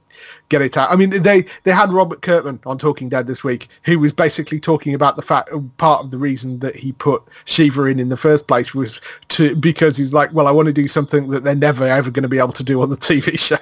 get 0.50 0.62
it 0.62 0.78
out. 0.78 0.90
I 0.90 0.96
mean, 0.96 1.10
they 1.22 1.46
they 1.64 1.72
had 1.72 1.92
Robert 1.92 2.22
Kirkman 2.22 2.60
on 2.66 2.78
Talking 2.78 3.10
Dead 3.10 3.28
this 3.28 3.44
week, 3.44 3.68
who 3.84 4.00
was 4.00 4.14
basically 4.14 4.60
talking 4.60 4.94
about 4.94 5.18
the 5.18 5.22
fact 5.22 5.50
part 5.78 6.04
of 6.04 6.12
the 6.12 6.18
reason 6.18 6.60
that 6.60 6.76
he 6.76 6.94
put 6.94 7.22
Shiva 7.46 7.84
in 7.84 8.00
in 8.00 8.10
the 8.10 8.18
first 8.18 8.48
place 8.48 8.74
was 8.74 9.02
to 9.30 9.56
because 9.56 9.98
he's 9.98 10.14
like, 10.14 10.32
well, 10.34 10.48
I 10.48 10.52
want 10.52 10.68
to 10.68 10.74
do 10.74 10.88
something 10.88 11.30
that 11.32 11.44
they're 11.44 11.56
never 11.56 11.86
ever 11.86 12.10
going 12.10 12.24
to 12.24 12.30
be 12.30 12.40
able 12.40 12.54
to 12.54 12.64
do 12.64 12.82
on 12.82 12.90
the 12.90 12.98
TV 12.98 13.38
show. 13.38 13.58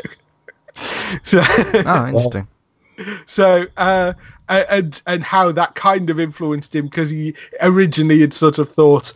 so, 1.23 1.41
oh, 1.85 2.07
interesting. 2.07 2.47
So 3.25 3.65
uh, 3.77 4.13
and 4.49 5.01
and 5.07 5.23
how 5.23 5.51
that 5.51 5.75
kind 5.75 6.09
of 6.09 6.19
influenced 6.19 6.75
him 6.75 6.85
because 6.85 7.09
he 7.09 7.33
originally 7.61 8.21
had 8.21 8.33
sort 8.33 8.57
of 8.57 8.69
thought 8.69 9.13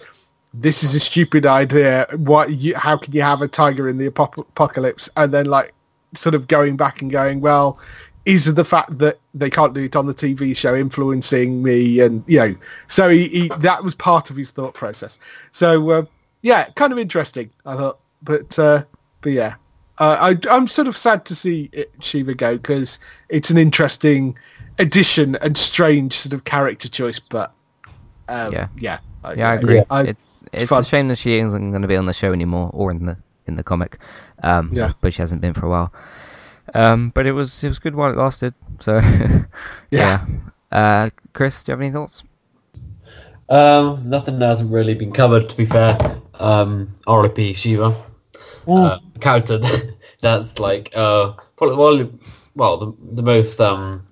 this 0.54 0.84
is 0.84 0.94
a 0.94 1.00
stupid 1.00 1.46
idea. 1.46 2.08
What? 2.15 2.52
You, 2.52 2.76
how 2.76 2.98
can 2.98 3.13
you 3.13 3.22
have 3.22 3.42
a 3.42 3.48
tiger 3.48 3.88
in 3.88 3.98
the 3.98 4.08
apocalypse? 4.08 5.10
And 5.15 5.34
then 5.34 5.46
like 5.46 5.74
sort 6.15 6.36
of 6.36 6.48
going 6.48 6.76
back 6.76 7.02
and 7.02 7.12
going, 7.12 7.42
well, 7.42 7.80
is 8.26 8.52
the 8.54 8.65
fact 8.65 8.98
that 8.98 9.20
they 9.34 9.50
can't 9.50 9.74
do 9.74 9.84
it 9.84 9.96
on 9.96 10.08
the 10.08 10.13
TV 10.13 10.56
show 10.56 10.76
influencing 10.76 11.62
me? 11.62 12.00
And 12.00 12.24
you 12.28 12.39
know, 12.39 12.56
so 12.88 13.10
he, 13.10 13.28
he 13.28 13.52
that 13.60 13.84
was 13.84 13.96
part 13.96 14.30
of 14.30 14.36
his 14.36 14.52
thought 14.52 14.74
process. 14.74 15.20
So 15.52 15.89
uh, 15.92 16.06
yeah, 16.42 16.70
kind 16.72 16.92
of 16.92 17.00
interesting. 17.00 17.50
I 17.65 17.76
thought, 17.76 18.00
but 18.24 18.58
uh, 18.58 18.84
but 19.22 19.32
yeah. 19.32 19.56
Uh, 20.00 20.34
I, 20.34 20.54
I'm 20.56 20.68
sort 20.68 20.88
of 20.88 20.96
sad 20.96 21.26
to 21.26 21.36
see 21.36 21.70
it, 21.74 21.92
Shiva 22.00 22.34
go 22.34 22.58
because 22.58 23.00
it's 23.28 23.50
an 23.50 23.58
interesting 23.58 24.38
addition 24.80 25.36
and 25.38 25.58
strange 25.58 26.18
sort 26.18 26.34
of 26.34 26.46
character 26.46 26.88
choice. 26.88 27.20
But 27.20 27.52
um, 28.30 28.54
Yeah. 28.54 28.68
yeah, 28.78 29.00
I- 29.24 29.34
Yeah, 29.34 29.50
I 29.50 29.54
agree. 29.56 29.84
I- 29.90 30.02
it, 30.04 30.18
it's 30.54 30.70
fun. 30.70 30.82
a 30.82 30.84
shame 30.86 31.08
that 31.10 31.18
she 31.18 31.38
isn't 31.40 31.70
going 31.72 31.82
to 31.82 31.88
be 31.88 31.98
on 31.98 32.06
the 32.06 32.14
show 32.14 32.32
anymore 32.34 32.70
or 32.74 32.92
in 32.92 33.06
the 33.06 33.18
in 33.46 33.56
the 33.56 33.64
comic. 33.64 33.98
Um, 34.44 34.70
Yeah. 34.74 34.94
but 35.02 35.14
she 35.14 35.22
hasn't 35.22 35.42
been 35.42 35.54
for 35.54 35.66
a 35.66 35.70
while. 35.70 35.94
Um, 36.74 37.12
but 37.14 37.26
it 37.26 37.34
was 37.34 37.64
it 37.64 37.68
was 37.68 37.80
good 37.80 37.96
while 37.96 38.12
it 38.12 38.18
lasted. 38.18 38.54
So 38.80 39.02
yeah. 39.92 40.26
Uh, 40.72 41.10
Chris, 41.34 41.64
do 41.64 41.72
you 41.72 41.74
have 41.74 41.82
any 41.82 41.92
thoughts? 41.92 42.24
um, 43.50 44.08
nothing 44.08 44.39
hasn't 44.39 44.72
really 44.72 44.93
been 44.93 45.12
covered. 45.12 45.50
To 45.50 45.58
be 45.58 45.66
fair, 45.66 45.97
um, 46.36 46.95
R.I.P. 47.08 47.54
Shiva. 47.54 47.95
Uh, 48.68 48.99
character 49.20 49.60
that's 50.22 50.60
like 50.60 50.91
uh 50.95 51.34
probably 51.57 51.76
well, 51.76 52.12
well 52.55 52.78
the, 52.78 53.16
the 53.16 53.24
most 53.24 53.60
um 53.62 54.05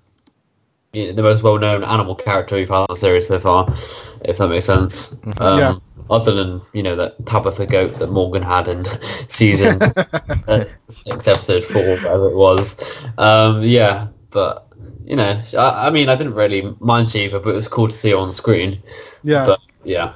yeah, 0.93 1.11
the 1.11 1.21
most 1.21 1.43
well-known 1.43 1.83
animal 1.83 2.15
character 2.15 2.55
we've 2.55 2.69
had 2.69 2.81
in 2.81 2.85
the 2.89 2.95
series 2.95 3.27
so 3.27 3.39
far 3.39 3.73
if 4.21 4.37
that 4.37 4.47
makes 4.47 4.65
sense. 4.65 5.15
Um, 5.39 5.59
Yeah. 5.59 5.75
other 6.09 6.33
than 6.33 6.61
you 6.73 6.81
know 6.81 6.95
that 6.95 7.23
Tabitha 7.25 7.65
goat 7.65 7.95
that 7.97 8.09
Morgan 8.09 8.41
had 8.41 8.67
in 8.67 8.85
season 9.27 9.81
uh, 10.47 10.65
six 10.89 11.27
episode 11.27 11.63
four 11.63 11.83
whatever 11.97 12.27
it 12.29 12.35
was. 12.35 12.77
Um 13.17 13.61
yeah 13.63 14.07
but 14.31 14.67
you 15.05 15.15
know 15.15 15.41
I, 15.57 15.87
I 15.87 15.89
mean 15.89 16.09
I 16.09 16.15
didn't 16.15 16.33
really 16.35 16.73
mind 16.79 17.09
Shiva 17.09 17.39
but 17.39 17.49
it 17.53 17.57
was 17.57 17.67
cool 17.67 17.89
to 17.89 17.95
see 17.95 18.11
her 18.11 18.17
on 18.17 18.31
screen. 18.33 18.81
Yeah. 19.23 19.45
but 19.45 19.59
yeah 19.83 20.13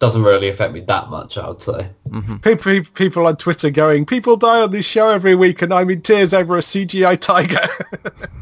doesn't 0.00 0.22
really 0.24 0.48
affect 0.48 0.72
me 0.72 0.80
that 0.80 1.08
much. 1.10 1.38
I 1.38 1.46
would 1.48 1.62
say. 1.62 1.88
People, 2.42 2.80
people 2.94 3.26
on 3.26 3.36
Twitter 3.36 3.70
going, 3.70 4.04
people 4.06 4.36
die 4.36 4.60
on 4.62 4.72
this 4.72 4.84
show 4.86 5.08
every 5.10 5.34
week, 5.36 5.62
and 5.62 5.72
I'm 5.72 5.88
in 5.90 6.02
tears 6.02 6.34
over 6.34 6.58
a 6.58 6.60
CGI 6.60 7.20
tiger. 7.20 7.60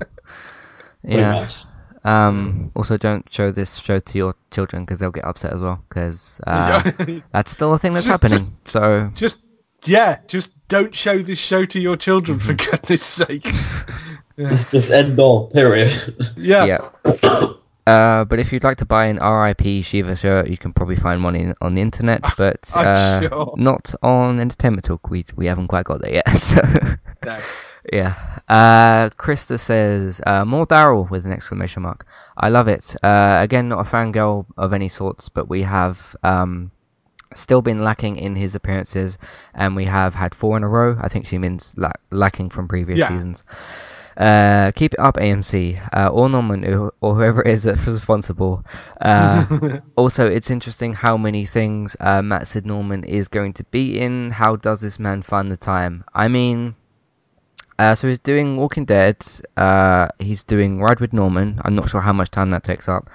Yeah. 1.04 1.32
much. 1.32 1.64
Um, 2.04 2.70
also, 2.74 2.96
don't 2.96 3.30
show 3.32 3.50
this 3.50 3.76
show 3.76 3.98
to 3.98 4.18
your 4.18 4.34
children 4.50 4.84
because 4.84 4.98
they'll 5.00 5.10
get 5.10 5.24
upset 5.24 5.52
as 5.52 5.60
well. 5.60 5.82
Because 5.88 6.40
uh, 6.46 6.90
that's 7.32 7.50
still 7.50 7.72
a 7.74 7.78
thing 7.78 7.92
that's 7.92 8.06
Just- 8.06 8.22
happening. 8.22 8.56
So 8.64 9.10
just 9.14 9.44
yeah, 9.84 10.18
just 10.26 10.50
don't 10.68 10.94
show 10.94 11.18
this 11.18 11.38
show 11.38 11.64
to 11.66 11.80
your 11.80 11.96
children 11.96 12.38
for 12.40 12.52
Mm-hmm. 12.54 12.70
goodness 12.70 13.02
sake. 13.04 13.46
It's 14.40 14.70
just 14.70 14.90
end 14.92 15.18
all. 15.18 15.50
Period. 15.50 15.92
Yeah. 16.36 16.64
yeah. 16.64 16.88
Uh, 17.88 18.24
but 18.24 18.38
if 18.38 18.52
you'd 18.52 18.64
like 18.64 18.76
to 18.78 18.84
buy 18.84 19.06
an 19.06 19.16
RIP 19.16 19.82
Shiva 19.84 20.14
shirt, 20.16 20.48
you 20.48 20.56
can 20.58 20.72
probably 20.72 20.96
find 20.96 21.22
one 21.24 21.34
in, 21.34 21.54
on 21.60 21.74
the 21.74 21.82
internet, 21.82 22.20
but 22.36 22.70
uh, 22.76 23.20
sure. 23.22 23.54
not 23.56 23.94
on 24.02 24.38
Entertainment 24.40 24.84
Talk. 24.84 25.08
We 25.10 25.24
we 25.36 25.46
haven't 25.46 25.68
quite 25.68 25.84
got 25.86 26.00
there 26.02 26.14
yet. 26.14 26.28
So 26.38 26.60
No. 27.24 27.38
yeah. 27.92 28.14
Uh, 28.48 29.10
Krista 29.10 29.58
says 29.58 30.20
uh, 30.26 30.44
more 30.44 30.66
Daryl 30.66 31.08
with 31.10 31.24
an 31.26 31.32
exclamation 31.32 31.82
mark. 31.82 32.06
I 32.36 32.48
love 32.48 32.68
it. 32.68 32.94
Uh, 33.02 33.38
again, 33.42 33.68
not 33.68 33.80
a 33.86 33.90
fangirl 33.90 34.46
of 34.56 34.72
any 34.72 34.88
sorts, 34.88 35.28
but 35.28 35.48
we 35.48 35.62
have 35.62 36.14
um, 36.22 36.70
still 37.34 37.60
been 37.62 37.82
lacking 37.82 38.16
in 38.16 38.36
his 38.36 38.54
appearances, 38.54 39.18
and 39.54 39.74
we 39.76 39.84
have 39.86 40.14
had 40.14 40.34
four 40.34 40.56
in 40.56 40.62
a 40.64 40.68
row. 40.68 40.96
I 41.00 41.08
think 41.08 41.26
she 41.26 41.38
means 41.38 41.74
la- 41.76 41.92
lacking 42.10 42.50
from 42.50 42.68
previous 42.68 42.98
Yeah. 42.98 43.08
seasons. 43.08 43.42
Uh, 44.18 44.72
keep 44.74 44.94
it 44.94 44.98
up, 44.98 45.16
AMC, 45.16 45.80
uh, 45.92 46.08
or 46.08 46.28
Norman, 46.28 46.64
or, 46.64 46.92
or 47.00 47.14
whoever 47.14 47.40
it 47.42 47.46
is 47.46 47.62
that's 47.62 47.86
responsible. 47.86 48.64
Uh, 49.00 49.78
also, 49.96 50.28
it's 50.28 50.50
interesting 50.50 50.92
how 50.92 51.16
many 51.16 51.46
things 51.46 51.96
uh, 52.00 52.20
Matt 52.20 52.48
Sid 52.48 52.66
Norman 52.66 53.04
is 53.04 53.28
going 53.28 53.52
to 53.52 53.64
be 53.64 53.96
in. 53.98 54.32
How 54.32 54.56
does 54.56 54.80
this 54.80 54.98
man 54.98 55.22
find 55.22 55.52
the 55.52 55.56
time? 55.56 56.02
I 56.14 56.26
mean, 56.26 56.74
uh, 57.78 57.94
so 57.94 58.08
he's 58.08 58.18
doing 58.18 58.56
Walking 58.56 58.84
Dead. 58.84 59.24
Uh, 59.56 60.08
he's 60.18 60.42
doing 60.42 60.80
Ride 60.80 60.98
with 60.98 61.12
Norman. 61.12 61.60
I'm 61.64 61.76
not 61.76 61.88
sure 61.88 62.00
how 62.00 62.12
much 62.12 62.32
time 62.32 62.50
that 62.50 62.64
takes 62.64 62.88
up. 62.88 63.08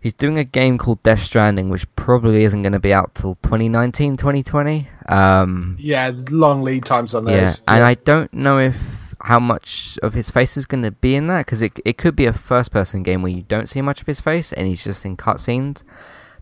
He's 0.00 0.14
doing 0.14 0.38
a 0.38 0.44
game 0.44 0.78
called 0.78 1.02
Death 1.02 1.22
Stranding, 1.22 1.68
which 1.68 1.84
probably 1.96 2.44
isn't 2.44 2.62
going 2.62 2.72
to 2.72 2.80
be 2.80 2.94
out 2.94 3.14
till 3.14 3.34
2019, 3.42 4.16
2020. 4.16 4.88
Um, 5.06 5.76
Yeah, 5.78 6.12
long 6.30 6.62
lead 6.62 6.86
times 6.86 7.14
on 7.14 7.26
those. 7.26 7.34
yeah, 7.34 7.52
and 7.68 7.84
I 7.84 7.92
don't 7.92 8.32
know 8.32 8.58
if 8.58 8.74
how 9.22 9.38
much 9.40 9.98
of 10.02 10.14
his 10.14 10.30
face 10.30 10.56
is 10.56 10.66
going 10.66 10.82
to 10.82 10.90
be 10.92 11.14
in 11.14 11.26
that 11.28 11.46
because 11.46 11.62
it 11.62 11.78
it 11.84 11.98
could 11.98 12.16
be 12.16 12.26
a 12.26 12.32
first 12.32 12.72
person 12.72 13.02
game 13.02 13.22
where 13.22 13.32
you 13.32 13.42
don't 13.42 13.68
see 13.68 13.82
much 13.82 14.00
of 14.00 14.06
his 14.06 14.20
face 14.20 14.52
and 14.52 14.66
he's 14.66 14.84
just 14.84 15.04
in 15.04 15.16
cutscenes. 15.16 15.82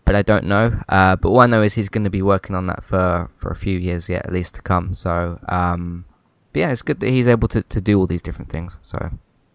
But 0.05 0.15
I 0.17 0.23
don't 0.23 0.47
know. 0.47 0.81
Uh, 0.89 1.17
but 1.17 1.29
all 1.29 1.41
I 1.41 1.47
know 1.47 1.63
is 1.63 1.75
he's 1.75 1.91
going 1.91 2.05
to 2.05 2.11
be 2.11 2.23
working 2.23 2.57
on 2.57 2.67
that 2.69 2.83
for 2.85 3.31
for 3.37 3.51
a 3.51 3.57
few 3.57 3.79
years 3.79 4.09
yet, 4.09 4.25
at 4.27 4.33
least 4.33 4.55
to 4.55 4.63
come. 4.63 4.95
So, 4.95 5.39
um, 5.49 6.07
but 6.53 6.61
yeah, 6.61 6.71
it's 6.71 6.83
good 6.83 7.01
that 7.01 7.11
he's 7.11 7.29
able 7.29 7.49
to, 7.49 7.63
to 7.63 7.81
do 7.81 7.99
all 7.99 8.07
these 8.07 8.23
different 8.23 8.51
things. 8.51 8.79
So, 8.83 9.11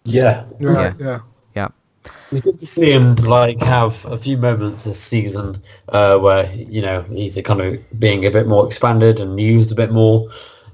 Yeah. 0.06 0.46
Right, 0.60 0.94
yeah. 1.00 1.20
yeah, 1.56 1.70
It's 2.32 2.42
good 2.42 2.60
to 2.60 2.66
see 2.66 2.92
him 2.92 3.16
like 3.16 3.62
have 3.62 4.06
a 4.06 4.18
few 4.18 4.38
moments 4.38 4.84
this 4.84 5.00
season 5.00 5.62
uh, 5.90 6.18
where 6.20 6.52
you 6.54 6.82
know 6.82 7.04
he's 7.04 7.40
kind 7.44 7.62
of 7.62 8.00
being 8.00 8.26
a 8.26 8.32
bit 8.32 8.48
more 8.48 8.66
expanded 8.68 9.20
and 9.20 9.40
used 9.40 9.72
a 9.72 9.76
bit 9.76 9.92
more. 9.92 10.30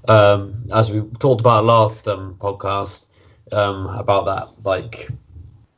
Um, 0.08 0.64
as 0.74 0.92
we 0.92 1.02
talked 1.20 1.42
about 1.42 1.66
last 1.66 2.08
um, 2.08 2.36
podcast 2.40 3.06
um, 3.52 3.88
about 3.88 4.26
that, 4.26 4.48
like 4.64 5.10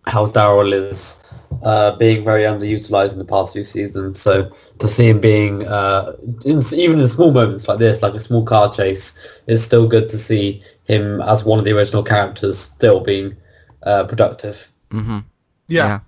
how 0.05 0.27
Daryl 0.27 0.73
is 0.73 1.23
uh, 1.63 1.95
being 1.97 2.23
very 2.23 2.43
underutilized 2.43 3.13
in 3.13 3.19
the 3.19 3.25
past 3.25 3.53
few 3.53 3.63
seasons. 3.63 4.19
So 4.19 4.51
to 4.79 4.87
see 4.87 5.09
him 5.09 5.19
being 5.19 5.67
uh, 5.67 6.13
in, 6.45 6.61
even 6.73 6.99
in 6.99 7.07
small 7.07 7.31
moments 7.31 7.67
like 7.67 7.79
this, 7.79 8.01
like 8.01 8.13
a 8.13 8.19
small 8.19 8.43
car 8.43 8.71
chase, 8.71 9.41
it's 9.47 9.63
still 9.63 9.87
good 9.87 10.09
to 10.09 10.17
see 10.17 10.61
him 10.85 11.21
as 11.21 11.43
one 11.43 11.59
of 11.59 11.65
the 11.65 11.75
original 11.75 12.03
characters 12.03 12.57
still 12.57 12.99
being 12.99 13.35
uh, 13.83 14.05
productive. 14.05 14.71
mm-hmm. 14.91 15.19
Yeah. 15.67 15.99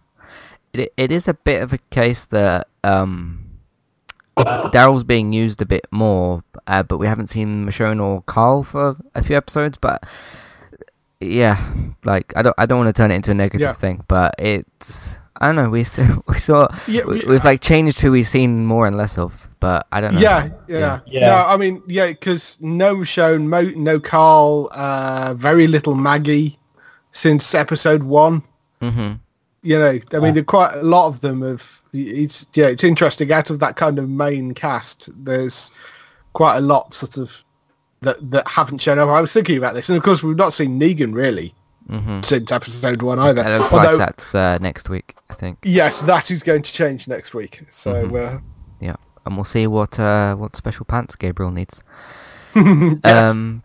It 0.74 0.92
it 0.98 1.12
is 1.12 1.28
a 1.28 1.34
bit 1.34 1.62
of 1.62 1.72
a 1.72 1.78
case 1.92 2.26
that 2.26 2.68
um, 2.84 3.43
Daryl's 4.38 5.04
being 5.04 5.32
used 5.34 5.62
a 5.62 5.66
bit 5.66 5.86
more, 5.92 6.44
uh, 6.68 6.84
but 6.84 6.98
we 6.98 7.08
haven't 7.08 7.28
seen 7.28 7.66
Michonne 7.66 8.02
or 8.02 8.22
Carl 8.24 8.64
for 8.64 8.96
a 9.16 9.24
few 9.24 9.36
episodes. 9.38 9.78
But 9.80 10.04
yeah, 11.20 11.64
like 12.04 12.34
I 12.36 12.42
don't 12.42 12.56
I 12.58 12.66
don't 12.66 12.80
want 12.84 12.94
to 12.94 13.00
turn 13.02 13.12
it 13.12 13.16
into 13.16 13.32
a 13.32 13.36
negative 13.36 13.62
Yeah. 13.62 13.74
thing, 13.74 14.04
but 14.08 14.36
it's 14.40 15.18
I 15.38 15.48
don't 15.48 15.56
know. 15.56 15.70
We 15.70 15.84
saw, 15.84 16.22
we 16.28 16.38
saw 16.38 16.68
Yeah, 16.88 17.04
we, 17.06 17.20
we- 17.20 17.26
we've 17.26 17.46
like 17.46 17.62
changed 17.62 18.00
who 18.02 18.12
we've 18.12 18.28
seen 18.28 18.66
more 18.66 18.88
and 18.88 18.96
less 18.98 19.18
of, 19.18 19.48
but 19.60 19.88
I 19.92 20.02
don't 20.02 20.16
know. 20.16 20.20
Yeah, 20.22 20.50
yeah, 20.68 21.00
Yeah. 21.06 21.30
No, 21.30 21.36
I 21.48 21.58
mean, 21.58 21.82
yeah, 21.88 22.08
because 22.08 22.58
no 22.62 22.96
Michonne, 22.96 23.46
mo, 23.48 23.62
no 23.76 24.00
Carl, 24.00 24.70
uh, 24.74 25.34
very 25.38 25.68
little 25.68 25.96
Maggie 25.96 26.58
since 27.12 27.54
episode 27.54 28.04
one. 28.04 28.42
hmm 28.82 29.14
You 29.62 29.80
know, 29.80 30.00
I 30.14 30.20
mean, 30.20 30.34
there 30.34 30.44
quite 30.44 30.74
a 30.76 30.84
lot 30.84 31.08
of 31.08 31.22
them 31.22 31.42
have. 31.42 31.82
It's 31.94 32.46
yeah, 32.54 32.68
it's 32.68 32.84
interesting. 32.84 33.32
Out 33.32 33.50
of 33.50 33.60
that 33.60 33.76
kind 33.76 34.00
of 34.00 34.10
main 34.10 34.54
cast, 34.54 35.10
there's 35.24 35.70
quite 36.34 36.58
a 36.58 36.62
lot 36.62 36.94
sort 36.94 37.18
of 37.18 37.44
that 38.02 38.32
that 38.32 38.48
haven't 38.48 38.80
shown 38.80 38.98
up. 39.00 39.10
I 39.10 39.22
was 39.22 39.32
thinking 39.32 39.58
about 39.58 39.76
this, 39.76 39.90
and 39.90 39.98
of 39.98 40.04
course, 40.04 40.24
we've 40.24 40.36
not 40.36 40.54
seen 40.54 40.80
Negan 40.80 41.14
really 41.14 41.54
hmm 41.88 42.22
since 42.22 42.50
episode 42.52 43.02
one 43.02 43.20
either. 43.20 43.46
It 43.46 43.60
looks 43.60 43.74
Although, 43.74 43.98
like 43.98 43.98
that's 43.98 44.34
uh, 44.34 44.58
next 44.60 44.90
week, 44.90 45.16
I 45.30 45.34
think. 45.34 45.60
yes, 45.64 46.00
that 46.02 46.32
is 46.32 46.42
going 46.42 46.62
to 46.62 46.72
change 46.74 47.08
next 47.08 47.34
week. 47.34 47.62
So 47.70 47.94
Mm-hmm. 48.08 48.38
uh, 48.38 48.40
Yeah, 48.80 48.96
and 49.26 49.36
we'll 49.36 49.44
see 49.46 49.68
what 49.68 50.00
uh, 50.00 50.36
what 50.36 50.56
special 50.56 50.86
pants 50.86 51.16
Gabriel 51.16 51.52
needs. 51.52 51.84
yes. 52.56 53.00
Um, 53.04 53.64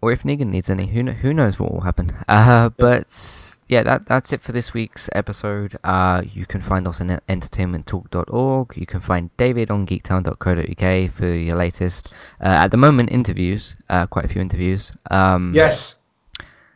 or 0.00 0.12
if 0.12 0.22
Negan 0.22 0.46
needs 0.48 0.70
any, 0.70 0.86
who 0.86 1.02
kn- 1.04 1.16
who 1.16 1.32
knows 1.34 1.58
what 1.58 1.72
will 1.72 1.80
happen. 1.82 2.12
Uh, 2.28 2.68
but 2.70 3.54
yeah, 3.68 3.82
that 3.82 4.06
that's 4.06 4.32
it 4.32 4.40
for 4.42 4.52
this 4.52 4.72
week's 4.72 5.10
episode. 5.12 5.76
Uh, 5.84 6.22
you 6.32 6.46
can 6.46 6.60
find 6.62 6.86
us 6.88 7.00
on 7.00 7.08
entertainmenttalk.org. 7.28 8.76
You 8.76 8.86
can 8.86 9.00
find 9.00 9.30
David 9.36 9.70
on 9.70 9.86
geektown.co.uk 9.86 11.10
for 11.12 11.26
your 11.26 11.56
latest, 11.56 12.14
uh, 12.40 12.58
at 12.60 12.68
the 12.70 12.76
moment, 12.76 13.10
interviews. 13.10 13.76
Uh, 13.88 14.06
quite 14.06 14.24
a 14.24 14.28
few 14.28 14.40
interviews. 14.40 14.92
Um, 15.10 15.52
Yes. 15.54 15.96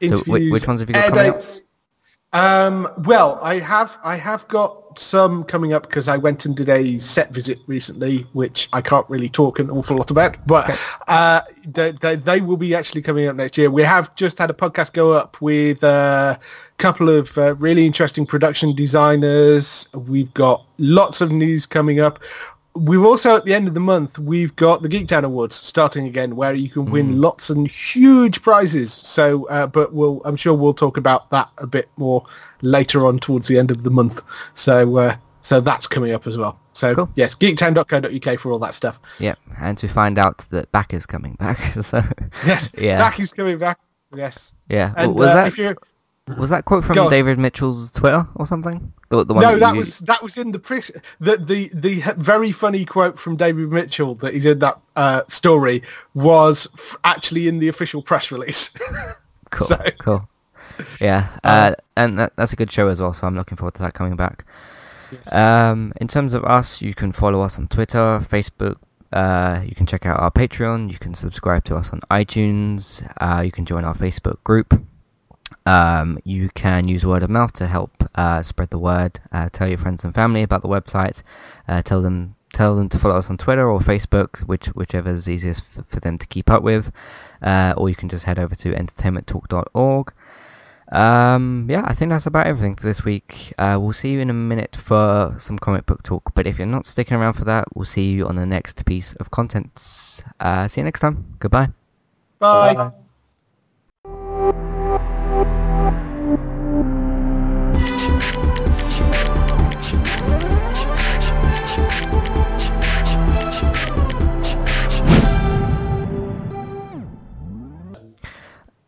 So 0.08 0.16
whi- 0.26 0.50
which 0.50 0.66
ones 0.66 0.80
have 0.80 0.88
you 0.90 0.94
got 0.94 1.08
coming 1.10 1.30
up? 1.30 1.36
Um, 2.32 2.88
well, 2.98 3.38
I 3.42 3.58
have 3.58 3.98
I 4.02 4.16
have 4.16 4.48
got 4.48 4.98
some 4.98 5.44
coming 5.44 5.72
up 5.72 5.82
because 5.82 6.08
I 6.08 6.16
went 6.16 6.44
and 6.46 6.56
did 6.56 6.68
a 6.68 6.98
set 6.98 7.30
visit 7.30 7.58
recently, 7.66 8.26
which 8.32 8.68
I 8.72 8.80
can't 8.80 9.08
really 9.08 9.28
talk 9.28 9.58
an 9.58 9.70
awful 9.70 9.96
lot 9.96 10.10
about, 10.10 10.44
but 10.46 10.78
uh, 11.08 11.42
they, 11.66 11.92
they, 11.92 12.16
they 12.16 12.40
will 12.40 12.56
be 12.56 12.74
actually 12.74 13.02
coming 13.02 13.26
up 13.26 13.36
next 13.36 13.56
year. 13.58 13.70
We 13.70 13.82
have 13.82 14.14
just 14.14 14.38
had 14.38 14.50
a 14.50 14.54
podcast 14.54 14.92
go 14.92 15.12
up 15.12 15.40
with 15.40 15.82
a 15.82 16.38
couple 16.78 17.08
of 17.08 17.36
uh, 17.38 17.54
really 17.56 17.86
interesting 17.86 18.26
production 18.26 18.74
designers. 18.74 19.88
We've 19.94 20.32
got 20.34 20.64
lots 20.78 21.20
of 21.20 21.30
news 21.30 21.66
coming 21.66 22.00
up. 22.00 22.18
We've 22.74 23.04
also 23.04 23.36
at 23.36 23.44
the 23.44 23.52
end 23.52 23.68
of 23.68 23.74
the 23.74 23.80
month 23.80 24.18
we've 24.18 24.54
got 24.56 24.82
the 24.82 24.88
Geektown 24.88 25.24
Awards 25.24 25.56
starting 25.56 26.06
again, 26.06 26.36
where 26.36 26.54
you 26.54 26.70
can 26.70 26.86
win 26.90 27.20
lots 27.20 27.50
and 27.50 27.68
huge 27.68 28.40
prizes. 28.40 28.92
So, 28.92 29.46
uh, 29.48 29.66
but 29.66 29.92
we'll 29.92 30.22
I'm 30.24 30.36
sure 30.36 30.54
we'll 30.54 30.72
talk 30.72 30.96
about 30.96 31.30
that 31.30 31.50
a 31.58 31.66
bit 31.66 31.90
more 31.96 32.24
later 32.62 33.06
on 33.06 33.18
towards 33.18 33.46
the 33.48 33.58
end 33.58 33.70
of 33.70 33.82
the 33.82 33.90
month. 33.90 34.22
So, 34.54 34.96
uh, 34.96 35.16
so 35.42 35.60
that's 35.60 35.86
coming 35.86 36.12
up 36.12 36.26
as 36.26 36.38
well. 36.38 36.58
So 36.72 36.94
Cool. 36.94 37.10
yes, 37.14 37.34
geektown.co.uk 37.34 38.38
for 38.40 38.52
all 38.52 38.58
that 38.60 38.72
stuff. 38.72 38.98
Yeah, 39.18 39.34
and 39.60 39.76
to 39.78 39.88
find 39.88 40.18
out 40.18 40.38
that 40.50 40.72
Back 40.72 40.94
is 40.94 41.04
coming 41.04 41.34
back. 41.34 41.58
so 41.82 42.02
Yes, 42.46 42.70
Yeah. 42.78 42.96
back 42.98 43.20
is 43.20 43.32
coming 43.34 43.58
back. 43.58 43.78
Yes, 44.14 44.52
yeah, 44.68 44.94
and 44.96 45.14
was 45.14 45.28
uh, 45.28 45.34
that 45.34 45.46
if 45.48 45.58
you're 45.58 45.76
was 46.38 46.50
that 46.50 46.64
quote 46.64 46.84
from 46.84 46.94
David 47.10 47.38
Mitchell's 47.38 47.90
Twitter 47.90 48.26
or 48.36 48.46
something? 48.46 48.92
The, 49.10 49.24
the 49.24 49.34
one 49.34 49.42
no, 49.42 49.58
that 49.58 49.72
you- 49.74 49.80
was 49.80 49.98
that 50.00 50.22
was 50.22 50.36
in 50.36 50.52
the 50.52 50.58
pre- 50.58 50.82
the 51.20 51.36
the 51.36 51.68
the 51.74 52.00
very 52.16 52.52
funny 52.52 52.84
quote 52.84 53.18
from 53.18 53.36
David 53.36 53.70
Mitchell 53.70 54.14
that 54.16 54.34
he's 54.34 54.44
in 54.44 54.58
that 54.60 54.80
uh, 54.96 55.22
story 55.28 55.82
was 56.14 56.66
f- 56.74 56.96
actually 57.04 57.48
in 57.48 57.58
the 57.58 57.68
official 57.68 58.02
press 58.02 58.30
release. 58.32 58.70
Cool, 59.50 59.66
So- 59.68 59.84
cool. 59.98 60.28
Yeah, 60.98 61.28
uh, 61.44 61.74
and 61.94 62.18
that, 62.18 62.32
that's 62.36 62.54
a 62.54 62.56
good 62.56 62.72
show 62.72 62.88
as 62.88 63.02
well. 63.02 63.12
So 63.12 63.26
I'm 63.26 63.34
looking 63.36 63.58
forward 63.58 63.74
to 63.74 63.82
that 63.82 63.92
coming 63.92 64.16
back. 64.16 64.46
Um, 65.30 65.92
in 66.00 66.08
terms 66.08 66.32
of 66.32 66.42
us, 66.46 66.80
you 66.80 66.94
can 66.94 67.12
follow 67.12 67.42
us 67.42 67.58
on 67.58 67.68
Twitter, 67.68 68.24
Facebook. 68.30 68.76
Uh, 69.12 69.60
you 69.66 69.74
can 69.74 69.84
check 69.84 70.06
out 70.06 70.18
our 70.20 70.30
Patreon. 70.30 70.90
You 70.90 70.98
can 70.98 71.12
subscribe 71.14 71.64
to 71.64 71.76
us 71.76 71.90
on 71.90 72.00
iTunes. 72.10 73.06
Uh, 73.20 73.42
you 73.42 73.52
can 73.52 73.66
join 73.66 73.84
our 73.84 73.94
Facebook 73.94 74.42
group. 74.42 74.82
Um, 75.66 76.18
you 76.24 76.48
can 76.50 76.88
use 76.88 77.06
word 77.06 77.22
of 77.22 77.30
mouth 77.30 77.52
to 77.54 77.66
help 77.66 78.08
uh, 78.14 78.42
spread 78.42 78.70
the 78.70 78.78
word. 78.78 79.20
Uh, 79.30 79.48
tell 79.50 79.68
your 79.68 79.78
friends 79.78 80.04
and 80.04 80.14
family 80.14 80.42
about 80.42 80.62
the 80.62 80.68
website. 80.68 81.22
Uh, 81.68 81.82
tell 81.82 82.02
them 82.02 82.34
tell 82.52 82.76
them 82.76 82.88
to 82.90 82.98
follow 82.98 83.16
us 83.16 83.30
on 83.30 83.38
Twitter 83.38 83.68
or 83.70 83.80
Facebook, 83.80 84.40
which 84.40 84.66
whichever 84.68 85.10
is 85.10 85.28
easiest 85.28 85.62
f- 85.76 85.86
for 85.86 86.00
them 86.00 86.18
to 86.18 86.26
keep 86.26 86.50
up 86.50 86.62
with. 86.62 86.92
Uh, 87.40 87.74
or 87.76 87.88
you 87.88 87.94
can 87.94 88.08
just 88.08 88.24
head 88.24 88.38
over 88.38 88.54
to 88.54 88.72
entertainmenttalk.org. 88.72 90.12
Um, 90.90 91.68
yeah, 91.70 91.84
I 91.86 91.94
think 91.94 92.10
that's 92.10 92.26
about 92.26 92.46
everything 92.46 92.76
for 92.76 92.82
this 92.82 93.02
week. 93.02 93.54
Uh, 93.56 93.78
we'll 93.80 93.94
see 93.94 94.12
you 94.12 94.20
in 94.20 94.28
a 94.28 94.34
minute 94.34 94.76
for 94.76 95.34
some 95.38 95.58
comic 95.58 95.86
book 95.86 96.02
talk. 96.02 96.34
But 96.34 96.46
if 96.46 96.58
you're 96.58 96.66
not 96.66 96.84
sticking 96.84 97.16
around 97.16 97.32
for 97.34 97.46
that, 97.46 97.68
we'll 97.74 97.86
see 97.86 98.10
you 98.10 98.26
on 98.26 98.36
the 98.36 98.44
next 98.44 98.84
piece 98.84 99.14
of 99.14 99.30
content. 99.30 100.22
Uh, 100.38 100.68
see 100.68 100.82
you 100.82 100.84
next 100.84 101.00
time. 101.00 101.36
Goodbye. 101.38 101.68
Bye. 102.38 102.92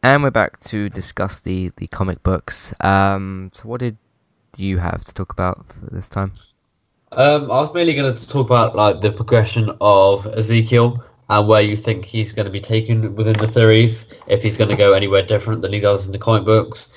And 0.06 0.22
we're 0.22 0.30
back 0.30 0.60
to 0.60 0.90
discuss 0.90 1.40
the, 1.40 1.72
the 1.78 1.86
comic 1.86 2.22
books. 2.22 2.74
Um, 2.80 3.50
so 3.54 3.66
what 3.66 3.80
did 3.80 3.96
you 4.54 4.76
have 4.76 5.02
to 5.02 5.14
talk 5.14 5.32
about 5.32 5.64
for 5.66 5.94
this 5.94 6.10
time? 6.10 6.32
Um, 7.12 7.44
I 7.44 7.58
was 7.60 7.72
mainly 7.72 7.94
going 7.94 8.14
to 8.14 8.28
talk 8.28 8.44
about 8.44 8.76
like 8.76 9.00
the 9.00 9.10
progression 9.10 9.74
of 9.80 10.26
Ezekiel 10.26 11.02
and 11.30 11.48
where 11.48 11.62
you 11.62 11.74
think 11.74 12.04
he's 12.04 12.34
going 12.34 12.44
to 12.44 12.52
be 12.52 12.60
taken 12.60 13.16
within 13.16 13.32
the 13.38 13.48
series, 13.48 14.04
if 14.26 14.42
he's 14.42 14.58
going 14.58 14.68
to 14.68 14.76
go 14.76 14.92
anywhere 14.92 15.22
different 15.22 15.62
than 15.62 15.72
he 15.72 15.80
does 15.80 16.04
in 16.04 16.12
the 16.12 16.18
comic 16.18 16.44
books, 16.44 16.90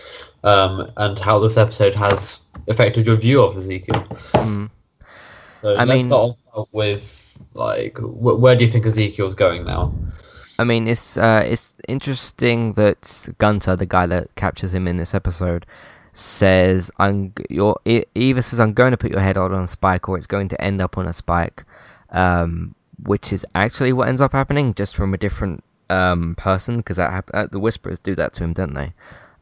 um, 0.43 0.91
and 0.97 1.17
how 1.17 1.39
this 1.39 1.55
episode 1.55 1.95
has 1.95 2.41
affected 2.67 3.07
your 3.07 3.15
view 3.15 3.41
of 3.41 3.55
Ezekiel. 3.55 4.05
Mm. 4.33 4.69
So 5.61 5.75
I 5.75 5.85
let's 5.85 5.99
mean- 5.99 6.07
start 6.07 6.35
off 6.53 6.67
with 6.73 7.39
like 7.53 7.97
wh- 7.99 8.37
where 8.37 8.57
do 8.57 8.65
you 8.65 8.69
think 8.69 8.85
Ezekiel's 8.85 9.33
going 9.33 9.63
now? 9.63 9.93
I 10.59 10.63
mean, 10.63 10.87
it's 10.87 11.17
uh, 11.17 11.43
it's 11.45 11.77
interesting 11.87 12.73
that 12.73 13.29
Gunther, 13.37 13.75
the 13.75 13.85
guy 13.85 14.05
that 14.07 14.33
captures 14.35 14.73
him 14.73 14.87
in 14.87 14.97
this 14.97 15.13
episode, 15.13 15.65
says, 16.13 16.89
"I'm 16.97 17.33
your 17.49 17.79
e- 17.85 18.03
either 18.15 18.41
says 18.41 18.59
I'm 18.59 18.73
going 18.73 18.91
to 18.91 18.97
put 18.97 19.11
your 19.11 19.19
head 19.21 19.37
out 19.37 19.51
on 19.51 19.63
a 19.63 19.67
spike, 19.67 20.09
or 20.09 20.17
it's 20.17 20.27
going 20.27 20.47
to 20.49 20.59
end 20.61 20.81
up 20.81 20.97
on 20.97 21.05
a 21.07 21.13
spike," 21.13 21.63
um, 22.11 22.73
which 23.03 23.31
is 23.31 23.45
actually 23.53 23.93
what 23.93 24.07
ends 24.09 24.21
up 24.21 24.31
happening, 24.33 24.73
just 24.73 24.95
from 24.95 25.13
a 25.13 25.17
different 25.17 25.63
um, 25.89 26.33
person, 26.35 26.77
because 26.77 26.97
hap- 26.97 27.29
uh, 27.33 27.47
the 27.51 27.59
Whisperers 27.59 27.99
do 27.99 28.15
that 28.15 28.33
to 28.33 28.43
him, 28.43 28.53
don't 28.53 28.73
they? 28.73 28.93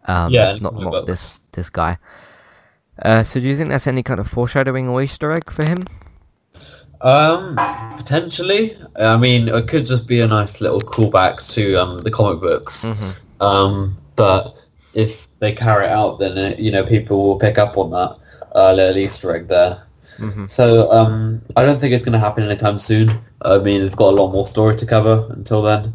Um, 0.08 0.32
Yeah, 0.32 0.58
not 0.62 0.74
not 0.76 1.06
this 1.06 1.40
this 1.54 1.70
guy. 1.70 1.98
Uh, 3.02 3.24
so, 3.24 3.40
do 3.40 3.48
you 3.48 3.56
think 3.56 3.70
that's 3.70 3.88
any 3.88 4.04
kind 4.04 4.20
of 4.20 4.28
foreshadowing 4.28 4.88
or 4.90 5.02
Easter 5.02 5.32
egg 5.32 5.50
for 5.52 5.66
him? 5.66 5.86
Um, 7.06 7.56
potentially. 7.98 8.78
I 9.00 9.16
mean, 9.16 9.48
it 9.48 9.68
could 9.68 9.86
just 9.86 10.08
be 10.08 10.22
a 10.22 10.28
nice 10.28 10.60
little 10.60 10.82
callback 10.82 11.48
to 11.54 11.76
um 11.76 12.02
the 12.02 12.12
comic 12.12 12.42
books. 12.42 12.84
Mm-hmm. 12.84 13.44
Um, 13.44 13.98
but 14.16 14.58
if 14.96 15.28
they 15.40 15.52
carry 15.54 15.86
it 15.86 15.92
out, 15.92 16.20
then 16.20 16.38
uh, 16.38 16.56
you 16.58 16.72
know 16.72 16.84
people 16.84 17.24
will 17.24 17.38
pick 17.38 17.58
up 17.58 17.78
on 17.78 17.92
that 17.92 18.18
uh, 18.56 18.74
little 18.74 18.98
Easter 18.98 19.36
egg 19.36 19.48
there. 19.48 19.84
Mm-hmm. 20.18 20.48
So 20.48 20.92
um, 20.92 21.42
I 21.56 21.64
don't 21.64 21.80
think 21.80 21.94
it's 21.94 22.04
going 22.04 22.14
to 22.14 22.20
happen 22.20 22.44
anytime 22.44 22.80
soon. 22.80 23.12
I 23.42 23.60
mean, 23.60 23.82
they've 23.82 23.96
got 23.96 24.14
a 24.14 24.16
lot 24.16 24.32
more 24.32 24.48
story 24.48 24.76
to 24.78 24.86
cover 24.86 25.28
until 25.32 25.62
then. 25.62 25.94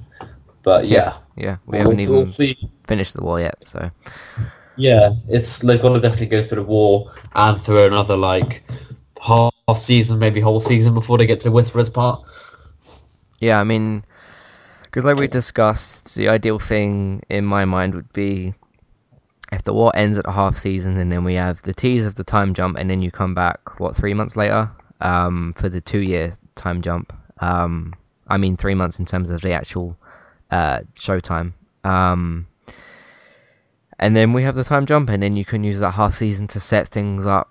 But 0.63 0.87
yeah, 0.87 1.17
Yeah, 1.37 1.57
we 1.67 1.79
haven't 1.79 1.97
we'll 1.97 2.21
even 2.21 2.27
see. 2.27 2.71
finished 2.87 3.15
the 3.15 3.25
war 3.25 3.41
yet, 3.41 3.57
so 3.65 3.91
Yeah, 4.77 5.15
it's 5.29 5.59
they've 5.59 5.81
got 5.81 5.95
to 5.95 6.01
definitely 6.01 6.27
go 6.27 6.43
through 6.43 6.63
the 6.63 6.69
war 6.69 7.11
and 7.35 7.61
through 7.61 7.87
another 7.87 8.17
like 8.17 8.63
half 9.21 9.50
season, 9.79 10.19
maybe 10.19 10.41
whole 10.41 10.61
season 10.61 10.95
before 10.95 11.19
they 11.19 11.27
get 11.27 11.41
to 11.41 11.51
Whisperer's 11.51 11.91
part. 11.91 12.23
Yeah, 13.41 13.61
I 13.61 13.65
mean, 13.65 14.05
because 14.83 15.05
like 15.05 15.17
we 15.17 15.29
discussed, 15.29 16.15
the 16.15 16.29
ideal 16.29 16.59
thing 16.59 17.23
in 17.29 17.45
my 17.45 17.65
mind 17.65 17.95
would 17.95 18.13
be 18.13 18.55
if 19.53 19.63
the 19.63 19.73
war 19.73 19.93
ends 19.95 20.19
at 20.19 20.27
a 20.27 20.33
half 20.33 20.57
season 20.57 20.97
and 20.97 21.11
then 21.11 21.25
we 21.25 21.35
have 21.35 21.63
the 21.63 21.75
tease 21.75 22.07
of 22.07 22.15
the 22.15 22.25
time 22.25 22.55
jump 22.55 22.77
and 22.79 22.89
then 22.89 23.03
you 23.03 23.11
come 23.11 23.35
back, 23.35 23.81
what, 23.81 23.97
three 23.97 24.15
months 24.15 24.37
later 24.37 24.71
um, 25.01 25.55
for 25.57 25.69
the 25.69 25.81
two 25.81 26.01
year 26.01 26.35
time 26.55 26.83
jump. 26.83 27.13
Um, 27.39 27.95
I 28.29 28.37
mean, 28.37 28.57
three 28.57 28.75
months 28.75 28.99
in 28.99 29.07
terms 29.07 29.31
of 29.31 29.41
the 29.41 29.53
actual 29.53 29.97
uh, 30.51 30.81
showtime. 30.95 31.55
Um, 31.83 32.47
and 33.99 34.17
then 34.17 34.33
we 34.33 34.43
have 34.43 34.55
the 34.55 34.65
time 34.65 34.87
jump 34.87 35.09
and 35.09 35.23
then 35.23 35.37
you 35.37 35.45
can 35.45 35.65
use 35.65 35.81
that 35.81 35.93
half 35.93 36.17
season 36.17 36.47
to 36.49 36.61
set 36.61 36.89
things 36.89 37.27
up 37.27 37.50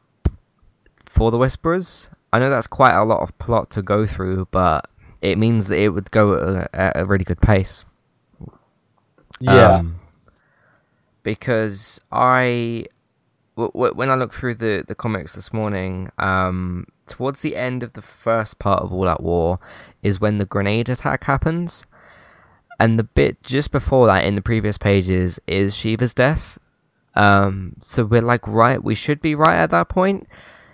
for 1.10 1.32
the 1.32 1.38
Whisperers. 1.38 2.08
I 2.32 2.40
know 2.40 2.50
that's 2.50 2.68
quite 2.68 2.96
a 2.96 3.04
lot 3.04 3.22
of 3.22 3.38
plot 3.40 3.70
to 3.72 3.82
go 3.82 4.06
through, 4.06 4.48
but 4.52 4.88
it 5.22 5.38
means 5.38 5.68
that 5.68 5.80
it 5.80 5.90
would 5.90 6.12
go 6.12 6.36
at 6.36 6.42
a, 6.42 6.76
at 6.76 6.98
a 6.98 7.06
really 7.06 7.26
good 7.26 7.42
pace. 7.42 7.84
Um, 9.80 10.00
because 11.24 12.00
I, 12.12 12.86
w- 13.58 13.72
w- 13.74 13.94
when 13.94 14.10
I 14.10 14.16
looked 14.16 14.36
through 14.36 14.56
the, 14.56 14.86
the 14.88 14.96
comics 14.96 15.34
this 15.36 15.52
morning, 15.52 16.12
um, 16.20 16.86
towards 17.08 17.42
the 17.42 17.56
end 17.56 17.82
of 17.82 17.94
the 17.94 18.02
first 18.04 18.60
part 18.60 18.84
of 18.84 18.94
All 18.94 19.08
Out 19.08 19.24
War 19.24 19.60
is 20.04 20.22
when 20.22 20.38
the 20.38 20.46
grenade 20.46 20.90
attack 20.90 21.24
happens. 21.24 21.86
And 22.80 22.98
the 22.98 23.04
bit 23.04 23.44
just 23.44 23.72
before 23.72 24.08
that 24.08 24.24
in 24.24 24.36
the 24.36 24.42
previous 24.42 24.78
pages 24.78 25.40
is 25.48 25.76
Shiva's 25.76 26.14
death. 26.14 26.58
Um, 27.16 27.76
so 27.82 28.06
we're 28.06 28.22
like 28.22 28.48
right, 28.48 28.82
we 28.82 28.96
should 28.96 29.20
be 29.20 29.36
right 29.36 29.58
at 29.58 29.72
that 29.72 29.90
point. 29.90 30.28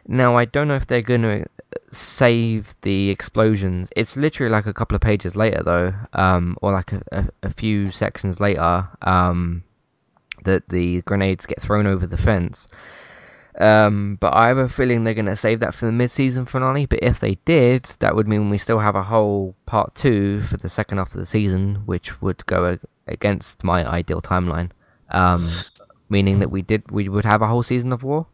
Now 0.07 0.35
I 0.37 0.45
don't 0.45 0.67
know 0.67 0.75
if 0.75 0.87
they're 0.87 1.01
gonna 1.01 1.45
save 1.91 2.75
the 2.81 3.09
explosions. 3.09 3.89
It's 3.95 4.15
literally 4.15 4.51
like 4.51 4.65
a 4.65 4.73
couple 4.73 4.95
of 4.95 5.01
pages 5.01 5.35
later 5.35 5.63
though, 5.63 5.93
um, 6.13 6.57
or 6.61 6.71
like 6.71 6.91
a, 6.93 7.01
a, 7.11 7.27
a 7.43 7.49
few 7.49 7.91
sections 7.91 8.39
later, 8.39 8.87
um, 9.01 9.63
that 10.43 10.69
the 10.69 11.01
grenades 11.01 11.45
get 11.45 11.61
thrown 11.61 11.87
over 11.87 12.05
the 12.05 12.17
fence. 12.17 12.67
Um, 13.57 14.17
but 14.19 14.33
I 14.33 14.49
have 14.49 14.57
a 14.57 14.67
feeling 14.67 15.03
they're 15.03 15.13
going 15.13 15.27
to 15.27 15.35
save 15.35 15.61
that 15.61 15.73
for 15.73 15.85
the 15.85 15.91
mid-season 15.91 16.45
finale. 16.45 16.85
But 16.85 16.99
if 17.01 17.19
they 17.21 17.35
did, 17.45 17.85
that 17.99 18.15
would 18.15 18.27
mean 18.27 18.49
we 18.49 18.57
still 18.57 18.79
have 18.79 18.95
a 18.95 19.03
whole 19.03 19.55
part 19.65 19.95
two 19.95 20.41
for 20.43 20.57
the 20.57 20.67
second 20.67 20.97
half 20.97 21.13
of 21.13 21.19
the 21.19 21.25
season, 21.25 21.75
which 21.85 22.21
would 22.21 22.45
go 22.45 22.65
a- 22.65 22.79
against 23.07 23.63
my 23.63 23.89
ideal 23.89 24.21
timeline. 24.21 24.71
Um, 25.09 25.49
meaning 26.09 26.39
that 26.39 26.51
we 26.51 26.61
did 26.61 26.91
we 26.91 27.07
would 27.07 27.25
have 27.25 27.41
a 27.41 27.47
whole 27.47 27.63
season 27.63 27.93
of 27.93 28.03
war. 28.03 28.27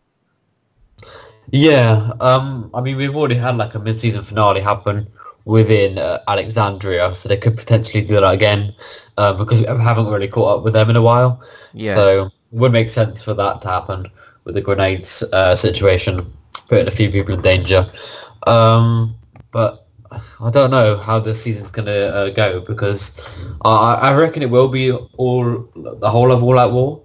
Yeah, 1.51 2.11
um, 2.21 2.71
I 2.73 2.81
mean, 2.81 2.97
we've 2.97 3.15
already 3.15 3.35
had 3.35 3.57
like 3.57 3.75
a 3.75 3.79
mid-season 3.79 4.23
finale 4.23 4.61
happen 4.61 5.07
within 5.45 5.97
uh, 5.97 6.19
Alexandria, 6.27 7.13
so 7.13 7.27
they 7.27 7.37
could 7.37 7.57
potentially 7.57 8.03
do 8.03 8.15
that 8.21 8.33
again 8.33 8.73
uh, 9.17 9.33
because 9.33 9.59
we 9.59 9.67
haven't 9.67 10.07
really 10.07 10.27
caught 10.27 10.59
up 10.59 10.63
with 10.63 10.73
them 10.73 10.89
in 10.89 10.95
a 10.95 11.01
while. 11.01 11.41
Yeah. 11.73 11.95
So 11.95 12.25
it 12.25 12.31
would 12.51 12.71
make 12.71 12.89
sense 12.89 13.21
for 13.21 13.33
that 13.33 13.61
to 13.61 13.67
happen 13.67 14.07
with 14.45 14.55
the 14.55 14.61
grenades 14.61 15.23
uh, 15.33 15.55
situation, 15.55 16.31
putting 16.69 16.87
a 16.87 16.91
few 16.91 17.11
people 17.11 17.33
in 17.33 17.41
danger. 17.41 17.91
Um, 18.47 19.15
but 19.51 19.87
I 20.39 20.49
don't 20.51 20.71
know 20.71 20.97
how 20.97 21.19
this 21.19 21.41
season's 21.41 21.71
going 21.71 21.85
to 21.87 22.15
uh, 22.15 22.29
go 22.29 22.61
because 22.61 23.19
I, 23.65 23.95
I 23.95 24.13
reckon 24.13 24.41
it 24.41 24.49
will 24.49 24.69
be 24.69 24.91
all 24.91 25.69
the 25.75 26.09
whole 26.09 26.31
of 26.31 26.43
All 26.43 26.57
Out 26.57 26.71
War, 26.71 27.01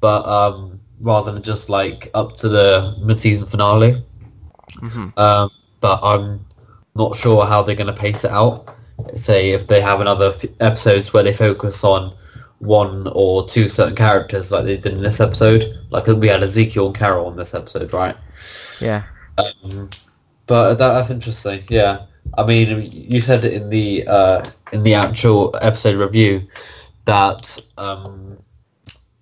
but 0.00 0.24
um, 0.26 0.69
rather 1.00 1.32
than 1.32 1.42
just 1.42 1.68
like 1.68 2.10
up 2.14 2.36
to 2.38 2.48
the 2.48 2.96
mid-season 3.02 3.46
finale. 3.46 4.04
Mhm. 4.76 5.18
Um, 5.18 5.50
but 5.80 6.00
I'm 6.02 6.44
not 6.94 7.16
sure 7.16 7.46
how 7.46 7.62
they're 7.62 7.74
going 7.74 7.86
to 7.86 7.92
pace 7.92 8.24
it 8.24 8.30
out. 8.30 8.74
Say 9.16 9.50
if 9.50 9.66
they 9.66 9.80
have 9.80 10.00
another 10.00 10.32
f- 10.34 10.44
episodes 10.60 11.12
where 11.12 11.22
they 11.22 11.32
focus 11.32 11.82
on 11.84 12.14
one 12.60 13.08
or 13.14 13.48
two 13.48 13.68
certain 13.68 13.96
characters 13.96 14.52
like 14.52 14.64
they 14.64 14.76
did 14.76 14.92
in 14.92 15.00
this 15.00 15.20
episode. 15.20 15.78
Like 15.90 16.06
we 16.06 16.28
had 16.28 16.42
Ezekiel 16.42 16.86
and 16.86 16.94
Carol 16.94 17.30
in 17.30 17.36
this 17.36 17.54
episode, 17.54 17.92
right? 17.92 18.16
Yeah. 18.80 19.02
Um, 19.38 19.88
but 20.46 20.74
that, 20.74 20.92
that's 20.92 21.10
interesting. 21.10 21.64
Yeah, 21.68 22.04
I 22.36 22.44
mean, 22.44 22.90
you 22.92 23.20
said 23.20 23.44
in 23.44 23.70
the 23.70 24.06
uh, 24.06 24.44
in 24.72 24.82
the 24.82 24.94
actual 24.94 25.56
episode 25.62 25.96
review 25.96 26.46
that 27.06 27.58
um, 27.78 28.29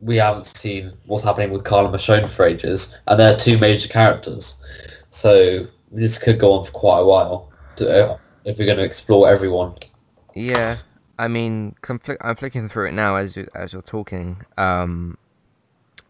we 0.00 0.16
haven't 0.16 0.46
seen 0.46 0.92
what's 1.06 1.24
happening 1.24 1.50
with 1.50 1.64
Carla 1.64 1.90
Michonne 1.90 2.28
for 2.28 2.44
ages, 2.44 2.96
and 3.06 3.18
they're 3.18 3.36
two 3.36 3.58
major 3.58 3.88
characters. 3.88 4.56
So 5.10 5.66
this 5.90 6.18
could 6.18 6.38
go 6.38 6.52
on 6.52 6.66
for 6.66 6.72
quite 6.72 6.98
a 7.00 7.04
while 7.04 7.50
to, 7.76 8.12
uh, 8.12 8.18
if 8.44 8.58
we're 8.58 8.66
going 8.66 8.78
to 8.78 8.84
explore 8.84 9.28
everyone. 9.28 9.74
Yeah, 10.34 10.78
I 11.18 11.26
mean, 11.28 11.74
cause 11.80 11.90
I'm, 11.90 11.98
flick- 11.98 12.18
I'm 12.24 12.36
flicking 12.36 12.68
through 12.68 12.88
it 12.88 12.92
now 12.92 13.16
as 13.16 13.36
you, 13.36 13.48
as 13.54 13.72
you're 13.72 13.82
talking. 13.82 14.42
Um, 14.56 15.18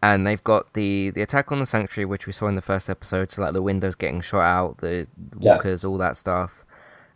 and 0.03 0.25
they've 0.25 0.43
got 0.43 0.73
the 0.75 1.09
the 1.09 1.21
attack 1.21 1.51
on 1.51 1.59
the 1.59 1.65
sanctuary, 1.65 2.05
which 2.05 2.25
we 2.25 2.31
saw 2.31 2.47
in 2.47 2.55
the 2.55 2.61
first 2.61 2.89
episode. 2.89 3.31
So 3.31 3.41
like 3.41 3.53
the 3.53 3.61
windows 3.61 3.95
getting 3.95 4.21
shot 4.21 4.41
out, 4.43 4.77
the 4.77 5.07
Yeah. 5.39 5.55
walkers, 5.55 5.83
all 5.83 5.97
that 5.97 6.15
stuff. 6.15 6.63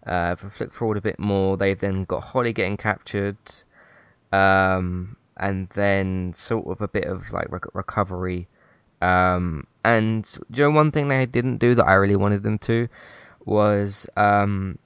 Uh, 0.06 0.36
if 0.38 0.44
we 0.44 0.50
flick 0.50 0.74
forward 0.74 0.98
a 0.98 1.02
bit 1.02 1.18
more, 1.18 1.56
they've 1.56 1.80
then 1.80 2.04
got 2.04 2.22
Holly 2.24 2.52
getting 2.52 2.76
captured, 2.76 3.38
um, 4.34 5.16
and 5.44 5.68
then 5.72 6.32
sort 6.34 6.66
of 6.68 6.82
a 6.82 6.88
bit 6.88 7.04
of 7.04 7.34
like 7.34 7.52
rec- 7.52 7.76
recovery. 7.76 8.48
Um, 9.02 9.68
and 9.84 10.26
you 10.50 10.64
know 10.64 10.72
one 10.72 10.90
thing 10.90 11.10
they 11.10 11.26
didn't 11.26 11.58
do 11.58 11.76
that 11.76 11.86
I 11.86 11.94
really 11.96 12.16
wanted 12.16 12.44
them 12.44 12.58
to 12.60 12.88
was 13.44 14.08
um, 14.16 14.80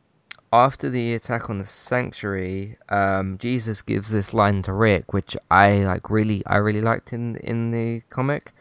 after 0.51 0.89
the 0.89 1.13
attack 1.13 1.51
on 1.51 1.59
the 1.59 1.65
sanctuary, 1.65 2.77
um, 2.89 3.37
Jesus 3.37 3.83
gives 3.83 4.09
this 4.09 4.33
line 4.33 4.63
to 4.63 4.73
Rick, 4.73 5.13
which 5.13 5.37
I 5.51 5.83
like 5.83 6.09
really, 6.09 6.43
I 6.47 6.57
really 6.57 6.81
liked 6.81 7.13
in 7.13 7.35
in 7.37 7.69
the 7.69 8.01
comic. 8.09 8.51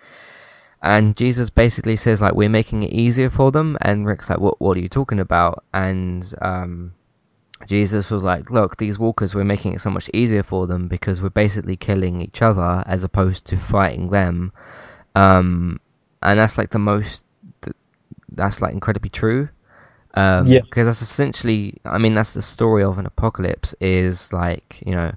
And 0.82 1.16
Jesus 1.16 1.49
basically 1.49 1.97
says 1.97 2.20
like 2.20 2.34
we're 2.34 2.51
making 2.51 2.82
it 2.82 2.92
easier 2.92 3.30
for 3.30 3.51
them, 3.51 3.78
and 3.80 4.07
Rick's 4.07 4.28
like, 4.28 4.40
"What? 4.40 4.61
What 4.61 4.76
are 4.76 4.80
you 4.80 4.90
talking 4.90 5.18
about?" 5.18 5.64
And 5.72 6.22
um, 6.42 6.92
Jesus 7.67 8.11
was 8.11 8.23
like, 8.23 8.51
"Look, 8.51 8.77
these 8.77 8.99
walkers, 8.99 9.35
we're 9.35 9.45
making 9.45 9.73
it 9.75 9.81
so 9.81 9.91
much 9.91 10.11
easier 10.13 10.43
for 10.43 10.67
them 10.67 10.89
because 10.89 11.23
we're 11.23 11.31
basically 11.31 11.77
killing 11.77 12.21
each 12.21 12.43
other 12.43 12.85
as 12.87 13.03
opposed 13.03 13.47
to 13.47 13.57
fighting 13.57 14.11
them." 14.11 14.53
Um, 15.15 15.81
and 16.23 16.39
that's 16.39 16.59
like 16.59 16.71
the 16.71 16.79
most. 16.79 17.25
That's 18.31 18.61
like 18.61 18.75
incredibly 18.75 19.11
true. 19.11 19.49
Um, 20.15 20.47
Yeah. 20.47 20.61
Because 20.61 20.87
that's 20.87 21.03
essentially, 21.03 21.79
I 21.85 21.99
mean, 21.99 22.15
that's 22.15 22.35
the 22.35 22.43
story 22.43 22.83
of 22.83 22.99
an 22.99 23.07
apocalypse. 23.07 23.75
Is 23.81 24.33
like 24.33 24.83
you 24.85 24.95
know, 24.95 25.13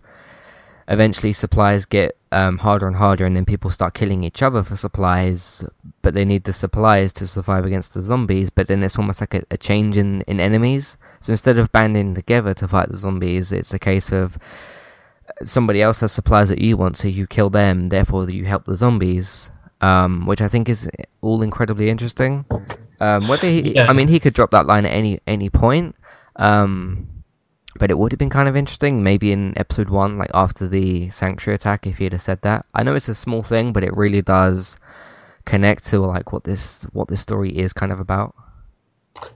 eventually 0.87 1.33
supplies 1.33 1.85
get 1.85 2.17
um, 2.31 2.59
harder 2.59 2.87
and 2.87 2.95
harder, 2.95 3.25
and 3.25 3.35
then 3.35 3.45
people 3.45 3.71
start 3.71 3.93
killing 3.93 4.23
each 4.23 4.41
other 4.41 4.63
for 4.63 4.75
supplies. 4.75 5.63
But 6.01 6.13
they 6.13 6.25
need 6.25 6.43
the 6.43 6.53
supplies 6.53 7.11
to 7.13 7.27
survive 7.27 7.65
against 7.65 7.93
the 7.93 8.01
zombies. 8.01 8.49
But 8.49 8.67
then 8.67 8.83
it's 8.83 8.97
almost 8.97 9.21
like 9.21 9.33
a, 9.33 9.43
a 9.51 9.57
change 9.57 9.97
in, 9.97 10.21
in 10.21 10.39
enemies. 10.39 10.97
So 11.19 11.31
instead 11.33 11.57
of 11.57 11.71
banding 11.71 12.13
together 12.15 12.53
to 12.55 12.67
fight 12.67 12.89
the 12.89 12.97
zombies, 12.97 13.51
it's 13.51 13.73
a 13.73 13.79
case 13.79 14.11
of 14.11 14.37
somebody 15.43 15.81
else 15.81 16.01
has 16.01 16.11
supplies 16.11 16.49
that 16.49 16.59
you 16.59 16.77
want, 16.77 16.97
so 16.97 17.07
you 17.07 17.27
kill 17.27 17.49
them. 17.49 17.87
Therefore, 17.87 18.29
you 18.29 18.45
help 18.45 18.65
the 18.65 18.75
zombies. 18.75 19.51
Um, 19.81 20.25
which 20.25 20.41
I 20.41 20.49
think 20.49 20.67
is 20.67 20.89
all 21.21 21.41
incredibly 21.41 21.89
interesting. 21.89 22.43
Um, 22.99 23.25
whether 23.29 23.47
he, 23.47 23.75
Yeah. 23.75 23.87
I 23.87 23.93
mean, 23.93 24.09
he 24.09 24.19
could 24.19 24.33
drop 24.33 24.51
that 24.51 24.65
line 24.67 24.85
at 24.85 24.91
any 24.91 25.21
any 25.25 25.49
point. 25.49 25.95
Um, 26.35 27.07
but 27.77 27.91
it 27.91 27.97
would 27.97 28.11
have 28.11 28.19
been 28.19 28.29
kind 28.29 28.49
of 28.49 28.55
interesting, 28.55 29.03
maybe 29.03 29.31
in 29.31 29.57
episode 29.57 29.89
one, 29.89 30.17
like 30.17 30.31
after 30.33 30.67
the 30.67 31.09
sanctuary 31.11 31.55
attack, 31.55 31.85
if 31.85 31.97
he 31.97 32.05
had 32.05 32.13
have 32.13 32.21
said 32.21 32.41
that. 32.41 32.65
I 32.73 32.83
know 32.83 32.95
it's 32.95 33.09
a 33.09 33.15
small 33.15 33.43
thing, 33.43 33.73
but 33.73 33.83
it 33.83 33.95
really 33.95 34.21
does 34.21 34.77
connect 35.45 35.85
to 35.87 35.99
like 35.99 36.31
what 36.31 36.43
this 36.43 36.83
what 36.93 37.07
this 37.07 37.21
story 37.21 37.57
is 37.57 37.73
kind 37.73 37.91
of 37.91 37.99
about. 37.99 38.35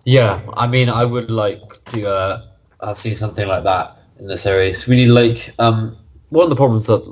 Yeah, 0.05 0.41
I 0.53 0.67
mean, 0.67 0.89
I 0.89 1.05
would 1.05 1.29
like 1.29 1.84
to 1.86 2.07
uh, 2.07 2.45
uh, 2.79 2.93
see 2.93 3.13
something 3.13 3.47
like 3.47 3.63
that 3.63 3.97
in 4.19 4.27
the 4.27 4.38
series. 4.38 4.88
Really 4.88 5.07
like 5.07 5.53
um, 5.59 5.97
one 6.29 6.43
of 6.43 6.49
the 6.49 6.55
problems 6.55 6.88
that 6.88 7.03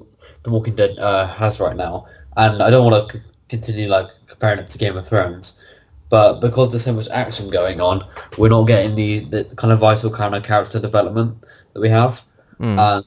The 0.43 0.49
Walking 0.49 0.76
Dead 0.76 0.97
uh, 0.97 1.28
has 1.28 1.59
right 1.59 1.76
now, 1.76 2.07
and 2.38 2.63
I 2.63 2.69
don't 2.69 2.89
want 2.89 3.09
to 3.09 3.19
c- 3.19 3.26
continue 3.49 3.88
like 3.88 4.07
comparing 4.28 4.59
it 4.59 4.67
to 4.67 4.78
Game 4.78 4.97
of 4.97 5.07
Thrones, 5.07 5.53
but 6.12 6.39
because 6.41 6.70
there's 6.72 6.84
so 6.86 6.93
much 6.93 7.09
action 7.09 7.49
going 7.49 7.82
on, 7.82 8.05
we're 8.38 8.49
not 8.49 8.68
getting 8.68 8.95
the, 8.95 9.20
the 9.34 9.43
kind 9.55 9.74
of 9.74 9.80
vital 9.80 10.12
kind 10.12 10.36
of 10.36 10.43
character 10.43 10.80
development 10.80 11.43
that 11.74 11.82
we 11.82 11.89
have, 11.89 12.22
Mm. 12.59 12.78
and 12.78 13.05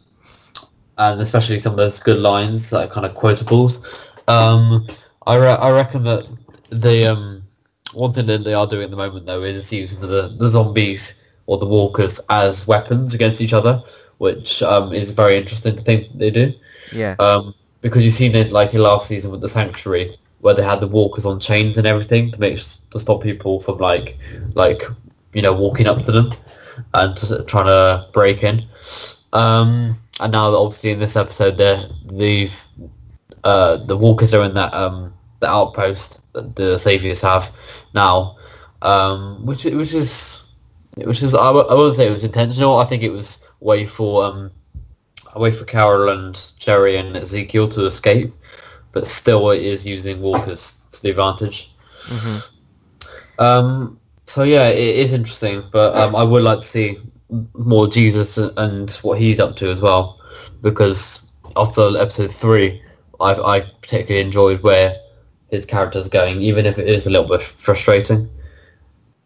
and 0.98 1.20
especially 1.20 1.58
some 1.60 1.72
of 1.72 1.76
those 1.76 1.98
good 1.98 2.18
lines 2.18 2.70
that 2.70 2.84
are 2.88 2.92
kind 2.92 3.06
of 3.06 3.14
quotables. 3.14 3.72
Um, 4.28 4.86
I 5.26 5.36
re- 5.36 5.48
I 5.66 5.70
reckon 5.70 6.02
that 6.04 6.26
the 6.70 7.06
um, 7.12 7.42
one 7.92 8.12
thing 8.12 8.26
that 8.26 8.44
they 8.44 8.54
are 8.54 8.66
doing 8.66 8.84
at 8.84 8.90
the 8.90 8.96
moment 8.96 9.26
though 9.26 9.42
is 9.42 9.72
using 9.72 10.00
the, 10.00 10.34
the 10.38 10.48
zombies 10.48 11.22
or 11.46 11.58
the 11.58 11.66
walkers 11.66 12.20
as 12.30 12.66
weapons 12.66 13.14
against 13.14 13.40
each 13.40 13.52
other, 13.52 13.82
which 14.18 14.62
um, 14.62 14.92
is 14.92 15.12
very 15.12 15.36
interesting 15.36 15.76
to 15.76 15.82
think 15.82 16.06
they 16.18 16.30
do. 16.30 16.52
yeah, 16.92 17.14
Um, 17.18 17.54
because 17.80 18.04
you've 18.04 18.14
seen 18.14 18.34
it 18.34 18.50
like 18.50 18.72
in 18.74 18.80
last 18.80 19.08
season 19.08 19.30
with 19.30 19.40
the 19.42 19.48
Sanctuary, 19.48 20.16
where 20.44 20.52
they 20.52 20.62
had 20.62 20.78
the 20.78 20.86
walkers 20.86 21.24
on 21.24 21.40
chains 21.40 21.78
and 21.78 21.86
everything 21.86 22.30
to 22.30 22.38
make 22.38 22.58
to 22.90 23.00
stop 23.00 23.22
people 23.22 23.60
from 23.60 23.78
like 23.78 24.18
like 24.52 24.82
you 25.32 25.40
know 25.40 25.54
walking 25.54 25.86
up 25.86 26.02
to 26.02 26.12
them 26.12 26.34
and 26.92 27.16
trying 27.48 27.64
to 27.64 28.06
break 28.12 28.44
in. 28.44 28.62
Um, 29.32 29.96
and 30.20 30.32
now 30.32 30.54
obviously 30.54 30.90
in 30.90 30.98
this 30.98 31.16
episode, 31.16 31.56
the 31.56 31.90
the 32.04 32.50
uh, 33.42 33.78
the 33.86 33.96
walkers 33.96 34.34
are 34.34 34.44
in 34.44 34.52
that 34.52 34.74
um, 34.74 35.14
the 35.40 35.48
outpost 35.48 36.20
that 36.34 36.54
the 36.56 36.76
saviors 36.76 37.22
have 37.22 37.50
now, 37.94 38.36
um, 38.82 39.46
which 39.46 39.64
which 39.64 39.94
is 39.94 40.42
which 40.98 41.22
is 41.22 41.34
I, 41.34 41.46
w- 41.46 41.66
I 41.66 41.72
wouldn't 41.72 41.96
say 41.96 42.06
it 42.06 42.12
was 42.12 42.22
intentional. 42.22 42.76
I 42.76 42.84
think 42.84 43.02
it 43.02 43.10
was 43.10 43.42
way 43.60 43.86
for 43.86 44.26
um, 44.26 44.50
a 45.32 45.40
way 45.40 45.52
for 45.52 45.64
Carol 45.64 46.10
and 46.10 46.52
Jerry 46.58 46.96
and 46.96 47.16
Ezekiel 47.16 47.66
to 47.70 47.86
escape, 47.86 48.30
but 48.94 49.06
still 49.06 49.50
it 49.50 49.62
is 49.62 49.84
using 49.84 50.20
walkers 50.22 50.86
to 50.92 51.02
the 51.02 51.10
advantage. 51.10 51.70
hmm 52.06 52.38
Um, 53.38 53.98
so 54.26 54.42
yeah, 54.44 54.68
it 54.68 54.96
is 54.96 55.12
interesting, 55.12 55.64
but 55.70 55.94
um, 55.96 56.16
I 56.16 56.22
would 56.22 56.42
like 56.42 56.60
to 56.60 56.66
see 56.66 56.98
more 57.54 57.88
Jesus 57.88 58.38
and 58.38 58.90
what 59.02 59.18
he's 59.18 59.40
up 59.40 59.56
to 59.56 59.70
as 59.70 59.82
well, 59.82 60.20
because 60.62 61.30
after 61.56 61.96
episode 61.98 62.32
three, 62.32 62.82
I 63.20 63.34
I 63.34 63.60
particularly 63.82 64.24
enjoyed 64.24 64.62
where 64.62 64.96
his 65.50 65.66
character's 65.66 66.08
going, 66.08 66.40
even 66.40 66.66
if 66.66 66.78
it 66.78 66.88
is 66.88 67.06
a 67.06 67.10
little 67.10 67.28
bit 67.28 67.42
frustrating. 67.42 68.28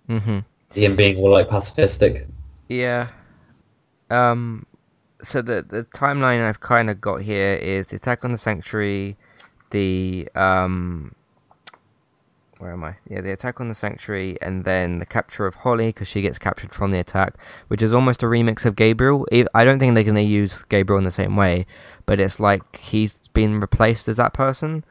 hmm 0.07 0.39
Him 0.75 0.97
being 0.97 1.16
more 1.16 1.31
like 1.31 1.49
pacifistic. 1.49 2.27
Yeah. 2.69 3.09
Um. 4.11 4.66
So 5.23 5.43
the 5.43 5.64
the 5.69 5.85
timeline 5.85 6.41
I've 6.47 6.61
kind 6.61 6.91
of 6.91 7.01
got 7.01 7.23
here 7.23 7.55
is 7.61 7.89
the 7.89 7.97
attack 7.97 8.25
on 8.25 8.33
the 8.33 8.39
sanctuary, 8.39 9.16
the 9.71 10.29
um. 10.35 11.14
Where 12.59 12.73
am 12.73 12.83
I? 12.83 12.97
Yeah, 13.09 13.21
the 13.21 13.31
attack 13.31 13.61
on 13.61 13.69
the 13.69 13.75
sanctuary, 13.75 14.37
and 14.43 14.64
then 14.64 14.99
the 14.99 15.07
capture 15.07 15.47
of 15.47 15.55
Holly 15.57 15.87
because 15.89 16.09
she 16.09 16.23
gets 16.23 16.39
captured 16.39 16.75
from 16.75 16.91
the 16.91 16.99
attack, 16.99 17.35
which 17.69 17.83
is 17.83 17.93
almost 17.93 18.25
a 18.25 18.27
remix 18.27 18.66
of 18.66 18.75
Gabriel. 18.75 19.27
I 19.55 19.64
don't 19.64 19.79
think 19.79 19.95
they're 19.95 20.03
gonna 20.03 20.21
use 20.23 20.64
Gabriel 20.64 20.99
in 20.99 21.05
the 21.05 21.12
same 21.12 21.37
way, 21.37 21.66
but 22.05 22.19
it's 22.19 22.41
like 22.41 22.77
he's 22.79 23.29
been 23.29 23.61
replaced 23.61 24.09
as 24.09 24.16
that 24.16 24.35
person. 24.35 24.85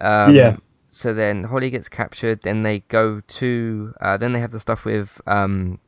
Um, 0.00 0.34
Yeah. 0.34 0.56
So 0.88 1.14
then 1.14 1.44
Holly 1.44 1.70
gets 1.70 1.88
captured. 1.88 2.42
Then 2.42 2.62
they 2.62 2.80
go 2.80 3.20
to. 3.20 3.94
Uh, 4.00 4.16
then 4.16 4.32
they 4.32 4.40
have 4.40 4.50
the 4.50 4.58
stuff 4.60 4.84
with 4.84 5.20
um, 5.26 5.78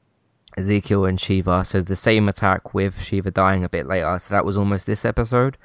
Ezekiel 0.57 1.05
and 1.05 1.21
Shiva. 1.21 1.65
So 1.65 1.83
the 1.83 1.97
same 1.97 2.29
attack 2.29 2.73
with 2.73 3.01
Shiva 3.01 3.31
dying 3.31 3.65
a 3.65 3.69
bit 3.69 3.87
later. 3.87 4.19
So 4.21 4.35
that 4.35 4.45
was 4.45 4.57
almost 4.57 4.87
this 4.87 5.05
episode. 5.05 5.57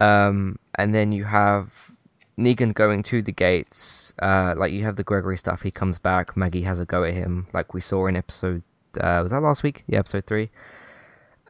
Um, 0.00 0.58
and 0.78 0.94
then 0.94 1.12
you 1.12 1.24
have 1.24 1.90
Negan 2.38 2.72
going 2.72 3.02
to 3.04 3.20
the 3.20 3.32
gates. 3.32 4.14
Uh, 4.20 4.54
like 4.56 4.72
you 4.72 4.84
have 4.84 4.96
the 4.96 5.04
Gregory 5.04 5.36
stuff. 5.36 5.62
He 5.62 5.70
comes 5.70 5.98
back. 5.98 6.36
Maggie 6.36 6.62
has 6.62 6.80
a 6.80 6.86
go 6.86 7.04
at 7.04 7.14
him, 7.14 7.48
like 7.52 7.74
we 7.74 7.80
saw 7.80 8.06
in 8.06 8.16
episode. 8.16 8.62
Uh, 8.98 9.20
was 9.22 9.32
that 9.32 9.42
last 9.42 9.62
week? 9.62 9.84
Yeah, 9.86 9.98
episode 9.98 10.24
three. 10.26 10.50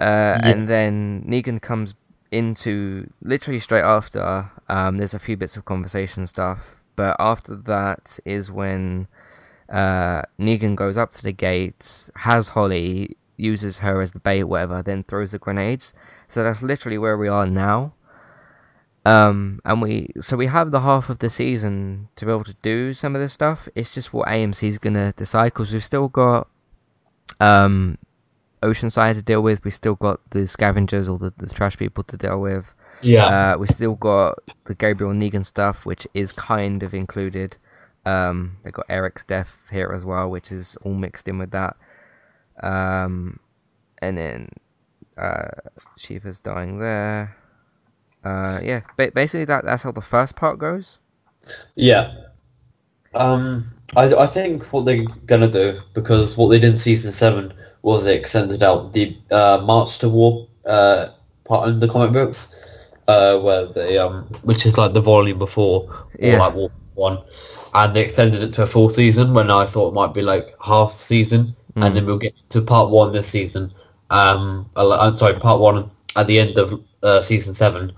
Uh, 0.01 0.39
Yeah. 0.41 0.49
And 0.49 0.69
then 0.69 1.25
Negan 1.29 1.61
comes 1.61 1.95
into 2.31 3.09
literally 3.23 3.61
straight 3.61 3.85
after. 3.85 4.51
Um, 4.69 4.97
there's 4.97 5.15
a 5.15 5.19
few 5.19 5.37
bits 5.37 5.57
of 5.57 5.65
conversation 5.65 6.27
stuff, 6.27 6.77
but 6.97 7.17
after 7.19 7.55
that 7.55 8.19
is 8.25 8.51
when 8.51 9.09
uh, 9.69 10.23
Negan 10.39 10.75
goes 10.75 10.97
up 10.97 11.11
to 11.13 11.23
the 11.23 11.33
gate, 11.33 12.11
has 12.17 12.51
Holly, 12.51 13.17
uses 13.37 13.79
her 13.79 14.01
as 14.01 14.13
the 14.13 14.19
bait, 14.19 14.45
whatever, 14.45 14.83
then 14.83 15.05
throws 15.05 15.33
the 15.33 15.39
grenades. 15.39 15.93
So 16.29 16.43
that's 16.43 16.63
literally 16.63 16.99
where 16.99 17.17
we 17.17 17.29
are 17.29 17.47
now. 17.47 17.93
Um, 19.09 19.61
and 19.65 19.81
we 19.81 20.11
so 20.21 20.37
we 20.37 20.49
have 20.49 20.71
the 20.71 20.81
half 20.81 21.09
of 21.09 21.21
the 21.21 21.31
season 21.31 22.09
to 22.17 22.27
be 22.27 22.31
able 22.31 22.45
to 22.45 22.57
do 22.61 22.93
some 22.93 23.15
of 23.15 23.23
this 23.23 23.33
stuff. 23.33 23.67
It's 23.75 23.91
just 23.91 24.13
what 24.13 24.29
AMC's 24.29 24.77
gonna 24.77 25.15
decide 25.17 25.47
because 25.47 25.73
we've 25.73 25.83
still 25.85 26.09
got 26.09 26.47
um, 27.41 27.97
Oceanside 28.63 29.15
to 29.15 29.23
deal 29.23 29.43
with. 29.43 29.65
We 29.65 29.71
still 29.71 29.95
got 29.95 30.21
the 30.31 30.47
scavengers 30.47 31.09
or 31.09 31.19
the, 31.19 31.33
the 31.39 31.49
trash 31.49 31.79
people 31.79 32.05
to 32.05 32.19
deal 32.19 32.39
with. 32.39 32.75
Yeah. 33.01 33.53
Uh, 33.55 33.59
we 33.59 33.67
still 33.69 33.95
got 33.95 34.41
the 34.65 34.75
Gabriel 34.75 35.15
Negan 35.15 35.47
stuff, 35.47 35.87
which 35.87 36.07
is 36.13 36.33
kind 36.33 36.83
of 36.83 36.93
included. 36.93 37.57
Um, 38.05 38.59
they 38.63 38.71
got 38.71 38.87
Eric's 38.91 39.25
death 39.25 39.69
here 39.73 39.91
as 39.95 40.05
well, 40.05 40.29
which 40.29 40.53
is 40.53 40.77
all 40.83 40.95
mixed 40.95 41.29
in 41.29 41.39
with 41.39 41.53
that. 41.53 41.77
Um, 42.63 43.41
and 44.03 44.19
then 44.19 44.51
uh, 45.17 45.49
Shiva's 45.97 46.41
dying 46.41 46.79
there. 46.79 47.37
Uh, 48.29 48.61
yeah, 48.63 48.81
ba- 48.97 49.13
basically 49.15 49.45
that 49.47 49.65
that's 49.65 49.83
how 49.85 49.93
the 49.93 50.03
first 50.15 50.37
part 50.37 50.59
goes. 50.59 50.99
Yeah. 51.77 52.13
Um, 53.15 53.65
I, 53.97 54.05
I 54.15 54.27
think 54.27 54.65
what 54.73 54.85
they're 54.85 55.05
gonna 55.27 55.51
do 55.51 55.81
because 55.95 56.37
what 56.37 56.49
they 56.49 56.59
did 56.59 56.73
in 56.75 56.79
season 56.79 57.13
seven 57.13 57.53
was 57.83 58.05
they 58.05 58.17
extended 58.17 58.63
out 58.63 58.93
the 58.93 59.17
uh, 59.31 59.63
March 59.65 59.99
to 60.01 60.09
War 60.09 60.47
uh, 60.67 61.09
part 61.45 61.69
in 61.71 61.79
the 61.81 61.89
comic 61.89 62.13
books, 62.13 62.55
uh, 63.09 63.39
where 63.39 63.67
they 63.67 63.97
um, 63.99 64.25
which 64.43 64.67
is 64.67 64.77
like 64.77 64.93
the 64.93 65.01
volume 65.01 65.39
before 65.39 65.89
or 65.91 66.07
Yeah. 66.19 66.39
like 66.39 66.55
War 66.55 66.71
One, 66.95 67.19
and 67.75 67.95
they 67.97 68.03
extended 68.03 68.43
it 68.43 68.53
to 68.55 68.63
a 68.63 68.67
full 68.67 68.91
season 68.91 69.33
when 69.33 69.51
I 69.51 69.65
thought 69.65 69.89
it 69.93 69.95
might 69.95 70.13
be 70.13 70.23
like 70.23 70.55
half 70.61 70.93
season, 70.95 71.55
Mm. 71.77 71.87
and 71.87 71.97
then 71.97 72.07
we'll 72.07 72.19
get 72.19 72.35
to 72.51 72.61
part 72.63 72.91
one 72.91 73.13
this 73.13 73.29
season. 73.29 73.73
Um, 74.11 74.69
uh, 74.77 74.99
I'm 74.99 75.17
sorry, 75.17 75.35
part 75.35 75.61
one 75.61 75.91
at 76.17 76.27
the 76.27 76.39
end 76.41 76.59
of 76.59 76.67
uh, 77.03 77.21
season 77.23 77.55
seven, 77.55 77.93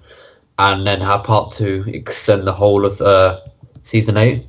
and 0.61 0.87
then 0.87 1.01
have 1.01 1.25
part 1.25 1.53
two 1.53 1.85
extend 1.89 2.47
the 2.47 2.53
whole 2.53 2.85
of 2.85 3.01
uh, 3.01 3.41
season 3.83 4.17
eight. 4.17 4.47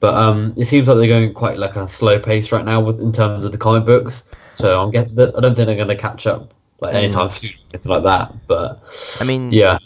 But 0.00 0.14
um, 0.14 0.52
it 0.56 0.66
seems 0.66 0.86
like 0.88 0.96
they're 0.98 1.06
going 1.06 1.32
quite 1.32 1.56
like 1.58 1.76
a 1.76 1.88
slow 1.88 2.18
pace 2.18 2.52
right 2.52 2.64
now 2.64 2.80
with 2.80 3.00
in 3.00 3.12
terms 3.12 3.44
of 3.44 3.52
the 3.52 3.58
comic 3.58 3.86
books. 3.86 4.24
so 4.52 4.82
I'm 4.82 4.90
get. 4.90 5.10
I 5.12 5.40
don't 5.40 5.54
think 5.54 5.66
they're 5.66 5.76
going 5.76 5.88
to 5.88 5.96
catch 5.96 6.26
up 6.26 6.52
like 6.80 6.94
anytime 6.94 7.30
soon, 7.30 7.52
anything 7.72 7.90
like 7.90 8.02
that. 8.04 8.34
But 8.46 8.82
I 9.20 9.24
mean, 9.24 9.52
yeah, 9.52 9.78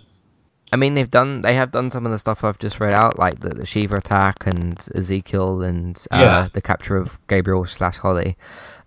I 0.72 0.76
mean, 0.76 0.94
they've 0.94 1.10
done 1.10 1.40
they 1.42 1.54
have 1.54 1.70
done 1.72 1.90
some 1.90 2.06
of 2.06 2.12
the 2.12 2.18
stuff 2.18 2.42
I've 2.44 2.58
just 2.58 2.80
read 2.80 2.92
out, 2.92 3.18
like 3.18 3.40
the, 3.40 3.50
the 3.50 3.66
Shiva 3.66 3.96
attack 3.96 4.46
and 4.46 4.84
Ezekiel 4.94 5.62
and 5.62 5.96
uh, 6.10 6.18
Yeah. 6.18 6.48
the 6.52 6.62
capture 6.62 6.96
of 6.96 7.18
Gabriel 7.28 7.64
slash 7.66 7.98
Holly. 7.98 8.36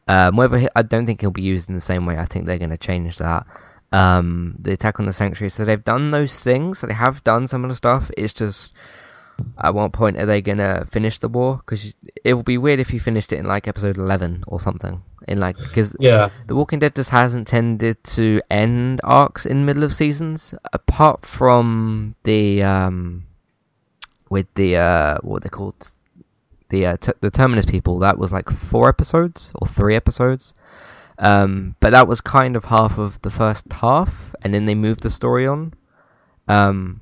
Um, 0.07 0.36
whether 0.36 0.57
he, 0.57 0.67
I 0.76 0.82
don't 0.82 1.05
think 1.05 1.21
he'll 1.21 1.32
be 1.32 1.41
used 1.41 1.69
in 1.69 1.76
the 1.76 1.82
same 1.82 2.05
way. 2.05 2.17
I 2.17 2.26
think 2.26 2.45
they're 2.45 2.57
going 2.57 2.69
to 2.71 2.78
change 2.78 3.17
that. 3.19 3.45
Um, 3.94 4.56
the 4.58 4.74
attack 4.74 5.00
on 5.00 5.06
the 5.06 5.14
sanctuary. 5.14 5.50
So 5.50 5.64
they've 5.64 5.84
done 5.84 6.12
those 6.12 6.41
things. 6.41 6.80
So 6.80 6.88
they 6.88 6.94
have 6.96 7.24
done 7.24 7.48
some 7.48 7.64
of 7.64 7.70
the 7.70 7.76
stuff. 7.76 8.10
It's 8.18 8.34
just 8.34 8.74
at 9.60 9.74
what 9.74 9.94
point 9.94 10.18
are 10.18 10.26
they 10.26 10.41
going 10.41 10.58
to 10.58 10.88
finish 10.91 11.20
the 11.20 11.30
war? 11.30 11.58
Because 11.58 11.94
it 12.24 12.34
will 12.34 12.44
be 12.44 12.58
weird 12.58 12.80
if 12.80 12.94
you 12.94 13.00
finished 13.00 13.32
it 13.32 13.38
in 13.38 13.46
like 13.46 13.68
episode 13.68 13.98
eleven 13.98 14.44
or 14.48 14.60
something. 14.60 15.04
In 15.28 15.39
like 15.39 15.58
because 15.58 15.96
yeah, 16.00 16.30
the 16.48 16.56
Walking 16.56 16.80
Dead 16.80 16.96
just 16.96 17.12
hasn't 17.12 17.48
tended 17.48 18.04
to 18.04 18.41
end 18.50 19.00
arcs 19.04 19.46
in 19.46 19.60
the 19.60 19.66
middle 19.66 19.84
of 19.84 19.94
seasons, 19.94 20.54
apart 20.74 21.26
from 21.26 22.16
the 22.24 22.62
um, 22.64 23.26
with 24.30 24.54
the 24.56 24.76
uh, 24.76 25.18
what 25.22 25.44
they 25.44 25.50
called, 25.50 25.91
the 26.70 26.86
uh, 26.86 26.98
t- 26.98 27.14
the 27.22 27.32
Terminus 27.32 27.66
people. 27.66 28.00
That 28.00 28.18
was 28.18 28.34
like 28.34 28.50
four 28.50 28.89
episodes 28.89 29.52
or 29.56 29.68
three 29.68 29.96
episodes, 29.96 30.54
um, 31.24 31.78
but 31.80 31.91
that 31.91 32.07
was 32.07 32.19
kind 32.19 32.57
of 32.57 32.65
half 32.65 32.97
of 32.97 33.21
the 33.21 33.30
first 33.30 33.71
half, 33.71 34.36
and 34.41 34.53
then 34.53 34.65
they 34.65 34.76
moved 34.76 35.03
the 35.03 35.09
story 35.09 35.47
on. 35.47 35.74
Um, 36.49 36.99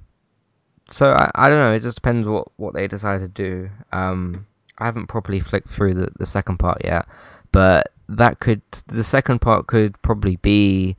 so 0.89 1.13
I, 1.13 1.31
I 1.33 1.49
don't 1.49 1.57
know. 1.57 1.73
It 1.73 1.81
just 1.81 1.97
depends 1.97 2.27
what 2.27 2.47
what 2.57 2.75
they 2.75 2.87
decide 2.87 3.21
to 3.21 3.27
do. 3.27 3.71
Um, 3.91 4.45
I 4.77 4.85
haven't 4.85 5.07
properly 5.07 5.39
flicked 5.39 5.69
through 5.69 5.95
the, 5.95 6.11
the 6.19 6.27
second 6.27 6.57
part 6.57 6.83
yet, 6.85 7.07
but 7.51 7.91
that 8.07 8.39
could 8.39 8.61
the 8.85 9.03
second 9.03 9.39
part 9.39 9.65
could 9.65 9.99
probably 10.03 10.35
be 10.35 10.97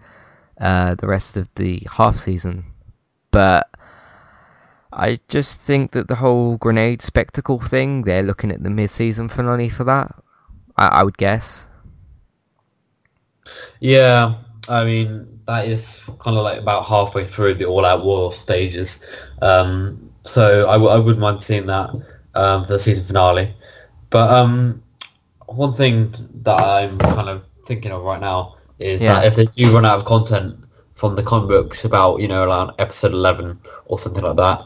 uh, 0.60 0.96
the 0.96 1.06
rest 1.06 1.36
of 1.36 1.48
the 1.54 1.86
half 1.92 2.18
season. 2.18 2.64
But 3.30 3.70
I 4.92 5.20
just 5.28 5.60
think 5.60 5.92
that 5.92 6.08
the 6.08 6.16
whole 6.16 6.56
grenade 6.56 7.02
spectacle 7.02 7.60
thing, 7.60 8.02
they're 8.02 8.24
looking 8.24 8.50
at 8.50 8.64
the 8.64 8.70
mid 8.70 8.90
season 8.90 9.28
finale 9.28 9.68
for 9.68 9.84
that. 9.84 10.12
I, 10.76 10.86
I 10.86 11.02
would 11.04 11.18
guess. 11.18 11.68
Yeah. 13.80 14.34
I 14.68 14.84
mean, 14.84 15.40
that 15.46 15.66
is 15.66 16.00
kind 16.20 16.36
of 16.36 16.44
like 16.44 16.58
about 16.60 16.84
halfway 16.86 17.24
through 17.26 17.54
the 17.54 17.64
all-out 17.64 18.04
war 18.04 18.32
stages. 18.32 19.04
Um, 19.42 20.10
so 20.22 20.68
I, 20.68 20.74
w- 20.74 20.90
I 20.90 20.98
wouldn't 20.98 21.18
mind 21.18 21.42
seeing 21.42 21.66
that 21.66 21.90
um, 22.34 22.64
for 22.64 22.72
the 22.74 22.78
season 22.78 23.04
finale. 23.04 23.54
But 24.10 24.30
um, 24.30 24.82
one 25.46 25.72
thing 25.72 26.14
that 26.42 26.62
I'm 26.62 26.96
kind 26.98 27.28
of 27.28 27.44
thinking 27.66 27.90
of 27.90 28.02
right 28.02 28.20
now 28.20 28.56
is 28.78 29.02
Yeah. 29.02 29.14
that 29.14 29.26
if 29.26 29.36
they 29.36 29.46
do 29.46 29.74
run 29.74 29.84
out 29.84 29.98
of 29.98 30.04
content 30.04 30.56
from 30.94 31.16
the 31.16 31.22
comic 31.24 31.48
books 31.48 31.84
about, 31.84 32.20
you 32.20 32.28
know, 32.28 32.46
around 32.46 32.70
episode 32.78 33.12
11 33.12 33.58
or 33.86 33.98
something 33.98 34.22
like 34.22 34.36
that, 34.36 34.60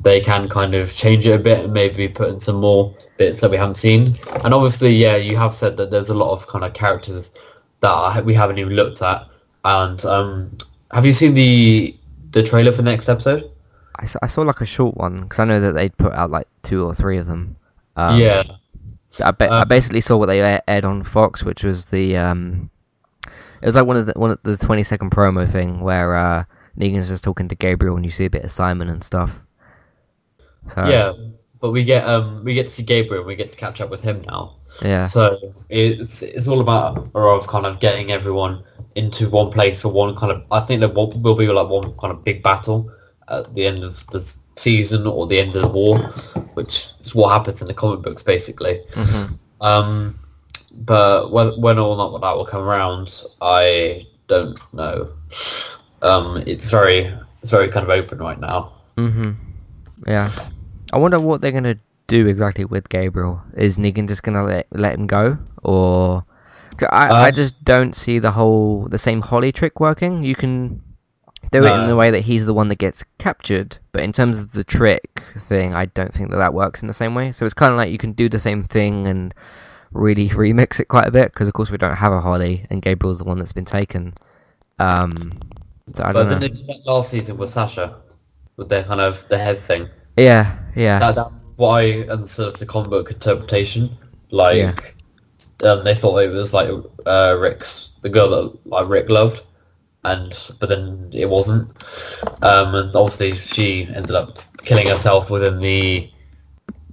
they 0.00 0.20
can 0.20 0.48
kind 0.48 0.74
of 0.76 0.94
change 0.94 1.26
it 1.26 1.32
a 1.32 1.38
bit 1.38 1.64
and 1.64 1.72
maybe 1.74 2.06
put 2.06 2.28
in 2.28 2.40
some 2.40 2.56
more 2.56 2.94
bits 3.16 3.40
that 3.40 3.50
we 3.50 3.56
haven't 3.56 3.74
seen. 3.74 4.16
And 4.44 4.54
obviously, 4.54 4.92
yeah, 4.94 5.16
you 5.16 5.36
have 5.36 5.52
said 5.52 5.76
that 5.78 5.90
there's 5.90 6.10
a 6.10 6.14
lot 6.14 6.32
of 6.32 6.46
kind 6.46 6.64
of 6.64 6.72
characters 6.72 7.30
that 7.80 8.24
we 8.24 8.34
haven't 8.34 8.58
even 8.58 8.74
looked 8.74 9.02
at. 9.02 9.26
And 9.64 10.04
um, 10.04 10.56
have 10.90 11.04
you 11.04 11.12
seen 11.12 11.34
the 11.34 11.96
the 12.30 12.42
trailer 12.42 12.72
for 12.72 12.82
the 12.82 12.90
next 12.90 13.08
episode? 13.08 13.50
I 14.22 14.26
saw 14.28 14.42
like 14.42 14.62
a 14.62 14.66
short 14.66 14.96
one 14.96 15.22
because 15.22 15.38
I 15.40 15.44
know 15.44 15.60
that 15.60 15.72
they'd 15.72 15.96
put 15.96 16.12
out 16.14 16.30
like 16.30 16.48
two 16.62 16.84
or 16.84 16.94
three 16.94 17.18
of 17.18 17.26
them. 17.26 17.56
Um, 17.96 18.18
yeah, 18.18 18.44
I, 19.22 19.34
I 19.38 19.46
Um, 19.46 19.68
basically 19.68 20.00
saw 20.00 20.16
what 20.16 20.26
they 20.26 20.40
aired 20.66 20.84
on 20.86 21.04
Fox, 21.04 21.44
which 21.44 21.62
was 21.62 21.86
the 21.86 22.16
um, 22.16 22.70
it 23.60 23.66
was 23.66 23.74
like 23.74 23.86
one 23.86 23.98
of 23.98 24.06
the 24.06 24.14
one 24.16 24.30
of 24.30 24.38
the 24.42 24.56
twenty 24.56 24.84
second 24.84 25.10
promo 25.10 25.50
thing 25.50 25.80
where 25.80 26.16
uh, 26.16 26.44
Negan's 26.78 27.08
just 27.08 27.24
talking 27.24 27.48
to 27.48 27.54
Gabriel 27.54 27.96
and 27.96 28.04
you 28.04 28.10
see 28.10 28.24
a 28.24 28.30
bit 28.30 28.44
of 28.44 28.50
Simon 28.50 28.88
and 28.88 29.04
stuff. 29.04 29.42
So 30.68 30.86
yeah. 30.88 31.12
But 31.60 31.70
we 31.72 31.84
get 31.84 32.06
um 32.06 32.42
we 32.44 32.54
get 32.54 32.66
to 32.66 32.72
see 32.72 32.82
Gabriel. 32.82 33.24
We 33.24 33.36
get 33.36 33.52
to 33.52 33.58
catch 33.58 33.80
up 33.80 33.90
with 33.90 34.02
him 34.02 34.22
now. 34.28 34.56
yeah, 34.82 35.06
So 35.06 35.36
it's 35.68 36.22
it's 36.22 36.48
all 36.48 36.60
about 36.60 37.10
of 37.14 37.46
kind 37.48 37.66
of 37.66 37.80
getting 37.80 38.10
everyone 38.10 38.62
into 38.94 39.28
one 39.28 39.50
place 39.50 39.80
for 39.80 39.88
one 39.88 40.14
kind 40.16 40.32
of. 40.32 40.42
I 40.50 40.60
think 40.60 40.80
there 40.80 40.88
will, 40.88 41.10
will 41.20 41.36
be 41.36 41.46
like 41.46 41.68
one 41.68 41.92
kind 41.98 42.12
of 42.12 42.24
big 42.24 42.42
battle 42.42 42.90
at 43.28 43.54
the 43.54 43.66
end 43.66 43.84
of 43.84 44.04
the 44.08 44.20
season 44.56 45.06
or 45.06 45.26
the 45.26 45.38
end 45.38 45.54
of 45.54 45.62
the 45.62 45.68
war, 45.68 45.98
which 46.54 46.88
is 47.00 47.14
what 47.14 47.30
happens 47.30 47.60
in 47.62 47.68
the 47.68 47.74
comic 47.74 48.02
books 48.02 48.22
basically. 48.22 48.80
Mhm. 48.92 49.38
Um, 49.60 50.14
but 50.72 51.30
when 51.30 51.48
when 51.60 51.78
or 51.78 51.96
not 51.96 52.18
that 52.20 52.36
will 52.36 52.44
come 52.46 52.62
around, 52.62 53.24
I 53.42 54.06
don't 54.28 54.58
know. 54.72 55.10
Um, 56.02 56.42
it's 56.46 56.70
very 56.70 57.12
it's 57.42 57.50
very 57.50 57.68
kind 57.68 57.84
of 57.84 57.90
open 57.90 58.18
right 58.18 58.40
now. 58.40 58.72
Mhm. 58.96 59.36
Yeah. 60.06 60.30
I 60.92 60.98
wonder 60.98 61.20
what 61.20 61.40
they're 61.40 61.52
gonna 61.52 61.78
do 62.06 62.26
exactly 62.26 62.64
with 62.64 62.88
Gabriel. 62.88 63.42
Is 63.56 63.78
Negan 63.78 64.08
just 64.08 64.22
gonna 64.22 64.44
let 64.44 64.66
let 64.72 64.94
him 64.94 65.06
go, 65.06 65.38
or 65.62 66.24
'Cause 66.76 66.88
I 66.92 67.10
I 67.10 67.28
Uh, 67.28 67.30
just 67.30 67.64
don't 67.64 67.94
see 67.94 68.18
the 68.18 68.32
whole 68.32 68.88
the 68.88 68.98
same 68.98 69.22
Holly 69.22 69.52
trick 69.52 69.80
working. 69.80 70.22
You 70.22 70.34
can 70.34 70.82
do 71.52 71.64
it 71.66 71.74
in 71.78 71.86
the 71.86 71.96
way 71.96 72.10
that 72.10 72.22
he's 72.22 72.46
the 72.46 72.54
one 72.54 72.68
that 72.68 72.78
gets 72.78 73.04
captured, 73.18 73.78
but 73.92 74.02
in 74.02 74.12
terms 74.12 74.38
of 74.38 74.52
the 74.52 74.64
trick 74.64 75.22
thing, 75.38 75.74
I 75.74 75.86
don't 75.86 76.12
think 76.14 76.30
that 76.30 76.36
that 76.38 76.54
works 76.54 76.82
in 76.82 76.88
the 76.88 76.94
same 76.94 77.14
way. 77.14 77.32
So 77.32 77.44
it's 77.44 77.54
kind 77.54 77.72
of 77.72 77.76
like 77.78 77.90
you 77.90 77.98
can 77.98 78.12
do 78.12 78.28
the 78.28 78.38
same 78.38 78.64
thing 78.64 79.06
and 79.06 79.34
really 79.92 80.28
remix 80.30 80.80
it 80.80 80.88
quite 80.88 81.06
a 81.06 81.10
bit 81.10 81.32
because 81.32 81.48
of 81.48 81.54
course 81.54 81.70
we 81.70 81.78
don't 81.78 81.96
have 81.96 82.12
a 82.12 82.20
Holly 82.20 82.66
and 82.70 82.82
Gabriel's 82.82 83.18
the 83.18 83.24
one 83.24 83.38
that's 83.38 83.52
been 83.52 83.64
taken. 83.64 84.14
Um, 84.78 85.32
so 85.94 86.04
I 86.04 86.12
But 86.12 86.14
don't 86.14 86.28
then 86.28 86.38
know. 86.40 86.40
they 86.40 86.48
did 86.48 86.66
that 86.68 86.86
last 86.86 87.10
season 87.10 87.36
with 87.36 87.50
Sasha, 87.50 87.96
with 88.56 88.68
their 88.68 88.84
kind 88.84 89.00
of 89.00 89.26
the 89.28 89.38
head 89.38 89.58
thing. 89.58 89.88
Yeah, 90.16 90.58
yeah. 90.76 90.98
that, 90.98 91.14
that's 91.14 91.30
why 91.56 91.82
and 91.82 92.28
sort 92.28 92.54
of 92.54 92.58
the 92.58 92.66
comic 92.66 92.90
book 92.90 93.10
interpretation 93.10 93.90
like 94.30 94.96
um, 95.64 95.84
they 95.84 95.94
thought 95.94 96.16
it 96.18 96.30
was 96.30 96.54
like 96.54 96.70
uh, 97.06 97.36
Rick's 97.38 97.92
the 98.02 98.08
girl 98.08 98.28
that 98.30 98.66
like 98.66 98.88
Rick 98.88 99.08
loved 99.10 99.42
and 100.04 100.32
but 100.58 100.68
then 100.68 101.10
it 101.12 101.28
wasn't 101.28 101.68
um, 102.42 102.74
and 102.74 102.94
obviously 102.96 103.32
she 103.34 103.84
ended 103.94 104.12
up 104.16 104.38
killing 104.64 104.86
herself 104.88 105.30
within 105.30 105.60
the 105.60 106.10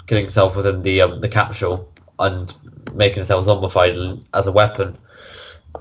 killing 0.08 0.26
herself 0.26 0.56
within 0.56 0.82
the 0.82 1.02
um, 1.02 1.22
the 1.22 1.30
capsule 1.30 1.90
and 2.20 2.54
making 2.94 3.20
herself 3.20 3.46
zombified 3.46 4.24
as 4.34 4.48
a 4.48 4.52
weapon 4.52 4.98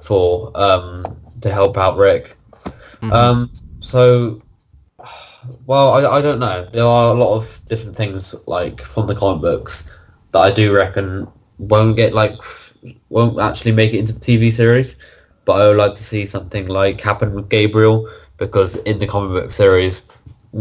for 0.02 0.50
um, 0.54 1.04
to 1.40 1.50
help 1.52 1.76
out 1.76 1.96
Rick 1.96 2.36
Mhm. 3.02 3.12
um, 3.12 3.50
so 3.80 4.40
well, 5.66 5.92
I, 5.94 6.18
I 6.18 6.22
don't 6.22 6.38
know. 6.40 6.68
There 6.72 6.84
are 6.84 7.10
a 7.14 7.18
lot 7.18 7.34
of 7.36 7.60
different 7.66 7.96
things 7.96 8.34
like 8.46 8.82
from 8.82 9.06
the 9.06 9.14
comic 9.14 9.42
books 9.42 9.90
that 10.32 10.40
I 10.40 10.50
do 10.50 10.74
reckon 10.74 11.28
won't 11.58 11.96
get 11.96 12.12
like 12.14 12.38
won't 13.08 13.38
actually 13.40 13.72
make 13.72 13.92
it 13.92 13.98
into 13.98 14.12
the 14.12 14.20
TV 14.20 14.50
series. 14.50 14.96
But 15.44 15.60
I 15.60 15.68
would 15.68 15.76
like 15.76 15.94
to 15.94 16.04
see 16.04 16.26
something 16.26 16.66
like 16.68 17.00
happen 17.00 17.34
with 17.34 17.48
Gabriel 17.48 18.08
because 18.38 18.76
in 18.76 18.98
the 18.98 19.06
comic 19.06 19.30
book 19.42 19.50
series 19.50 20.06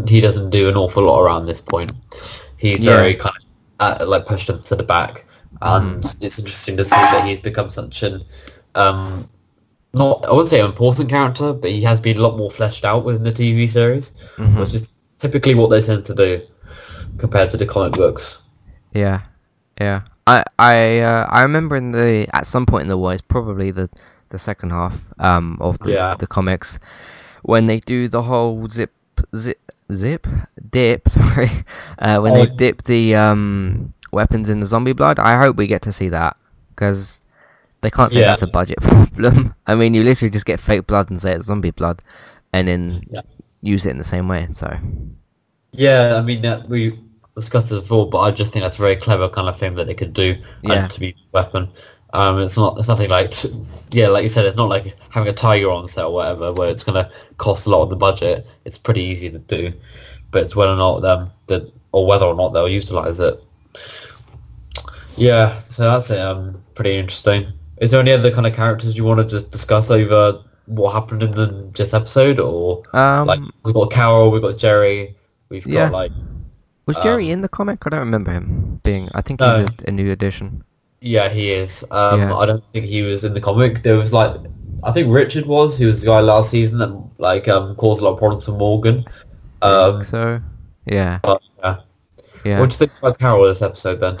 he 0.06 0.20
doesn't 0.20 0.50
do 0.50 0.68
an 0.68 0.76
awful 0.76 1.04
lot 1.04 1.20
around 1.22 1.46
this 1.46 1.60
point. 1.60 1.92
He's 2.56 2.84
Yeah. 2.84 2.94
very 2.94 3.14
kind 3.14 3.34
of 3.80 4.02
uh, 4.02 4.06
like 4.06 4.26
pushed 4.26 4.48
him 4.48 4.62
to 4.62 4.74
the 4.76 4.82
back, 4.84 5.24
and 5.62 6.04
it's 6.20 6.38
interesting 6.38 6.76
to 6.76 6.84
see 6.84 6.96
that 6.96 7.26
he's 7.26 7.40
become 7.40 7.70
such 7.70 8.02
an 8.02 8.24
um, 8.74 9.28
not 9.96 10.24
I 10.26 10.30
wouldn't 10.32 10.48
say 10.48 10.60
an 10.60 10.66
important 10.66 11.08
character, 11.08 11.52
but 11.52 11.70
he 11.70 11.82
has 11.82 12.00
been 12.00 12.18
a 12.18 12.20
lot 12.20 12.36
more 12.36 12.50
fleshed 12.50 12.84
out 12.84 13.04
within 13.04 13.22
the 13.24 13.32
TV 13.32 13.68
series, 13.68 14.12
Mhm. 14.36 14.58
which 14.60 14.74
is 14.74 14.88
typically 15.18 15.54
what 15.54 15.70
they 15.70 15.80
tend 15.80 16.04
to 16.04 16.14
do 16.14 16.40
compared 17.18 17.50
to 17.50 17.56
the 17.56 17.66
comic 17.66 17.92
books. 17.94 18.42
Yeah, 18.92 19.20
yeah. 19.80 20.02
I 20.26 20.44
I 20.58 20.98
uh, 21.00 21.26
I 21.30 21.42
remember 21.42 21.76
in 21.76 21.92
the 21.92 22.26
at 22.34 22.46
some 22.46 22.66
point 22.66 22.82
in 22.82 22.88
the 22.88 22.98
war, 22.98 23.12
it's 23.12 23.22
probably 23.22 23.70
the 23.70 23.88
the 24.30 24.38
second 24.38 24.70
half 24.70 24.94
um 25.18 25.56
of 25.60 25.78
the 25.80 25.92
Yeah. 25.92 26.14
the 26.18 26.26
comics 26.26 26.78
when 27.42 27.66
they 27.66 27.78
do 27.80 28.08
the 28.08 28.22
whole 28.22 28.68
zip 28.68 28.92
zip 29.34 29.60
zip 29.94 30.26
dip 30.70 31.08
sorry 31.18 31.50
uh, 32.00 32.18
when 32.18 32.32
Oh. 32.32 32.44
they 32.44 32.46
dip 32.64 32.82
the 32.84 33.14
um 33.14 33.92
weapons 34.12 34.48
in 34.48 34.60
the 34.60 34.66
zombie 34.66 34.92
blood. 34.94 35.18
I 35.18 35.36
hope 35.40 35.56
we 35.56 35.66
get 35.66 35.82
to 35.82 35.92
see 35.92 36.08
that 36.10 36.36
because 36.74 37.20
they 37.86 37.90
can't 37.90 38.10
say 38.10 38.18
Yeah. 38.18 38.26
that's 38.26 38.42
a 38.42 38.48
budget 38.48 38.78
problem. 38.82 39.54
I 39.68 39.76
mean, 39.76 39.94
you 39.94 40.02
literally 40.02 40.30
just 40.30 40.44
get 40.44 40.58
fake 40.58 40.88
blood 40.88 41.08
and 41.08 41.20
say 41.22 41.32
it's 41.34 41.46
zombie 41.46 41.70
blood, 41.70 42.02
and 42.52 42.66
then 42.66 43.00
Yeah. 43.08 43.20
use 43.62 43.86
it 43.86 43.90
in 43.90 43.98
the 43.98 44.02
same 44.04 44.26
way. 44.26 44.48
So 44.50 44.76
Yeah, 45.70 46.16
I 46.16 46.22
mean 46.22 46.42
that 46.42 46.68
we 46.68 46.98
discussed 47.36 47.70
it 47.70 47.76
before, 47.76 48.10
but 48.10 48.18
I 48.18 48.32
just 48.32 48.50
think 48.50 48.64
that's 48.64 48.78
a 48.78 48.82
very 48.82 48.96
clever 48.96 49.28
kind 49.28 49.48
of 49.48 49.56
thing 49.56 49.76
that 49.76 49.86
they 49.86 49.94
could 49.94 50.12
do 50.12 50.34
Yeah. 50.64 50.72
and 50.82 50.90
to 50.90 50.98
be 50.98 51.14
weapon. 51.30 51.68
Um, 52.12 52.40
it's 52.40 52.56
not. 52.56 52.76
It's 52.78 52.88
nothing 52.88 53.08
like. 53.10 53.30
t- 53.30 53.54
yeah, 53.92 54.08
like 54.08 54.24
you 54.24 54.28
said, 54.28 54.46
it's 54.46 54.56
not 54.56 54.68
like 54.68 54.96
having 55.10 55.28
a 55.28 55.32
tiger 55.32 55.70
on 55.70 55.86
set 55.86 56.06
or 56.06 56.12
whatever, 56.12 56.52
where 56.52 56.70
it's 56.70 56.82
gonna 56.82 57.08
cost 57.38 57.66
a 57.66 57.70
lot 57.70 57.82
of 57.82 57.90
the 57.90 57.96
budget. 57.96 58.46
It's 58.64 58.78
pretty 58.78 59.02
easy 59.02 59.30
to 59.30 59.38
do, 59.38 59.72
but 60.32 60.42
it's 60.42 60.56
whether 60.56 60.72
or 60.72 60.76
not 60.76 61.02
them 61.02 61.30
that 61.46 61.70
or 61.92 62.04
whether 62.06 62.24
or 62.24 62.34
not 62.34 62.52
they'll 62.52 62.68
utilize 62.68 63.20
it. 63.20 63.40
Yeah, 65.16 65.58
so 65.58 65.84
that's 65.84 66.10
it. 66.10 66.18
Um, 66.20 66.58
pretty 66.74 66.96
interesting. 66.96 67.52
Is 67.78 67.90
there 67.90 68.00
any 68.00 68.12
other 68.12 68.30
kind 68.30 68.46
of 68.46 68.54
characters 68.54 68.96
you 68.96 69.04
want 69.04 69.20
to 69.20 69.26
just 69.26 69.50
discuss 69.50 69.90
over 69.90 70.42
what 70.66 70.92
happened 70.92 71.22
in 71.22 71.32
the 71.32 71.70
just 71.74 71.94
episode, 71.94 72.40
or 72.40 72.82
Um, 72.92 73.26
like 73.26 73.40
we've 73.64 73.74
got 73.74 73.90
Carol, 73.90 74.30
we've 74.30 74.42
got 74.42 74.56
Jerry, 74.58 75.16
we've 75.48 75.66
got 75.70 75.92
like 75.92 76.12
was 76.86 76.96
Jerry 76.98 77.26
um, 77.26 77.32
in 77.32 77.40
the 77.40 77.48
comic? 77.48 77.84
I 77.84 77.90
don't 77.90 78.00
remember 78.00 78.32
him 78.32 78.80
being. 78.84 79.08
I 79.14 79.20
think 79.20 79.40
No. 79.40 79.58
he's 79.60 79.68
a, 79.68 79.88
a 79.88 79.90
new 79.90 80.10
addition. 80.12 80.62
yeah, 81.00 81.28
he 81.28 81.52
is. 81.52 81.84
Um, 81.90 82.20
Yeah. 82.20 82.34
I 82.34 82.46
don't 82.46 82.62
think 82.72 82.86
he 82.86 83.02
was 83.02 83.24
in 83.24 83.34
the 83.34 83.40
comic. 83.40 83.82
There 83.82 83.98
was 83.98 84.12
like 84.12 84.36
I 84.84 84.92
think 84.92 85.12
Richard 85.12 85.46
was. 85.46 85.76
He 85.76 85.84
was 85.84 86.00
the 86.00 86.06
guy 86.06 86.20
last 86.20 86.50
season 86.50 86.78
that 86.78 86.92
like 87.18 87.48
um 87.48 87.74
caused 87.76 88.00
a 88.00 88.04
lot 88.04 88.12
of 88.12 88.18
problems 88.18 88.44
for 88.46 88.52
Morgan. 88.52 89.04
Um, 89.62 90.04
so, 90.04 90.40
yeah, 90.84 91.18
but, 91.22 91.42
yeah. 91.58 91.76
yeah. 92.44 92.60
What 92.60 92.70
do 92.70 92.74
you 92.74 92.78
think 92.78 92.92
about 93.00 93.18
Carol 93.18 93.44
this 93.48 93.62
episode 93.62 94.00
then? 94.00 94.18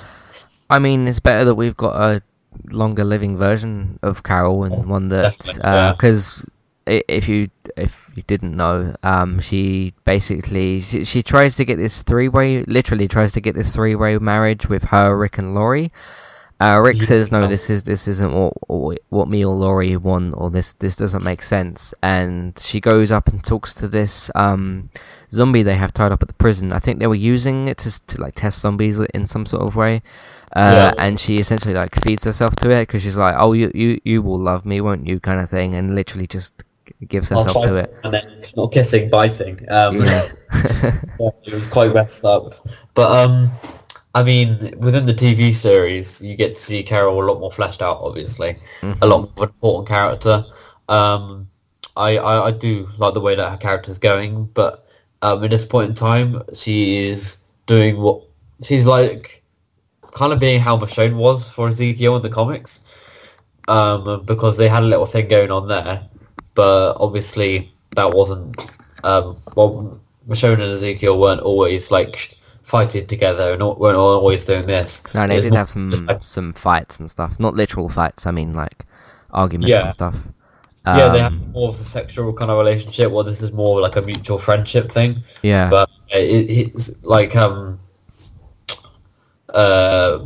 I 0.70 0.78
mean, 0.78 1.06
it's 1.06 1.20
better 1.20 1.44
that 1.44 1.54
we've 1.54 1.76
got 1.76 1.94
a 1.94 2.22
longer 2.70 3.04
living 3.04 3.36
version 3.36 3.98
of 4.02 4.22
Carol 4.22 4.64
and 4.64 4.86
one 4.88 5.08
that 5.08 5.38
Definitely, 5.38 5.62
yeah. 5.64 5.92
because 5.92 6.48
if 6.86 7.28
you 7.28 7.48
if 7.76 8.10
you 8.14 8.22
didn't 8.26 8.56
know, 8.56 8.94
um, 9.02 9.40
she 9.40 9.92
basically 10.04 10.80
she, 10.80 11.04
she 11.04 11.22
tries 11.22 11.56
to 11.56 11.64
get 11.64 11.76
this 11.76 12.02
three 12.02 12.28
way, 12.28 12.62
literally 12.64 13.08
tries 13.08 13.32
to 13.32 13.40
get 13.40 13.54
this 13.54 13.74
three 13.74 13.94
way 13.94 14.18
marriage 14.18 14.68
with 14.68 14.84
her, 14.84 15.16
Rick, 15.16 15.38
and 15.38 15.54
Lori. 15.54 15.90
Uh, 16.64 16.78
Rick 16.78 16.96
Yeah. 16.96 17.04
says 17.04 17.30
no, 17.30 17.46
this 17.48 17.68
is 17.68 17.82
this 17.82 18.08
isn't 18.08 18.32
what 18.32 18.54
what 18.70 18.98
what 19.10 19.28
me 19.28 19.44
or 19.44 19.54
Lori 19.54 19.94
want, 19.98 20.32
or 20.38 20.48
this 20.48 20.72
this 20.74 20.96
doesn't 20.96 21.22
make 21.24 21.42
sense. 21.42 21.92
And 22.02 22.58
she 22.58 22.80
goes 22.80 23.12
up 23.12 23.28
and 23.28 23.44
talks 23.44 23.74
to 23.74 23.88
this 23.88 24.30
um 24.34 24.88
zombie 25.30 25.62
they 25.62 25.74
have 25.74 25.92
tied 25.92 26.12
up 26.12 26.22
at 26.22 26.28
the 26.28 26.34
prison. 26.34 26.72
I 26.72 26.78
think 26.78 26.98
they 26.98 27.06
were 27.08 27.14
using 27.14 27.68
it 27.68 27.76
to 27.78 28.00
to 28.06 28.20
like 28.22 28.36
test 28.36 28.60
zombies 28.60 28.98
in 29.12 29.26
some 29.26 29.44
sort 29.44 29.64
of 29.66 29.76
way. 29.76 30.02
Uh, 30.56 30.72
Yeah. 30.96 31.04
and 31.04 31.20
she 31.20 31.38
essentially 31.38 31.74
like 31.74 31.94
feeds 32.04 32.24
herself 32.24 32.56
to 32.56 32.70
it 32.70 32.82
because 32.88 33.02
she's 33.02 33.16
like, 33.16 33.34
"Oh, 33.38 33.52
you 33.52 33.70
you 33.74 34.00
you 34.04 34.22
will 34.22 34.38
love 34.38 34.64
me, 34.64 34.80
won't 34.80 35.06
you?" 35.06 35.20
kind 35.20 35.40
of 35.40 35.50
thing, 35.50 35.74
and 35.74 35.94
literally 35.94 36.26
just 36.26 36.62
gives 37.08 37.28
herself 37.28 37.64
to 37.66 37.76
it. 37.76 37.92
And 38.04 38.14
then 38.14 38.24
not 38.56 38.72
kissing, 38.72 39.10
biting. 39.10 39.60
Um, 39.68 40.02
Yeah. 40.02 40.28
Yeah, 41.20 41.30
it 41.46 41.54
was 41.54 41.66
quite 41.68 41.92
messed 41.94 42.24
up. 42.24 42.54
But 42.94 43.10
um, 43.20 43.50
I 44.14 44.22
mean, 44.22 44.72
within 44.78 45.04
the 45.04 45.14
TV 45.14 45.52
series, 45.52 46.20
you 46.22 46.36
get 46.36 46.54
to 46.56 46.60
see 46.62 46.82
Carol 46.82 47.22
a 47.22 47.26
lot 47.30 47.38
more 47.40 47.52
fleshed 47.52 47.82
out. 47.82 47.98
Obviously, 48.00 48.56
Mhm. 48.82 48.96
a 49.02 49.06
lot 49.06 49.18
more 49.20 49.32
of 49.36 49.42
an 49.42 49.48
important 49.50 49.88
character. 49.88 50.44
Um, 50.88 51.48
I, 51.96 52.16
I 52.18 52.46
I 52.48 52.50
do 52.50 52.88
like 52.98 53.14
the 53.14 53.20
way 53.20 53.34
that 53.34 53.50
her 53.50 53.56
character's 53.58 53.98
going, 53.98 54.46
but 54.54 54.86
um, 55.22 55.42
at 55.44 55.50
this 55.50 55.64
point 55.66 55.88
in 55.90 55.94
time, 55.94 56.42
she 56.54 57.08
is 57.08 57.38
doing 57.66 57.98
what 57.98 58.22
she's 58.62 58.86
like, 58.86 59.42
kind 60.16 60.32
of 60.32 60.38
being 60.40 60.60
how 60.60 60.76
Michonne 60.78 61.16
was 61.16 61.46
for 61.48 61.68
Ezekiel 61.68 62.16
in 62.16 62.22
the 62.22 62.30
comics. 62.30 62.80
Um, 63.68 64.24
because 64.24 64.56
they 64.56 64.68
had 64.68 64.82
a 64.84 64.86
little 64.86 65.06
thing 65.06 65.26
going 65.28 65.50
on 65.50 65.66
there, 65.66 66.00
but 66.54 66.94
obviously 67.00 67.68
that 67.96 68.08
wasn't 68.12 68.56
um, 69.02 69.36
well, 69.56 70.00
Michonne 70.28 70.54
and 70.54 70.72
Ezekiel 70.78 71.18
weren't 71.18 71.40
always 71.40 71.90
like 71.90 72.34
fighting 72.62 73.06
together 73.06 73.52
and 73.52 73.60
weren't 73.62 73.96
always 73.98 74.44
doing 74.44 74.66
this. 74.66 75.02
no, 75.14 75.26
they 75.26 75.40
did 75.40 75.54
have 75.54 75.68
some 75.68 75.90
like- 75.90 76.22
some 76.22 76.52
fights 76.52 77.00
and 77.00 77.10
stuff, 77.10 77.38
not 77.40 77.54
literal 77.54 77.88
fights. 77.88 78.24
I 78.26 78.30
mean, 78.30 78.52
like 78.52 78.86
arguments 79.32 79.68
Yeah. 79.70 79.84
and 79.86 79.92
stuff. 79.92 80.14
yeah, 80.86 81.08
they 81.08 81.18
have 81.20 81.32
Um, 81.32 81.50
more 81.52 81.68
of 81.70 81.80
a 81.80 81.84
sexual 81.84 82.32
kind 82.32 82.50
of 82.52 82.58
relationship. 82.58 83.10
Well, 83.10 83.24
this 83.24 83.42
is 83.42 83.50
more 83.52 83.80
like 83.80 83.96
a 83.96 84.02
mutual 84.02 84.38
friendship 84.38 84.92
thing. 84.92 85.24
yeah, 85.42 85.68
But 85.68 85.90
it, 86.10 86.48
it's 86.50 86.90
like 87.02 87.34
um, 87.34 87.78
uh, 89.56 90.18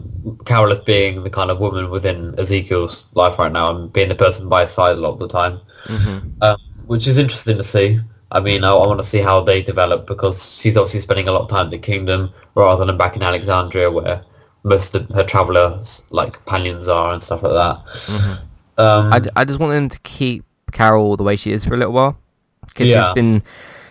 Carol 0.44 0.74
being 0.84 1.22
the 1.24 1.30
kind 1.30 1.50
of 1.50 1.58
woman 1.60 1.90
within 1.90 2.34
Ezekiel's 2.38 3.06
life 3.14 3.38
right 3.38 3.52
now 3.52 3.70
and 3.74 3.92
being 3.92 4.08
the 4.08 4.14
person 4.14 4.48
by 4.48 4.62
his 4.62 4.70
side 4.72 4.96
a 4.98 5.00
lot 5.00 5.12
of 5.12 5.18
the 5.20 5.28
time. 5.28 5.60
mhm. 5.86 6.32
um, 6.42 6.56
which 6.86 7.06
is 7.06 7.18
interesting 7.18 7.56
to 7.56 7.62
see. 7.64 8.00
I 8.32 8.40
mean, 8.40 8.64
I, 8.64 8.70
I 8.72 8.86
want 8.86 8.98
to 9.00 9.06
see 9.06 9.18
how 9.20 9.40
they 9.40 9.62
develop 9.62 10.06
because 10.06 10.56
she's 10.60 10.76
obviously 10.76 11.00
spending 11.00 11.28
a 11.28 11.32
lot 11.32 11.42
of 11.42 11.48
time 11.48 11.66
at 11.66 11.70
the 11.70 11.78
kingdom 11.78 12.32
rather 12.56 12.84
than 12.84 12.96
back 12.96 13.14
in 13.16 13.22
Alexandria 13.22 13.90
where 13.90 14.22
most 14.64 14.94
of 14.96 15.08
her 15.10 15.24
travellers, 15.24 16.02
like 16.10 16.32
companions, 16.34 16.88
are 16.88 17.12
and 17.12 17.22
stuff 17.22 17.42
like 17.44 17.52
that. 17.52 17.76
Mhm. 18.06 18.38
Um, 18.78 19.12
I, 19.12 19.18
d- 19.20 19.30
I 19.36 19.44
just 19.44 19.58
want 19.60 19.72
them 19.72 19.88
to 19.88 19.98
keep 20.00 20.44
Carol 20.72 21.16
the 21.16 21.22
way 21.22 21.36
she 21.36 21.52
is 21.52 21.64
for 21.64 21.74
a 21.74 21.76
little 21.76 21.92
while 21.92 22.18
because 22.66 22.88
Yeah. 22.88 23.06
she's 23.06 23.14
been 23.14 23.42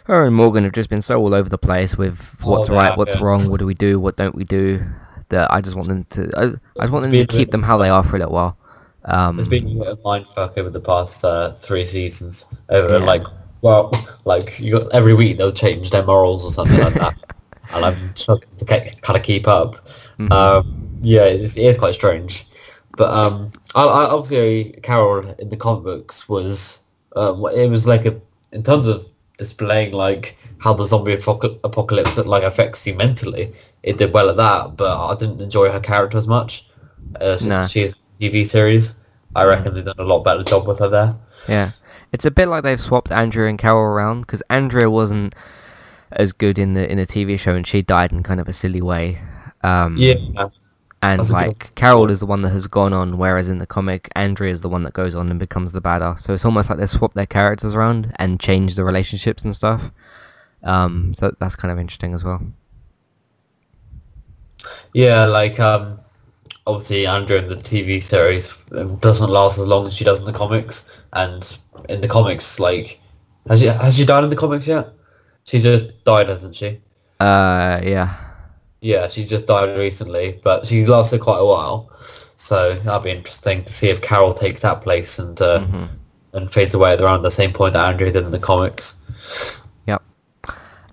her 0.05 0.25
and 0.25 0.35
Morgan 0.35 0.63
have 0.63 0.73
just 0.73 0.89
been 0.89 1.01
so 1.01 1.19
all 1.21 1.33
over 1.33 1.47
the 1.49 1.57
place 1.57 1.97
with 1.97 2.19
what's 2.41 2.69
Oh, 2.69 2.75
right, 2.75 2.97
what's 2.97 3.15
yeah. 3.15 3.23
wrong, 3.23 3.49
what 3.49 3.59
do 3.59 3.65
we 3.65 3.73
do, 3.75 3.99
what 3.99 4.15
don't 4.17 4.35
we 4.35 4.43
do. 4.43 4.83
That 5.30 5.53
I 5.53 5.61
just 5.61 5.75
want 5.75 5.88
them 5.88 6.05
to 6.11 6.32
I, 6.36 6.43
I 6.80 6.86
just 6.86 6.93
want 6.93 7.03
them 7.03 7.11
to 7.11 7.27
keep 7.27 7.51
them 7.51 7.61
how 7.63 7.77
they 7.77 7.89
are 7.89 8.03
for 8.03 8.15
a 8.15 8.19
little 8.19 8.34
while. 8.34 8.57
Um, 9.05 9.39
It's 9.39 9.47
been 9.47 9.82
a 9.82 9.95
mindfuck 9.97 10.57
over 10.57 10.69
the 10.69 10.82
past 10.82 11.23
uh, 11.23 11.53
three 11.53 11.86
seasons. 11.86 12.45
Over 12.69 12.97
Yeah. 12.97 13.05
like, 13.05 13.23
well, 13.61 13.91
like 14.25 14.59
you 14.59 14.71
got 14.80 14.91
every 14.91 15.13
week 15.13 15.38
they'll 15.38 15.51
change 15.51 15.91
their 15.91 16.03
morals 16.03 16.43
or 16.43 16.51
something 16.51 16.80
like 16.80 16.93
that, 16.95 17.15
and 17.73 17.86
I'm 17.86 18.15
struggling 18.15 18.55
to 18.57 18.65
get, 18.65 19.01
kind 19.01 19.17
of 19.17 19.23
keep 19.23 19.47
up. 19.47 19.88
mhm. 20.17 20.32
Um, 20.32 20.89
yeah, 21.01 21.23
it's, 21.25 21.55
it 21.57 21.63
is 21.63 21.77
quite 21.77 21.93
strange. 21.93 22.45
But 22.97 23.09
um, 23.11 23.51
I, 23.75 23.84
I 23.84 24.03
obviously 24.09 24.80
Carol 24.84 25.30
in 25.39 25.49
the 25.49 25.57
comic 25.57 25.84
books 25.84 26.27
was 26.27 26.80
um, 27.15 27.45
it 27.53 27.69
was 27.69 27.88
like 27.88 28.05
a 28.05 28.19
in 28.51 28.63
terms 28.63 28.88
of 28.88 29.05
displaying 29.39 29.93
like 29.93 30.37
how 30.59 30.73
the 30.73 30.85
zombie 30.85 31.13
apocalypse 31.13 32.17
like 32.17 32.43
affects 32.43 32.85
you 32.85 32.93
mentally. 32.93 33.51
It 33.81 33.97
did 33.97 34.13
well 34.13 34.29
at 34.29 34.37
that, 34.37 34.77
but 34.77 34.95
I 35.07 35.15
didn't 35.15 35.41
enjoy 35.41 35.71
her 35.71 35.79
character 35.79 36.17
as 36.19 36.27
much. 36.27 36.67
Uh, 37.19 37.37
since 37.37 37.49
No. 37.49 37.65
she's 37.65 37.93
a 37.93 37.95
TV 38.23 38.45
series. 38.45 38.95
I 39.35 39.45
reckon 39.45 39.73
they've 39.73 39.85
done 39.85 39.95
a 39.97 40.03
lot 40.03 40.23
better 40.23 40.43
job 40.43 40.67
with 40.67 40.79
her 40.79 40.89
there. 40.89 41.15
Yeah, 41.47 41.71
it's 42.11 42.25
a 42.25 42.31
bit 42.31 42.47
like 42.49 42.63
they've 42.63 42.79
swapped 42.79 43.11
Andrea 43.11 43.47
and 43.49 43.57
Carol 43.57 43.81
around 43.81 44.21
because 44.21 44.43
Andrea 44.49 44.89
wasn't 44.89 45.33
as 46.11 46.33
good 46.33 46.59
in 46.59 46.73
the 46.73 46.91
in 46.91 46.97
the 46.97 47.05
TV 47.07 47.39
show, 47.39 47.55
and 47.55 47.65
she 47.65 47.81
died 47.81 48.11
in 48.11 48.21
kind 48.23 48.39
of 48.39 48.47
a 48.47 48.53
silly 48.53 48.81
way. 48.81 49.19
Um, 49.61 49.95
Yeah, 49.97 50.15
and 51.02 51.20
That's 51.20 51.32
like 51.32 51.74
Carol 51.76 52.10
is 52.10 52.20
the 52.20 52.26
one 52.26 52.41
that 52.41 52.50
has 52.50 52.68
gone 52.68 52.91
on, 52.91 53.18
whereas 53.18 53.47
in 53.47 53.60
the 53.60 53.66
comic, 53.66 54.10
Andrea 54.16 54.52
is 54.52 54.62
the 54.62 54.70
one 54.70 54.84
that 54.84 54.93
goes 54.93 55.16
on 55.16 55.30
and 55.30 55.39
becomes 55.39 55.72
the 55.72 55.82
badass. 55.82 56.20
So 56.20 56.34
it's 56.34 56.43
almost 56.43 56.70
like 56.70 56.78
they 56.78 56.86
swapped 56.86 57.16
their 57.16 57.26
characters 57.26 57.74
around 57.74 58.14
and 58.18 58.39
changed 58.39 58.76
the 58.76 58.84
relationships 58.84 59.43
and 59.43 59.56
stuff. 59.56 59.91
Um, 60.64 61.14
so 61.14 61.34
that's 61.39 61.56
kind 61.56 61.72
of 61.72 61.80
interesting 61.80 62.14
as 62.14 62.24
well. 62.24 62.41
yeah, 64.93 65.26
like 65.26 65.58
um, 65.60 65.97
obviously 66.68 67.08
Andrea 67.08 67.43
in 67.43 67.50
the 67.50 67.56
TV 67.56 68.04
series 68.04 68.54
um, 68.74 68.97
doesn't 68.97 69.30
last 69.30 69.58
as 69.58 69.68
long 69.68 69.88
as 69.88 69.93
she 69.93 70.04
does 70.04 70.20
in 70.20 70.26
the 70.26 70.34
comics, 70.34 71.00
and 71.14 71.58
in 71.88 72.02
the 72.02 72.10
comics, 72.10 72.60
like, 72.60 73.00
has 73.47 73.60
she 73.60 73.68
has 73.68 73.95
she 73.95 74.06
died 74.06 74.26
in 74.26 74.30
the 74.30 74.36
comics 74.36 74.68
yet? 74.68 74.89
She 75.45 75.60
just 75.60 76.04
died, 76.04 76.28
hasn't 76.28 76.56
she? 76.56 76.82
Uh, 77.22 77.80
yeah, 77.84 78.16
Yeah, 78.82 79.07
she 79.07 79.25
just 79.25 79.45
died 79.47 79.77
recently, 79.77 80.39
but 80.43 80.65
she 80.67 80.86
lasted 80.86 81.19
quite 81.21 81.39
a 81.39 81.45
while. 81.45 81.89
So 82.38 82.75
that'll 82.75 83.01
be 83.01 83.11
interesting 83.11 83.65
to 83.65 83.73
see 83.73 83.89
if 83.89 83.99
Carol 84.01 84.34
takes 84.34 84.61
that 84.61 84.82
place 84.82 85.19
and 85.19 85.39
uh, 85.41 85.59
Mhm. 85.59 85.89
and 86.34 86.51
fades 86.51 86.73
away 86.73 86.93
at 86.93 87.01
around 87.01 87.23
the 87.23 87.32
same 87.32 87.51
point 87.51 87.73
that 87.73 87.88
Andrew 87.89 88.09
did 88.11 88.23
in 88.23 88.32
the 88.32 88.39
comics. 88.39 88.95
yep. 89.86 90.01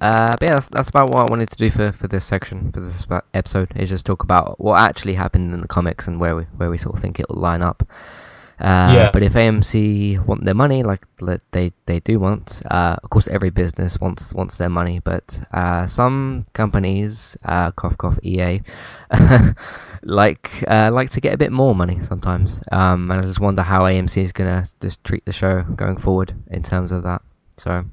Uh, 0.00 0.32
but 0.38 0.42
yeah, 0.42 0.54
that's, 0.54 0.68
that's 0.70 0.88
about 0.88 1.10
what 1.10 1.26
I 1.26 1.30
wanted 1.30 1.48
to 1.50 1.56
do 1.56 1.70
for, 1.70 1.92
for 1.92 2.08
this 2.08 2.24
section 2.24 2.72
for 2.72 2.80
this 2.80 3.06
episode 3.32 3.72
is 3.76 3.88
just 3.88 4.04
talk 4.04 4.22
about 4.24 4.58
what 4.60 4.80
actually 4.80 5.14
happened 5.14 5.54
in 5.54 5.60
the 5.60 5.68
comics 5.68 6.06
and 6.08 6.18
where 6.20 6.34
we 6.36 6.42
where 6.56 6.68
we 6.70 6.78
sort 6.78 6.96
of 6.96 7.00
think 7.00 7.20
it'll 7.20 7.36
line 7.40 7.62
up. 7.62 7.82
Uh, 8.58 8.90
Yeah. 8.94 9.10
But 9.12 9.22
if 9.22 9.34
AMC 9.34 10.18
want 10.26 10.44
their 10.44 10.54
money, 10.54 10.82
like 10.82 11.06
they 11.52 11.72
they 11.86 12.00
do 12.00 12.18
want, 12.18 12.62
uh, 12.70 12.96
of 13.02 13.10
course, 13.10 13.28
every 13.28 13.50
business 13.50 14.00
wants 14.00 14.32
wants 14.34 14.56
their 14.56 14.70
money, 14.70 15.00
but 15.04 15.40
uh, 15.52 15.86
some 15.86 16.46
companies, 16.54 17.36
uh, 17.44 17.70
cough 17.72 17.96
cough 17.98 18.18
EA, 18.22 18.60
like 20.02 20.50
uh, 20.68 20.90
like 20.92 21.10
to 21.10 21.20
get 21.20 21.34
a 21.34 21.36
bit 21.36 21.52
more 21.52 21.74
money 21.74 21.98
sometimes. 22.02 22.62
Um, 22.72 23.10
and 23.10 23.20
I 23.20 23.26
just 23.26 23.40
wonder 23.40 23.62
how 23.62 23.82
AMC 23.84 24.22
is 24.22 24.32
gonna 24.32 24.66
just 24.80 25.02
treat 25.04 25.24
the 25.26 25.32
show 25.32 25.62
going 25.76 25.96
forward 25.98 26.32
in 26.50 26.62
terms 26.62 26.92
of 26.92 27.02
that. 27.02 27.22
So 27.56 27.84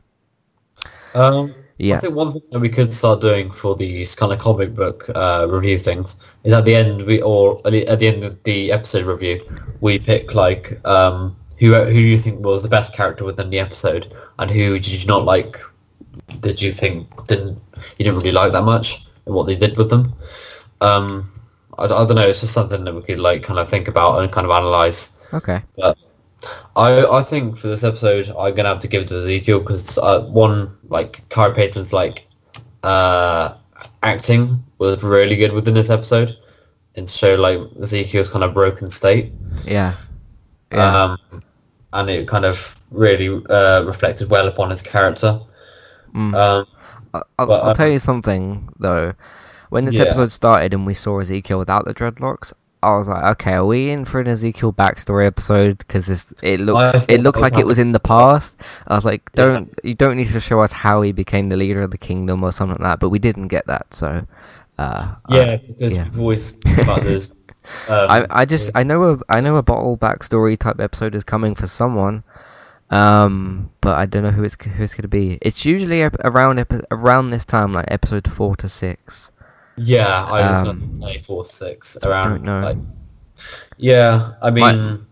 Um, 1.16 1.54
Yeah. 1.84 1.98
I 1.98 2.00
think 2.00 2.16
one 2.16 2.32
thing 2.32 2.44
that 2.52 2.60
we 2.60 2.70
could 2.70 2.94
start 2.94 3.20
doing 3.20 3.52
for 3.52 3.76
these 3.76 4.16
kind 4.16 4.32
of 4.32 4.40
comic 4.40 4.74
book 4.74 5.10
uh, 5.14 5.48
review 5.50 5.78
things 5.78 6.16
is 6.46 6.54
at 6.54 6.64
the 6.64 6.76
end 6.76 7.02
we 7.02 7.22
or 7.22 7.62
at 7.66 7.72
the, 7.72 8.08
end 8.08 8.24
of 8.24 8.42
the 8.44 8.72
episode 8.72 9.06
review 9.06 9.42
we 9.82 10.00
pick 10.00 10.34
like 10.34 10.80
um, 10.86 11.36
who 11.60 11.74
who 11.74 12.00
you 12.00 12.18
think 12.18 12.40
was 12.40 12.64
the 12.64 12.70
best 12.70 12.94
character 12.94 13.26
within 13.26 13.50
the 13.50 13.60
episode 13.60 14.14
and 14.40 14.50
who 14.50 14.80
did 14.80 14.94
you 14.94 15.06
not 15.08 15.26
like 15.26 15.62
did 16.40 16.62
you 16.62 16.72
think 16.72 17.08
didn't 17.28 17.60
you 17.98 18.06
didn't 18.06 18.16
really 18.16 18.32
like 18.32 18.54
that 18.54 18.64
much 18.64 19.06
and 19.26 19.36
what 19.36 19.48
they 19.48 19.56
did 19.56 19.78
with 19.78 19.90
them. 19.90 20.14
Um, 20.82 21.30
I, 21.78 21.86
I 21.86 21.88
don't 21.88 22.16
know. 22.16 22.28
It's 22.28 22.42
just 22.42 22.54
something 22.54 22.84
that 22.84 22.94
we 22.94 23.02
could 23.02 23.20
like 23.20 23.44
kind 23.44 23.60
of 23.60 23.70
think 23.70 23.88
about 23.88 24.22
and 24.22 24.32
kind 24.32 24.46
of 24.46 24.52
analyze. 24.52 25.10
okay, 25.34 25.62
But 25.76 25.98
I 26.76 27.06
I 27.06 27.24
think 27.24 27.58
for 27.58 27.68
this 27.68 27.84
episode 27.84 28.30
I'm 28.38 28.54
gonna 28.56 28.70
have 28.70 28.80
to 28.80 28.88
give 28.88 29.04
it 29.04 29.08
to 29.10 29.18
Ezekiel 29.20 29.60
because 29.60 29.98
uh, 29.98 30.22
one 30.22 30.76
like 30.90 31.24
Khary 31.30 31.54
Payton's 31.56 31.94
like 31.94 32.26
uh, 32.84 33.54
acting 34.02 34.64
was 34.78 35.04
really 35.04 35.36
good 35.36 35.54
within 35.54 35.74
this 35.74 35.90
episode 35.90 36.36
and 36.96 37.10
show 37.10 37.36
like 37.36 37.60
Ezekiel's 37.82 38.30
kind 38.30 38.44
of 38.44 38.54
broken 38.54 38.90
state. 38.92 39.32
yeah, 39.66 39.94
Yeah. 40.72 41.18
um, 41.32 41.42
and 41.94 42.10
it 42.10 42.28
kind 42.28 42.46
of 42.46 42.80
really 42.92 43.44
uh, 43.50 43.84
reflected 43.84 44.30
well 44.30 44.48
upon 44.48 44.70
his 44.70 44.82
character. 44.82 45.40
Mm. 46.14 46.36
Um, 46.36 46.68
I'll, 47.40 47.52
I'll 47.52 47.76
tell 47.76 47.88
you 47.88 48.00
something 48.00 48.70
though. 48.80 49.14
When 49.70 49.86
this 49.86 49.96
Yeah. 49.96 50.04
episode 50.04 50.32
started 50.32 50.74
and 50.74 50.86
we 50.86 50.94
saw 50.94 51.20
Ezekiel 51.20 51.58
without 51.58 51.86
the 51.86 51.94
dreadlocks, 51.96 52.54
I 52.84 52.98
was 52.98 53.08
like, 53.08 53.24
okay, 53.38 53.54
are 53.54 53.66
we 53.66 53.90
in 53.90 54.06
for 54.06 54.20
an 54.20 54.28
Ezekiel 54.28 54.74
backstory 54.74 55.26
episode? 55.26 55.78
Because 55.78 56.10
it 56.42 56.60
looks 56.60 57.06
it 57.08 57.22
looked 57.22 57.40
like 57.40 57.58
it 57.58 57.66
was 57.66 57.80
in 57.80 57.92
the 57.92 58.00
past. 58.00 58.56
I 58.88 58.96
was 58.96 59.06
like, 59.06 59.32
don't 59.34 59.74
you 59.84 59.94
don't 59.94 60.18
need 60.18 60.30
to 60.30 60.40
show 60.40 60.62
us 60.62 60.72
how 60.72 61.02
he 61.02 61.12
became 61.12 61.50
the 61.50 61.58
leader 61.58 61.82
of 61.82 61.92
the 61.92 61.98
kingdom 61.98 62.44
or 62.44 62.52
something 62.52 62.78
like 62.78 62.92
that. 62.92 63.00
But 63.00 63.10
we 63.10 63.20
didn't 63.20 63.48
get 63.48 63.66
that, 63.68 63.94
so 63.94 64.28
uh, 64.78 65.16
yeah, 65.30 65.58
because 65.58 65.96
yeah. 65.96 66.06
we've 66.06 66.20
always 66.20 66.58
about 66.80 67.04
this. 67.04 67.32
Um, 67.88 68.10
I, 68.10 68.28
I 68.30 68.46
just 68.46 68.72
I 68.76 68.84
know 68.84 69.04
a 69.14 69.20
I 69.30 69.40
know 69.40 69.56
a 69.56 69.64
bottle 69.64 69.98
backstory 69.98 70.58
type 70.58 70.80
episode 70.80 71.16
is 71.16 71.24
coming 71.24 71.56
for 71.56 71.68
someone, 71.68 72.24
um, 72.90 73.72
but 73.82 73.98
I 73.98 74.06
don't 74.06 74.24
know 74.24 74.32
who 74.32 74.44
it's 74.44 74.58
who 74.62 74.84
it's 74.84 74.94
gonna 74.94 75.08
be. 75.08 75.38
It's 75.42 75.66
usually 75.66 76.02
around 76.02 76.66
around 76.92 77.30
this 77.30 77.46
time, 77.46 77.74
like 77.74 77.86
episode 77.88 78.30
four 78.30 78.56
to 78.58 78.68
six. 78.68 79.32
Yeah, 79.78 80.26
I 80.26 80.52
was 80.52 80.62
um, 80.62 80.66
going 80.66 80.90
to 80.90 80.96
say 81.08 81.20
four 81.20 81.46
six 81.46 81.98
I 82.04 82.10
around. 82.10 82.30
don't 82.30 82.44
know. 82.44 82.62
Like, 82.62 82.78
yeah, 83.78 84.34
I 84.42 84.52
mean, 84.52 85.06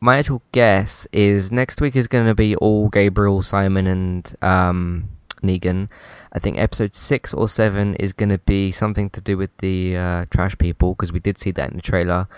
My 0.00 0.18
actual 0.18 0.42
guess 0.52 1.06
is 1.12 1.50
next 1.50 1.80
week 1.80 1.96
is 1.96 2.06
gonna 2.06 2.34
be 2.34 2.54
all 2.56 2.88
Gabriel, 2.88 3.42
Simon, 3.42 3.86
and 3.86 4.34
um, 4.42 5.08
Negan. 5.42 5.88
I 6.32 6.38
think 6.38 6.58
episode 6.58 6.94
six 6.94 7.32
or 7.32 7.48
seven 7.48 7.94
is 7.96 8.12
gonna 8.12 8.38
be 8.38 8.70
something 8.72 9.10
to 9.10 9.20
do 9.20 9.36
with 9.36 9.56
the 9.58 9.96
uh, 9.96 10.24
trash 10.30 10.56
people 10.58 10.94
because 10.94 11.12
we 11.12 11.18
did 11.18 11.38
see 11.38 11.50
that 11.52 11.70
in 11.70 11.76
the 11.76 11.82
trailer, 11.82 12.28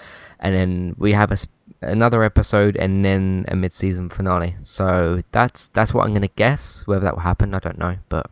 and 0.41 0.55
then 0.55 0.95
we 0.99 1.13
have 1.13 1.31
a 1.31 1.35
s 1.35 1.47
another 1.83 2.25
episode 2.25 2.77
and 2.77 3.05
then 3.05 3.45
a 3.49 3.55
mid-season 3.55 4.09
finale. 4.09 4.57
So 4.61 5.23
that's 5.33 5.69
that's 5.69 5.93
what 5.93 6.07
I'm 6.07 6.15
gonna 6.15 6.29
guess. 6.35 6.87
Whether 6.87 7.05
that 7.05 7.15
will 7.15 7.23
happen, 7.23 7.55
I 7.55 7.59
don't 7.59 7.79
know, 7.79 7.97
but 8.09 8.31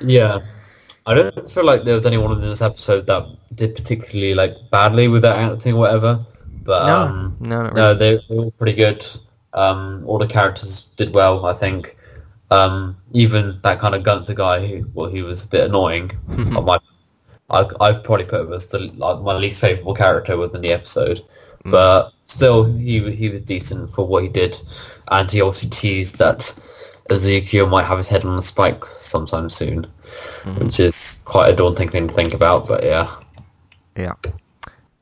yeah, 0.00 0.40
I 1.06 1.14
don't 1.14 1.50
feel 1.50 1.64
like 1.64 1.84
there 1.84 1.94
was 1.96 2.06
anyone 2.06 2.32
in 2.32 2.40
this 2.42 2.62
episode 2.62 3.06
that 3.06 3.26
did 3.54 3.74
particularly 3.74 4.34
like 4.34 4.54
badly 4.70 5.08
with 5.08 5.22
their 5.22 5.34
acting 5.34 5.74
or 5.74 5.78
whatever. 5.78 6.20
But 6.62 6.86
no, 6.86 6.96
um, 7.02 7.36
no, 7.40 7.62
not 7.62 7.74
No, 7.74 7.86
really. 7.88 7.98
they 7.98 8.24
they 8.28 8.36
were 8.36 8.44
all 8.44 8.50
pretty 8.52 8.74
good. 8.74 9.06
Um, 9.54 10.04
all 10.06 10.18
the 10.18 10.26
characters 10.26 10.82
did 10.96 11.12
well, 11.12 11.46
I 11.46 11.52
think. 11.54 11.96
Um, 12.52 12.96
even 13.12 13.58
that 13.62 13.78
kind 13.78 13.94
of 13.94 14.02
Gunther 14.02 14.34
guy, 14.34 14.66
who 14.66 14.90
well, 14.94 15.08
he 15.08 15.22
was 15.22 15.44
a 15.44 15.48
bit 15.48 15.68
annoying. 15.68 16.10
I 16.28 16.60
might, 16.60 16.80
I 17.48 17.66
I 17.80 17.92
probably 17.92 18.26
put 18.26 18.42
him 18.46 18.52
as 18.52 18.66
the 18.66 18.78
like 18.96 19.20
my 19.22 19.34
least 19.36 19.60
favorable 19.60 19.94
character 19.94 20.36
within 20.36 20.60
the 20.60 20.72
episode, 20.72 21.24
Mm. 21.64 21.70
but 21.72 22.12
still, 22.26 22.64
he 22.64 23.10
he 23.12 23.28
was 23.30 23.42
decent 23.42 23.90
for 23.90 24.06
what 24.06 24.22
he 24.22 24.28
did, 24.28 24.60
and 25.10 25.30
he 25.30 25.40
also 25.42 25.68
teased 25.68 26.18
that 26.18 26.52
Ezekiel 27.10 27.66
might 27.66 27.84
have 27.84 27.98
his 27.98 28.08
head 28.08 28.24
on 28.24 28.38
a 28.38 28.42
spike 28.42 28.84
sometime 28.86 29.48
soon, 29.48 29.86
Mhm. 30.44 30.58
which 30.64 30.80
is 30.80 31.20
quite 31.24 31.50
a 31.52 31.56
daunting 31.56 31.88
thing 31.88 32.08
to 32.08 32.14
think 32.14 32.34
about. 32.34 32.66
But 32.68 32.84
yeah, 32.84 33.08
Yeah, 33.96 34.14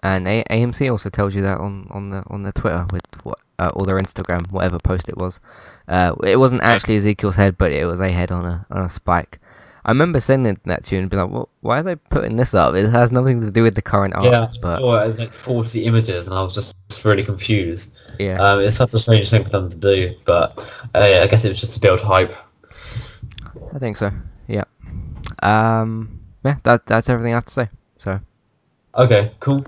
and 0.03 0.27
a- 0.27 0.45
AMC 0.51 0.89
also 0.91 1.09
tells 1.11 1.35
you 1.35 1.43
that 1.43 1.59
on 1.59 1.87
on 1.91 2.11
the 2.11 2.23
on 2.29 2.43
their 2.43 2.53
Twitter 2.53 2.87
with 2.93 3.03
what 3.23 3.39
uh, 3.59 3.71
or 3.75 3.85
their 3.87 3.99
Instagram, 3.99 4.51
whatever 4.53 4.79
post 4.79 5.09
it 5.09 5.17
was. 5.19 5.41
Uh, 5.89 6.15
it 6.23 6.39
wasn't 6.39 6.63
actually 6.63 6.97
Ezekiel's 6.97 7.35
head, 7.37 7.59
but 7.59 7.73
it 7.73 7.87
was 7.87 8.01
a 8.01 8.11
head 8.13 8.31
on 8.31 8.45
a 8.45 8.65
on 8.71 8.83
a 8.83 8.91
spike. 8.91 9.41
I 9.89 9.91
remember 9.93 10.21
sending 10.21 10.61
that 10.67 10.85
to 10.85 10.95
you 10.95 11.01
and 11.01 11.09
be 11.09 11.17
like, 11.17 11.31
"What? 11.31 11.49
Why 11.63 11.81
are 11.81 11.83
they 11.83 11.97
putting 11.97 12.37
this 12.37 12.53
up? 12.53 12.75
It 12.75 12.91
has 12.91 13.11
nothing 13.11 13.41
to 13.41 13.51
do 13.51 13.63
with 13.63 13.75
the 13.75 13.81
current 13.81 14.15
art." 14.15 14.27
yeah, 14.27 14.43
I 14.43 14.53
but 14.61 14.79
saw 14.81 15.01
it 15.01 15.09
as 15.09 15.19
like 15.19 15.33
forty 15.33 15.85
images, 15.87 16.27
and 16.29 16.37
I 16.37 16.43
was 16.43 16.53
just 16.53 16.77
really 17.07 17.25
confused. 17.25 17.97
yeah, 18.19 18.37
Um, 18.37 18.61
it's 18.61 18.77
such 18.77 18.93
a 18.93 18.99
strange 18.99 19.31
thing 19.31 19.45
for 19.45 19.49
them 19.49 19.71
to 19.71 19.79
do, 19.79 20.15
but 20.27 20.59
uh, 20.95 21.23
I 21.23 21.27
guess 21.27 21.47
it 21.47 21.49
was 21.49 21.59
just 21.59 21.73
to 21.73 21.81
build 21.81 22.03
hype. 22.03 22.37
I 23.75 23.79
think 23.79 23.97
so. 23.97 24.13
Yeah. 24.47 24.65
Um. 25.43 26.21
Yeah. 26.45 26.57
That 26.65 26.85
that's 26.85 27.09
everything 27.09 27.33
I 27.33 27.37
have 27.37 27.47
to 27.47 27.53
say. 27.55 27.69
So. 27.97 28.21
Okay, 28.95 29.33
cool. 29.41 29.65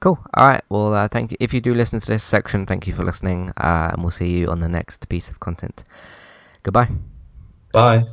Cool. 0.00 0.18
All 0.34 0.48
right. 0.48 0.62
Well, 0.68 0.94
uh, 0.94 1.06
thank 1.06 1.30
you. 1.30 1.36
If 1.38 1.54
you 1.54 1.60
do 1.60 1.74
listen 1.74 2.00
to 2.00 2.06
this 2.08 2.24
section, 2.24 2.66
thank 2.66 2.88
you 2.88 2.92
for 2.92 3.04
listening, 3.04 3.52
uh, 3.56 3.90
and 3.92 4.02
we'll 4.02 4.10
see 4.10 4.30
you 4.30 4.48
on 4.48 4.58
the 4.58 4.68
next 4.68 5.08
piece 5.08 5.30
of 5.30 5.38
content. 5.38 5.84
Goodbye. 6.64 6.88
Bye. 7.72 8.06